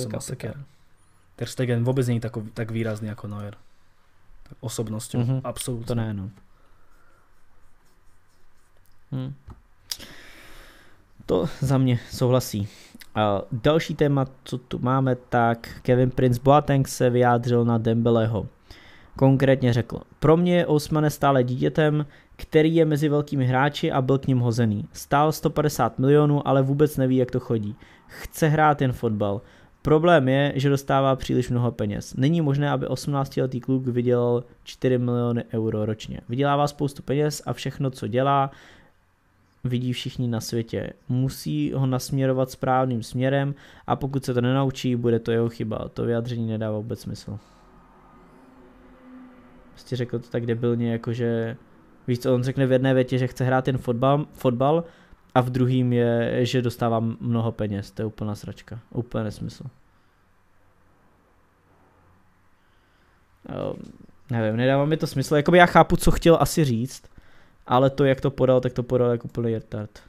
[1.35, 3.57] Ter Stegen vůbec není tak, tak výrazný jako Neuer.
[4.43, 5.41] Tak osobnosťou, mm-hmm.
[5.43, 5.85] absolutně.
[5.85, 6.29] To ne, no.
[9.11, 9.33] Hm.
[11.25, 12.67] To za mě souhlasí.
[13.15, 18.47] A další téma, co tu máme, tak Kevin Prince Boateng se vyjádřil na Dembeleho.
[19.17, 22.05] Konkrétně řekl, pro mě je Osmane stále dítětem,
[22.35, 24.85] který je mezi velkými hráči a byl k ním hozený.
[24.93, 27.75] Stál 150 milionů, ale vůbec neví, jak to chodí.
[28.07, 29.41] Chce hrát jen fotbal.
[29.81, 32.13] Problém je, že dostává příliš mnoho peněz.
[32.13, 36.19] Není možné, aby 18-letý kluk vydělal 4 miliony euro ročně.
[36.29, 38.51] Vydělává spoustu peněz a všechno, co dělá,
[39.63, 40.93] vidí všichni na světě.
[41.09, 43.55] Musí ho nasměrovat správným směrem
[43.87, 45.89] a pokud se to nenaučí, bude to jeho chyba.
[45.93, 47.39] To vyjádření nedává vůbec smysl.
[49.75, 51.57] Prostě řekl to tak debilně, jakože
[52.07, 54.83] víš co, on řekne v jedné větě, že chce hrát jen fotbal, fotbal
[55.35, 57.91] a v druhým je, že dostává mnoho peněz.
[57.91, 58.79] To je úplná sračka.
[58.89, 59.63] Úplně nesmysl.
[63.69, 63.93] Um,
[64.29, 65.35] nevím, nedává mi to smysl.
[65.35, 67.03] Jakoby já chápu, co chtěl asi říct,
[67.67, 70.03] ale to, jak to podal, tak to podal jako úplný retard.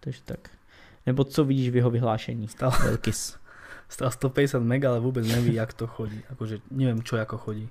[0.00, 0.50] Takže tak.
[1.06, 2.48] Nebo co vidíš v jeho vyhlášení?
[2.48, 3.43] Stal, Velkys.
[3.94, 6.20] Stal 150 mega, ale vůbec neví, jak to chodí.
[6.30, 7.68] Akože nevím, čo jako chodí.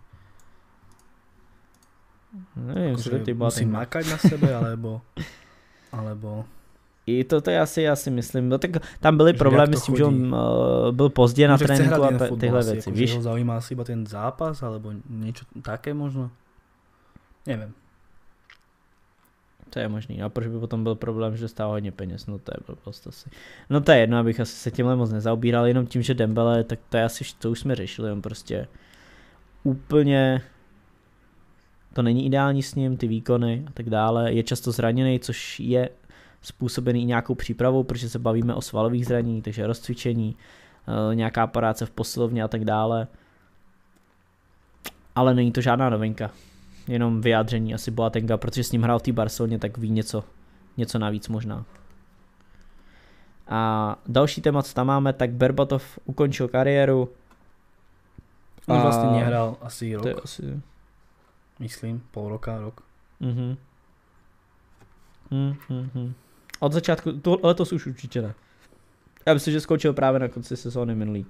[2.56, 5.02] Nevím, Akože ty musí makať na sebe, alebo...
[5.92, 6.46] Alebo...
[7.06, 8.50] I to, to je asi, já si myslím.
[8.50, 11.66] No tak tam byly Že problémy s tím, že on uh, byl pozdě na Že
[11.66, 13.16] tréninku a fotbal tyhle asi, věci, akože víš?
[13.16, 16.32] ho zaujíma asi iba ten zápas, alebo niečo také možno.
[17.44, 17.76] Nevím.
[19.74, 20.22] To je možný.
[20.22, 22.26] A proč by potom byl problém, že dostává hodně peněz?
[22.26, 23.30] No to je blbost asi.
[23.70, 26.80] No to je jedno, abych asi se tímhle moc nezaobíral, jenom tím, že Dembele, tak
[26.90, 28.68] to je asi, to už jsme řešili, on prostě
[29.64, 30.42] úplně
[31.94, 34.34] to není ideální s ním, ty výkony a tak dále.
[34.34, 35.90] Je často zraněný, což je
[36.42, 40.36] způsobený nějakou přípravou, protože se bavíme o svalových zranění, takže rozcvičení,
[41.12, 43.08] eh, nějaká práce v posilovně a tak dále.
[45.16, 46.32] Ale není to žádná novinka.
[46.88, 50.24] Jenom vyjádření asi Boatenga, protože s ním hrál v té Barceloně, tak ví něco,
[50.78, 51.66] něco navíc možná.
[53.48, 57.10] A další téma, co tam máme, tak Berbatov ukončil kariéru.
[58.68, 60.62] On A vlastně nehral asi To je rok, asi...
[61.60, 62.82] myslím, pol roka, rok.
[63.20, 63.58] Mhm.
[65.32, 66.14] Mm, mm, mm.
[66.60, 68.34] Od začátku, to, letos už určitě ne.
[69.26, 71.26] Já myslím, že skončil právě na konci sezóny minulý.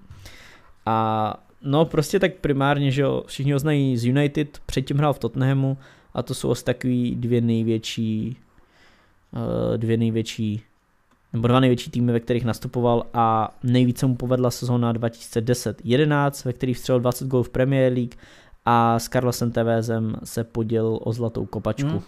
[0.86, 5.20] A no prostě tak primárně, že jo, všichni ho znají z United, předtím hrál v
[5.20, 5.78] Tottenhamu
[6.14, 8.38] a to jsou asi takový dvě největší,
[9.32, 10.64] uh, dvě největší,
[11.34, 16.78] nebo dva největší týmy, ve kterých nastupoval a nejvíce mu povedla sezóna 2010-11, ve kterých
[16.78, 18.16] vstřelil 20 gólů v Premier League
[18.66, 21.90] a s Carlosem Tevezem se podělil o zlatou kopačku.
[21.90, 22.02] Hmm.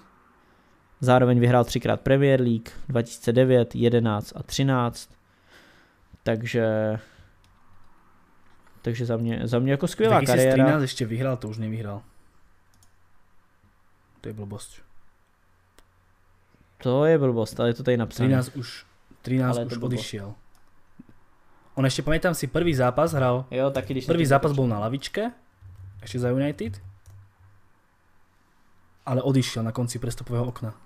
[0.99, 5.09] Zároveň vyhrál třikrát Premier League 2009, 11 a 13.
[6.23, 6.97] Takže
[8.85, 10.81] takže za mě, za mě jako skvělá 2013 kariéra.
[10.81, 12.01] ještě vyhrál, to už nevyhrál.
[14.21, 14.81] To je blbosť.
[16.77, 18.29] To je blbost, ale je to tady napsané.
[18.29, 18.85] 13 už,
[19.21, 20.27] 13 Ale je to už odišiel.
[21.75, 25.33] On ešte, pamätám si, prvý zápas hral, Jo, taky když prvý zápas bol na lavičke,
[26.05, 26.77] ešte za United,
[29.05, 30.77] ale odišiel na konci prestupového okna.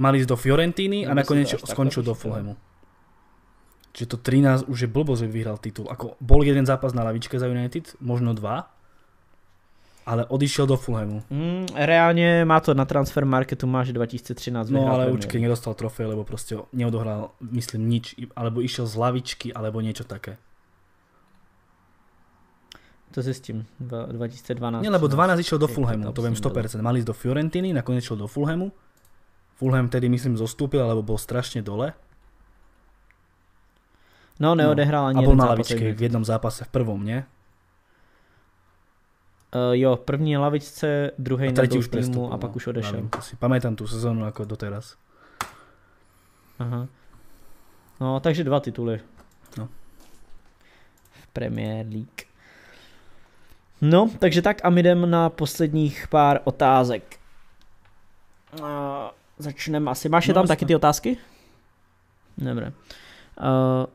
[0.00, 2.16] Mali ísť do Fiorentíny a nakoniec takhle skončil do.
[2.16, 2.56] Fulhamu.
[3.94, 5.86] Čiže to 13 už je blbo, že vyhral titul.
[5.86, 8.74] Ako bol jeden zápas na lavičke za United, možno dva,
[10.06, 11.22] ale odišiel do Fulhamu.
[11.30, 16.06] Mm, reálně má to na transfer marketu, má, že 2013 No ale určite nedostal trofej,
[16.10, 20.36] lebo proste neodohral, myslím, nič, alebo išiel z lavičky, alebo niečo také.
[23.14, 24.82] To zjistím, Dva- 2012.
[24.82, 26.66] Nie, lebo 12 išiel do Fulhamu, to viem s ním bylo?
[26.66, 26.82] 100%.
[26.82, 28.72] Mali ísť do Fiorentiny, nakoniec išiel do Fulhamu.
[29.54, 31.94] Fulham tedy, myslím, zostúpil, alebo bol strašne dole.
[34.40, 37.24] No, neodehrál ani A jeden na takže- v jednom zápase, v prvom, nie?
[39.54, 43.08] Uh, jo, první na lavičce, druhý na už týmu a pak už odešel.
[43.08, 44.98] To si pamätám tú sezónu ako doteraz.
[46.58, 46.86] Aha.
[48.02, 48.98] No, takže dva tituly.
[49.58, 49.68] No.
[51.22, 52.26] V Premier League.
[53.80, 57.18] No, takže tak a my jdem na posledních pár otázek.
[58.60, 58.66] Uh,
[59.38, 60.08] začneme asi.
[60.08, 60.66] Máš je No, tam taky jasně.
[60.66, 61.10] ty otázky?
[62.38, 62.66] Dobré.
[63.38, 63.86] Uh,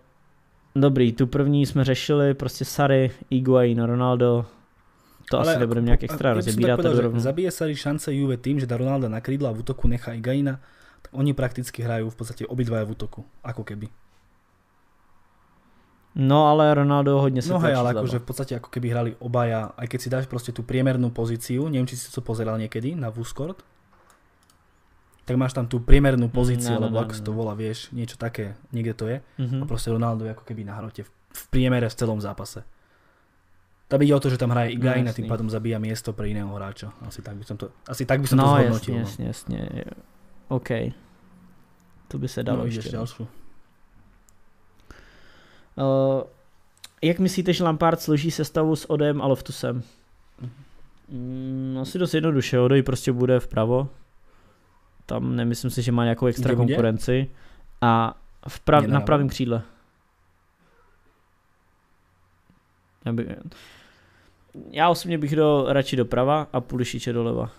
[0.76, 4.46] dobrý, tu první jsme řešili, prostě Sary, Higuain, Ronaldo.
[5.32, 6.80] To asi ako- nebudeme nějak extra rozebírat.
[7.16, 10.58] Zabije sa šance Juve tým, že dá Ronalda na krídla a v útoku nechá Igaina,
[11.02, 13.94] tak oni prakticky hrajú v podstate obidvaja v útoku, ako keby.
[16.16, 19.72] No, ale Ronaldo hodně se No hej, ale akože v podstate ako keby hrali obaja,
[19.78, 23.14] aj keď si dáš proste tú priemernú pozíciu, neviem, či si to pozeral niekedy na
[23.14, 23.62] Vuskort,
[25.30, 27.94] tak máš tam tú priemernú pozíciu, ne, ne, alebo ne, ako si to volá, vieš,
[27.94, 29.22] niečo také, niekde to je.
[29.38, 29.62] Mhm.
[29.62, 32.66] A proste Ronaldo je ako keby na hrote v, v priemere v celom zápase.
[33.86, 36.30] Tam ide o to, že tam hraje Igain No, a tým pádom zabíja miesto pre
[36.30, 36.94] iného hráča.
[37.06, 38.96] Asi tak by som to, asi tak by som to No zhodnotil.
[39.02, 39.84] jasně, jasně, jasně.
[40.50, 40.70] OK.
[42.08, 42.46] To by se no.
[42.46, 42.90] dalo no, ještě.
[42.90, 42.92] no.
[42.92, 43.28] ďalšiu.
[45.78, 46.22] Uh,
[47.02, 49.84] jak myslíte, že Lampard složí sestavu s Odem a Loftusem?
[51.10, 53.90] Mm, asi dost jednoduše, Odej prostě bude vpravo.
[55.10, 56.68] Tam nemyslím si, že má nějakou extra bude?
[56.68, 57.30] konkurenci.
[57.82, 58.18] A
[58.48, 59.62] V prav, na pravém křídle.
[63.06, 63.36] Já, by,
[64.72, 67.52] já osobně bych dal radši doprava a Pulišiče doleva.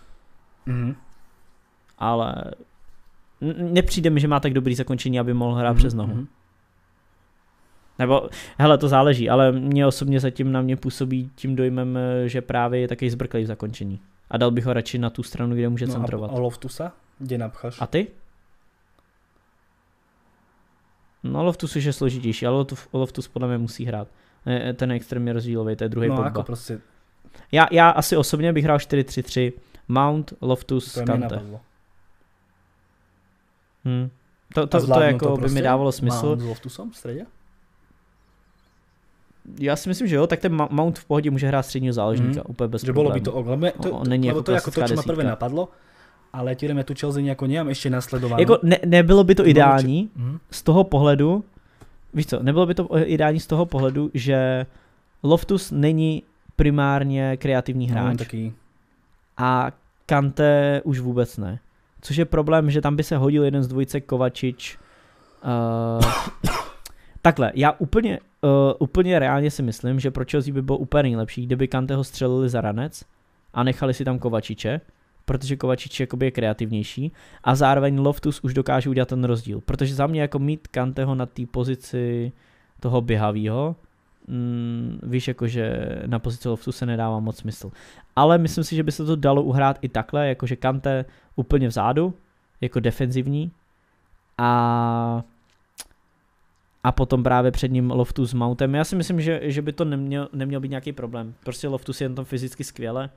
[0.67, 0.95] Mhm.
[1.99, 2.35] Ale
[3.57, 6.15] nepřijde mi, že má tak dobrý zakončení, aby mohl hrát Mhm, přes nohu.
[6.15, 6.27] mhm.
[7.99, 8.29] Nebo,
[8.59, 12.81] hele, to záleží, ale mě osobně zatím na mě působí tím dojmem, eh, že právě
[12.81, 14.01] je takový zbrklý v zakončení.
[14.31, 16.31] A dal bych ho radši na tu stranu, kde může No centrovat.
[16.31, 16.93] a, a Loftusa?
[17.21, 17.77] Kde napcháš?
[17.81, 18.07] A ty?
[21.23, 24.09] No Loftus už je složitější, ale Loftus, Loftus podle mě musí hrát.
[24.47, 26.29] Eh, Ten je extrémně rozdílový, to je druhý no Pogba.
[26.29, 26.81] ako proste,
[27.53, 29.53] Já, já asi osobně bych hrál 4-3-3,
[29.89, 31.19] Mount, Loftus, to Kante.
[31.35, 31.61] napadlo.
[33.85, 34.11] Hm.
[34.55, 35.63] To, to, to, zvládnu jako by mi proste?
[35.63, 36.27] dávalo smysl.
[36.27, 37.27] Mount s Loftusom v strede?
[39.59, 42.69] Já si myslím, že jo, tak ten Mount v pohodě může hrát středního záložníka, úplně
[42.69, 45.31] bez Že bolo by to to, lebo jako to to, klasická čo ma prvé desítka.
[45.31, 45.69] napadlo,
[46.33, 48.43] ale ja tu Chelsea nejako nemám ešte nasledované.
[48.43, 50.39] Jako ne, nebylo by to No, ideální Mhm.
[50.51, 51.45] z toho pohledu,
[52.15, 54.67] víš co, nebylo by to ideální z toho pohledu, že
[55.23, 56.23] Loftus není
[56.57, 58.53] primárně kreativní No, hráč on taký,
[59.37, 59.73] a
[60.07, 61.59] Kante už vůbec ne.
[62.01, 64.79] Což je problém, že tam by se hodil jeden z dvojice Kovačič.
[65.45, 66.05] Uh,
[67.23, 71.47] takhle, já úplně, uh, úplně reálně si myslím, že pro Chelsea by bylo úplně nejlepší,
[71.47, 73.05] kdyby Kanteho střelili za ranec
[73.55, 74.81] a nechali si tam Kovačiče,
[75.25, 77.13] protože Kovačič jakoby je kreativnější
[77.45, 81.27] a zároveň Loftus už dokáže udělat ten rozdíl, protože za mě jako mít Kanteho na
[81.27, 82.33] té pozici
[82.81, 83.77] toho běhavýho,
[84.29, 87.71] mm, víš, jakože na pozici Loftu se nedává moc smysl.
[88.17, 91.05] Ale myslím si, že by se to dalo uhrát i takhle, jakože Kante
[91.37, 92.15] úplně vzadu,
[92.61, 93.51] jako defenzivní
[94.39, 95.25] a
[96.85, 98.75] a potom právě před ním Loftus s Mountem.
[98.75, 101.35] Já si myslím, že, že by to neměl, neměl být nějaký problém.
[101.45, 103.11] Prostě Loftus je jen tam fyzicky skvěle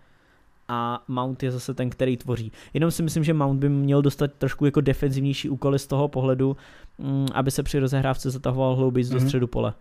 [0.73, 2.51] a Mount je zase ten, který tvoří.
[2.73, 6.57] Jenom si myslím, že Mount by měl dostat trošku jako defenzivnější úkoly z toho pohledu,
[6.97, 9.25] mm, aby se při rozehrávce zatahoval hlouběji do Mhm.
[9.25, 9.73] středu pole.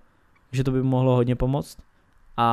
[0.52, 1.78] Že to by mohlo hodně pomoct.
[2.36, 2.46] A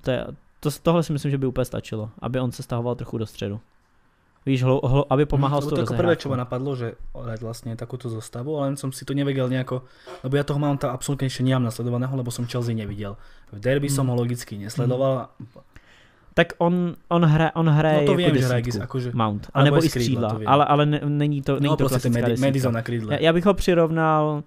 [0.00, 0.26] to je,
[0.60, 3.60] to, tohle si myslím, že by úplně stačilo, aby on se stahoval trochu do středu.
[4.46, 6.98] Víš, hlo, hlo, aby pomáhal Mhm, s tou to ako prvé, čo ma napadlo, že
[7.14, 9.86] hrať vlastne takúto zostavu, ale len som si to nevedel nejako,
[10.26, 13.14] lebo ja toho mám tam absolútne ešte nemám nasledovaného, lebo som Chelsea nevidel.
[13.54, 13.94] V derby Mm.
[13.94, 15.30] som ho logicky nesledoval,
[16.34, 18.48] Tak on, on, hraje, on hraje no to jako viem, že desítku.
[18.48, 21.84] hraje akože, Mount, Alebo anebo i skřídla, ale, ale ne, není to, není no to
[21.84, 22.40] proste ten klasická Medi-.
[22.40, 23.14] Madison na krídle.
[23.14, 24.42] Já, já bych ho přirovnal,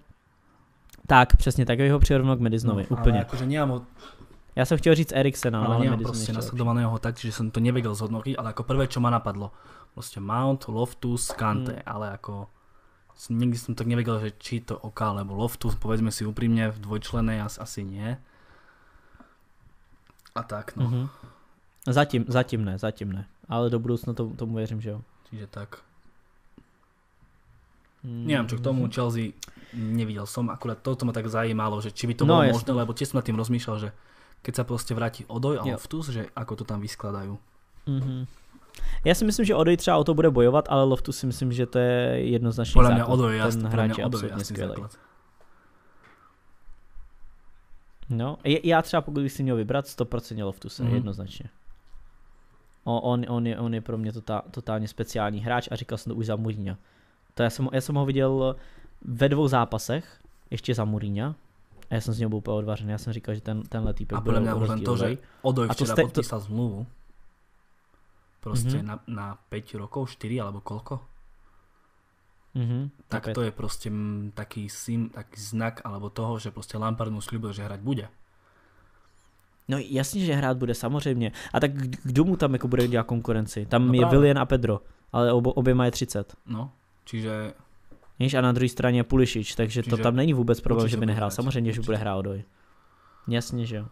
[1.06, 3.18] tak přesně tak, bych ho přirovnal k Medisonovi, no, úplně.
[3.18, 3.82] Ale akože nemám ho,
[4.56, 6.32] Já jsem chtěl říct Eriksena, no, ale ale nemám lepší.
[6.32, 9.52] nasledovaného tak, že som to nevedel zhodnotiť, ale ako prvé, čo ma napadlo,
[9.94, 11.82] proste Mount, Loftus, Kante, Mm.
[11.86, 12.48] ale ako
[13.14, 16.78] s- nikdy som tak nevedel, že či to OK alebo Loftus, povedzme si úprimne, v
[16.82, 18.16] dvojčlenej asi, asi nie.
[20.34, 20.88] A tak, no.
[20.88, 21.04] Mhm.
[21.86, 23.26] Zatím, zatím ne, zatím ne.
[23.48, 25.00] Ale do budoucna to, tomu věřím, že jo.
[25.30, 25.78] Čiže tak.
[28.04, 28.26] Mm.
[28.26, 29.34] Neviem, čo k tomu Chelsea
[29.74, 32.54] nevidel som, akurát toto ma tak zajímalo, že či by to No, bolo jasne.
[32.54, 33.88] možné, lebo tiež som nad tým rozmýšľal, že
[34.46, 35.62] keď sa proste vráti Odoj a.
[35.66, 37.34] Loftus, že ako to tam vyskladajú.
[37.86, 38.26] Mhm.
[39.04, 41.66] Já si myslím, že Odoj třeba o to bude bojovat, ale Loftus si myslím, že
[41.66, 43.14] to je jednoznačný mňa základ.
[43.14, 44.68] Odoj je jasný, Ten podľa hráč je absolutně jasný skvělý.
[44.74, 44.92] základ.
[48.10, 50.90] No, já třeba pokud bych si měl vybrat 100% Loftuse, Mhm.
[50.90, 50.94] mm-hmm.
[50.94, 51.46] jednoznačně.
[52.86, 56.16] On, on, je, on je pro mě tota, totálně speciální hráč a říkal jsem to
[56.16, 56.76] už za Mourinho.
[57.34, 58.56] To já jsem, já jsem ho viděl
[59.02, 61.34] ve dvou zápasech, ještě za Mourinho.
[61.90, 64.18] A já jsem z něho byl úplně odvařený, já jsem říkal, že ten, tenhle týpek
[64.18, 65.18] A byl len to, že rozdílový.
[65.42, 66.86] Odoj A to včera ste- to- podpísal zmluvu.
[68.40, 68.86] Proste Mhm.
[68.86, 70.98] na, na 5 rokov, 4 alebo koľko?
[72.54, 77.10] Mhm, Tak to je proste mm, taký, sim, taký znak alebo toho, že proste Lampard
[77.12, 78.06] mu sľubuje, že hrať bude.
[79.68, 81.32] No jasně, že hrát bude samozřejmě.
[81.52, 81.72] A tak
[82.04, 83.66] kdo mu tam jako bude dělat konkurenci?
[83.66, 84.18] Tam No je právě.
[84.18, 84.80] Willian a Pedro,
[85.12, 86.34] ale obo, oběma je 30.
[86.46, 86.70] No,
[87.04, 87.52] čiže
[88.18, 90.96] Víš, a na druhé straně je Pulišič, takže to Čiže tam není vůbec problém, určitě
[90.96, 91.28] že by nehrál.
[91.28, 92.00] hrát, Samozřejmě, že bude určitě.
[92.00, 92.44] hrát odoj.
[93.28, 93.86] Jasně, že jo.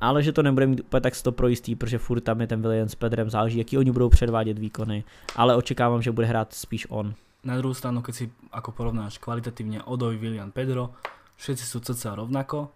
[0.00, 2.62] Ale že to nebude mít úplně tak to pro jistý, protože furt tam je ten
[2.62, 5.04] William s Pedrem, záleží, jaký oni budou předvádět výkony.
[5.36, 7.14] Ale očekávám, že bude hrát spíš on.
[7.44, 10.90] na druhú stranu, keď si ako porovnáš kvalitatívne Odoj, William, Pedro,
[11.38, 12.68] všetci sú cca rovnako,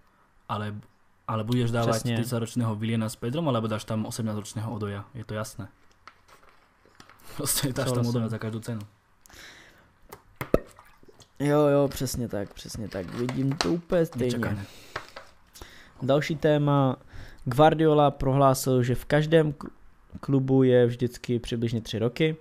[0.48, 0.78] ale,
[1.28, 2.18] ale budeš dávať Přesně.
[2.18, 5.68] 30-ročného Williana s Pedrom, alebo dáš tam 18-ročného Odoja, je to jasné.
[7.36, 8.06] Proste dáš tam.
[8.06, 8.80] Odoja za každú cenu.
[11.38, 13.14] Jo, jo, přesně tak, přesně tak.
[13.14, 14.24] Vidím to úplně stejně.
[14.26, 14.66] Nečakané.
[16.02, 16.96] Další téma.
[17.44, 19.54] Guardiola prohlásil, že v každém
[20.20, 22.36] klubu je vždycky přibližně tři roky.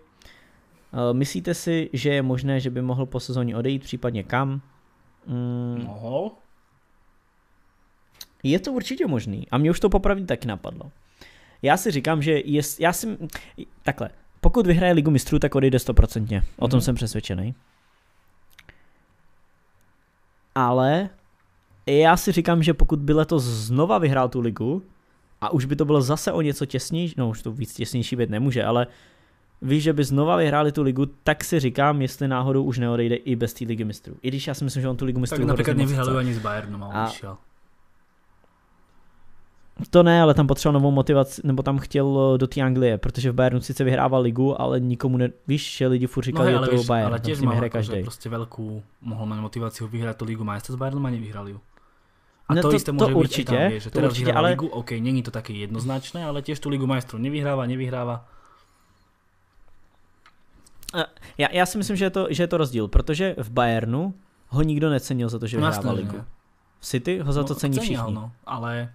[0.94, 4.62] Eh, Myslíte si, že je možné, že by mohl po sezóně odejít, případně kam?
[5.28, 6.32] Mm, Mohol?
[8.44, 9.48] Je to určitě možný.
[9.52, 10.92] A mě už to popravdě taky napadlo.
[11.62, 13.18] Já si říkám, že je, já si,
[13.84, 14.10] takhle,
[14.42, 16.44] pokud vyhraje ligu mistrů, tak odejde stoprocentně.
[16.58, 16.82] O tom Mhm.
[16.82, 17.56] jsem přesvědčený.
[20.56, 21.10] ale
[21.86, 24.84] já si říkám, že pokud by letos znova vyhrál tu ligu,
[25.42, 28.30] a už by to bylo zase o něco těsnější, no už to víc těsnější být
[28.30, 28.88] nemůže, ale
[29.62, 33.36] víš, že by znova vyhráli tu ligu, tak si říkám, jestli náhodou už neodejde i
[33.36, 34.16] bez té ligy mistrů.
[34.22, 36.40] I když já si myslím, že on tu ligu mistrů Tak například nevyhrali ani z
[36.40, 37.38] Bayernu, a a...
[39.90, 43.36] To ne, ale tam potřeboval novou motivaci, nebo tam chtěl do té Anglie, protože v
[43.36, 46.76] Bayernu sice vyhrával ligu, ale nikomu ne, víš, že lidi furt říkali, no, je to
[46.76, 48.02] víš, Bayern, ale těž má jako, každý.
[48.02, 51.62] prostě velkou, mohl mít motivaci vyhrát tu ligu majstra s Bayernem a nevyhrali ju.
[52.48, 54.50] A no to, to isté může to určitě, být, že to určitě, ale...
[54.50, 58.26] ligu, OK, není to také jednoznačné, ale těž tu ligu majstrů nevyhrává, nevyhrává.
[61.38, 64.14] Já, já si myslím, že je, to, že je to rozdíl, protože v Bayernu
[64.48, 66.24] ho nikdo necenil za to, že no, vyhrával ligu.
[66.80, 68.14] V City ho za to no, cení všichni.
[68.14, 68.94] No, ale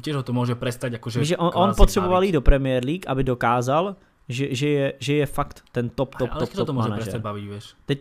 [0.00, 3.24] tiež ho to môže prestať akože že on, on potřeboval jít do Premier League, aby
[3.24, 3.96] dokázal,
[4.28, 7.20] že, že, je, že je fakt ten top, top, ale top, top to může manažer.
[7.20, 7.74] baviť, vieš.
[7.86, 7.98] Teď,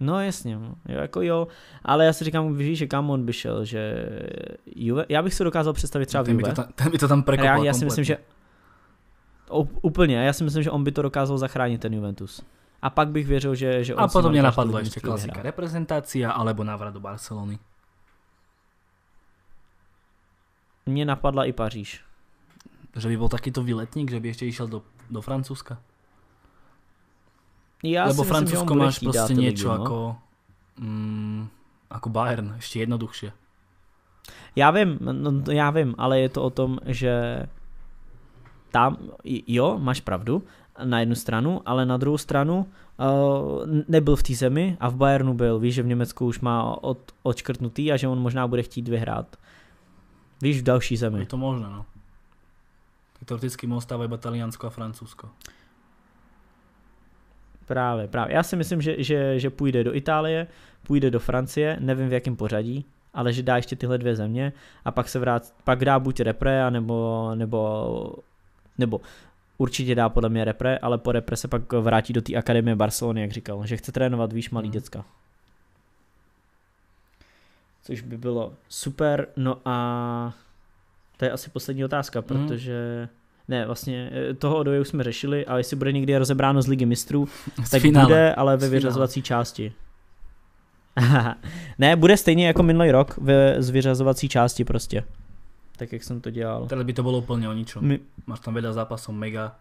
[0.00, 0.74] No jasně, no.
[0.88, 1.48] jo, jako jo,
[1.84, 4.08] ale já si říkám, víš, že kam on by šel, že
[4.76, 6.48] Juve, já bych si dokázal představit třeba ten Juve.
[6.48, 8.18] By to tam, ten by to tam prekopal já, já si myslím, že
[9.82, 12.42] úplně, já si myslím, že on by to dokázal zachránit ten Juventus.
[12.82, 16.64] A pak bych věřil, že, že on A potom mě napadlo ještě klasika reprezentácia alebo
[16.64, 17.58] návrat do Barcelony.
[20.88, 22.00] Mně napadla i Paříž.
[22.96, 25.78] Že by byl takýto výletník, že by ještě išel do, do Francúzska?
[27.84, 29.74] Já Lebo si Francúzsko myslím, máš prostě niečo no?
[29.74, 30.16] ako,
[30.80, 31.48] mm,
[31.90, 33.32] ako Bayern, ještě jednoduchšie.
[34.56, 37.46] Já vím, no, já vím, ale je to o tom, že
[38.70, 38.96] tam,
[39.46, 40.42] jo, máš pravdu,
[40.84, 45.34] na jednu stranu, ale na druhou stranu uh, nebyl v té zemi a v Bayernu
[45.34, 45.58] byl.
[45.58, 49.36] Víš, že v Německu už má od, odškrtnutý a že on možná bude chtít vyhrát.
[50.42, 51.18] Víš, v další zemi.
[51.18, 51.86] Je to možné, no.
[53.12, 55.28] Tak teoreticky mu ostáva iba Taliansko a Francúzsko.
[57.66, 58.34] Právě, právě.
[58.34, 60.46] Já si myslím, že, že, že půjde do Itálie,
[60.82, 62.84] půjde do Francie, nevím v jakém pořadí,
[63.14, 64.52] ale že dá ještě tyhle dvě země
[64.84, 68.14] a pak se vrát, pak dá buď repre, nebo, nebo,
[68.78, 69.00] nebo
[69.58, 73.20] určitě dá podle mě repre, ale po repre se pak vrátí do té akademie Barcelony,
[73.20, 74.72] jak říkal, že chce trénovat, víš, malý hmm.
[74.72, 75.04] děcka.
[77.88, 80.34] Což by bylo super, no a
[81.16, 82.26] to je asi poslední otázka, hmm.
[82.26, 83.08] protože
[83.48, 86.86] ne, vlastně eh, toho odoje už jsme řešili, ale jestli bude někdy rozebráno z Ligy
[86.86, 87.28] mistrů,
[87.64, 88.06] z tak finále.
[88.06, 89.72] bude, ale ve vyřazovací části.
[91.78, 95.04] ne, bude stejně jako minulý rok ve zvyřazovací části prostě.
[95.76, 96.66] Tak jak jsem to dělal.
[96.66, 97.84] Tady by to bylo úplně o ničom.
[97.84, 98.00] My...
[98.26, 99.56] Máš tam veľa zápasů mega.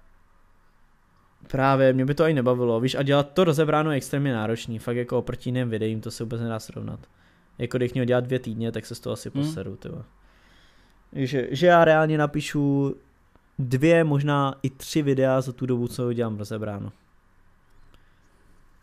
[1.47, 4.97] Právě, mě by to ani nebavilo, víš, a dělat to rozebráno je extrémně náročný, fakt
[4.97, 6.99] jako oproti jiným videím to se vůbec nedá srovnat.
[7.57, 9.43] Jako když měl dělat dvě týdně, tak se z toho asi hmm.
[9.43, 10.05] poseru, tyva.
[11.13, 12.95] Že, že já reálně napíšu
[13.59, 16.91] dvě, možná i tři videa za tu dobu, co dělám rozebráno.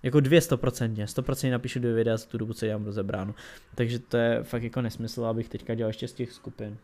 [0.02, 3.34] Jako dvě stoprocentně, stoprocentně napíšu dvě videa za tu dobu, co dělám rozebráno.
[3.74, 6.76] Takže to je fakt jako nesmysl, abych teďka dělal ještě z těch skupin.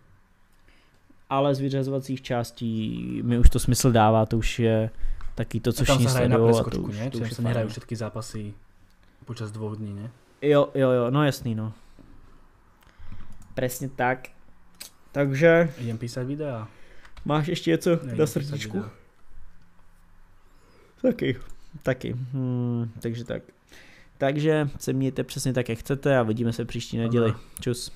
[1.31, 4.91] Ale z vyřazovacích částí mi už to smysl dává, to už je
[5.35, 6.55] taky to, co všichni sledují.
[6.61, 7.11] A to už, ne?
[7.11, 8.55] to už se nehrají všetky zápasy
[9.25, 10.11] počas dvou dní, ne?
[10.43, 11.73] Jo, jo, jo, no jasný, no.
[13.55, 14.29] Presně tak.
[15.13, 15.73] Takže...
[15.79, 16.69] Idem písať videa.
[17.25, 18.85] Máš ještě něco ne, na srdíčku?
[21.03, 21.37] Taky,
[21.83, 22.13] taky.
[22.13, 23.43] Hmm, takže tak.
[24.19, 27.35] Takže se mějte přesně tak, jak chcete a vidíme se příští neděli.
[27.61, 27.93] Čus.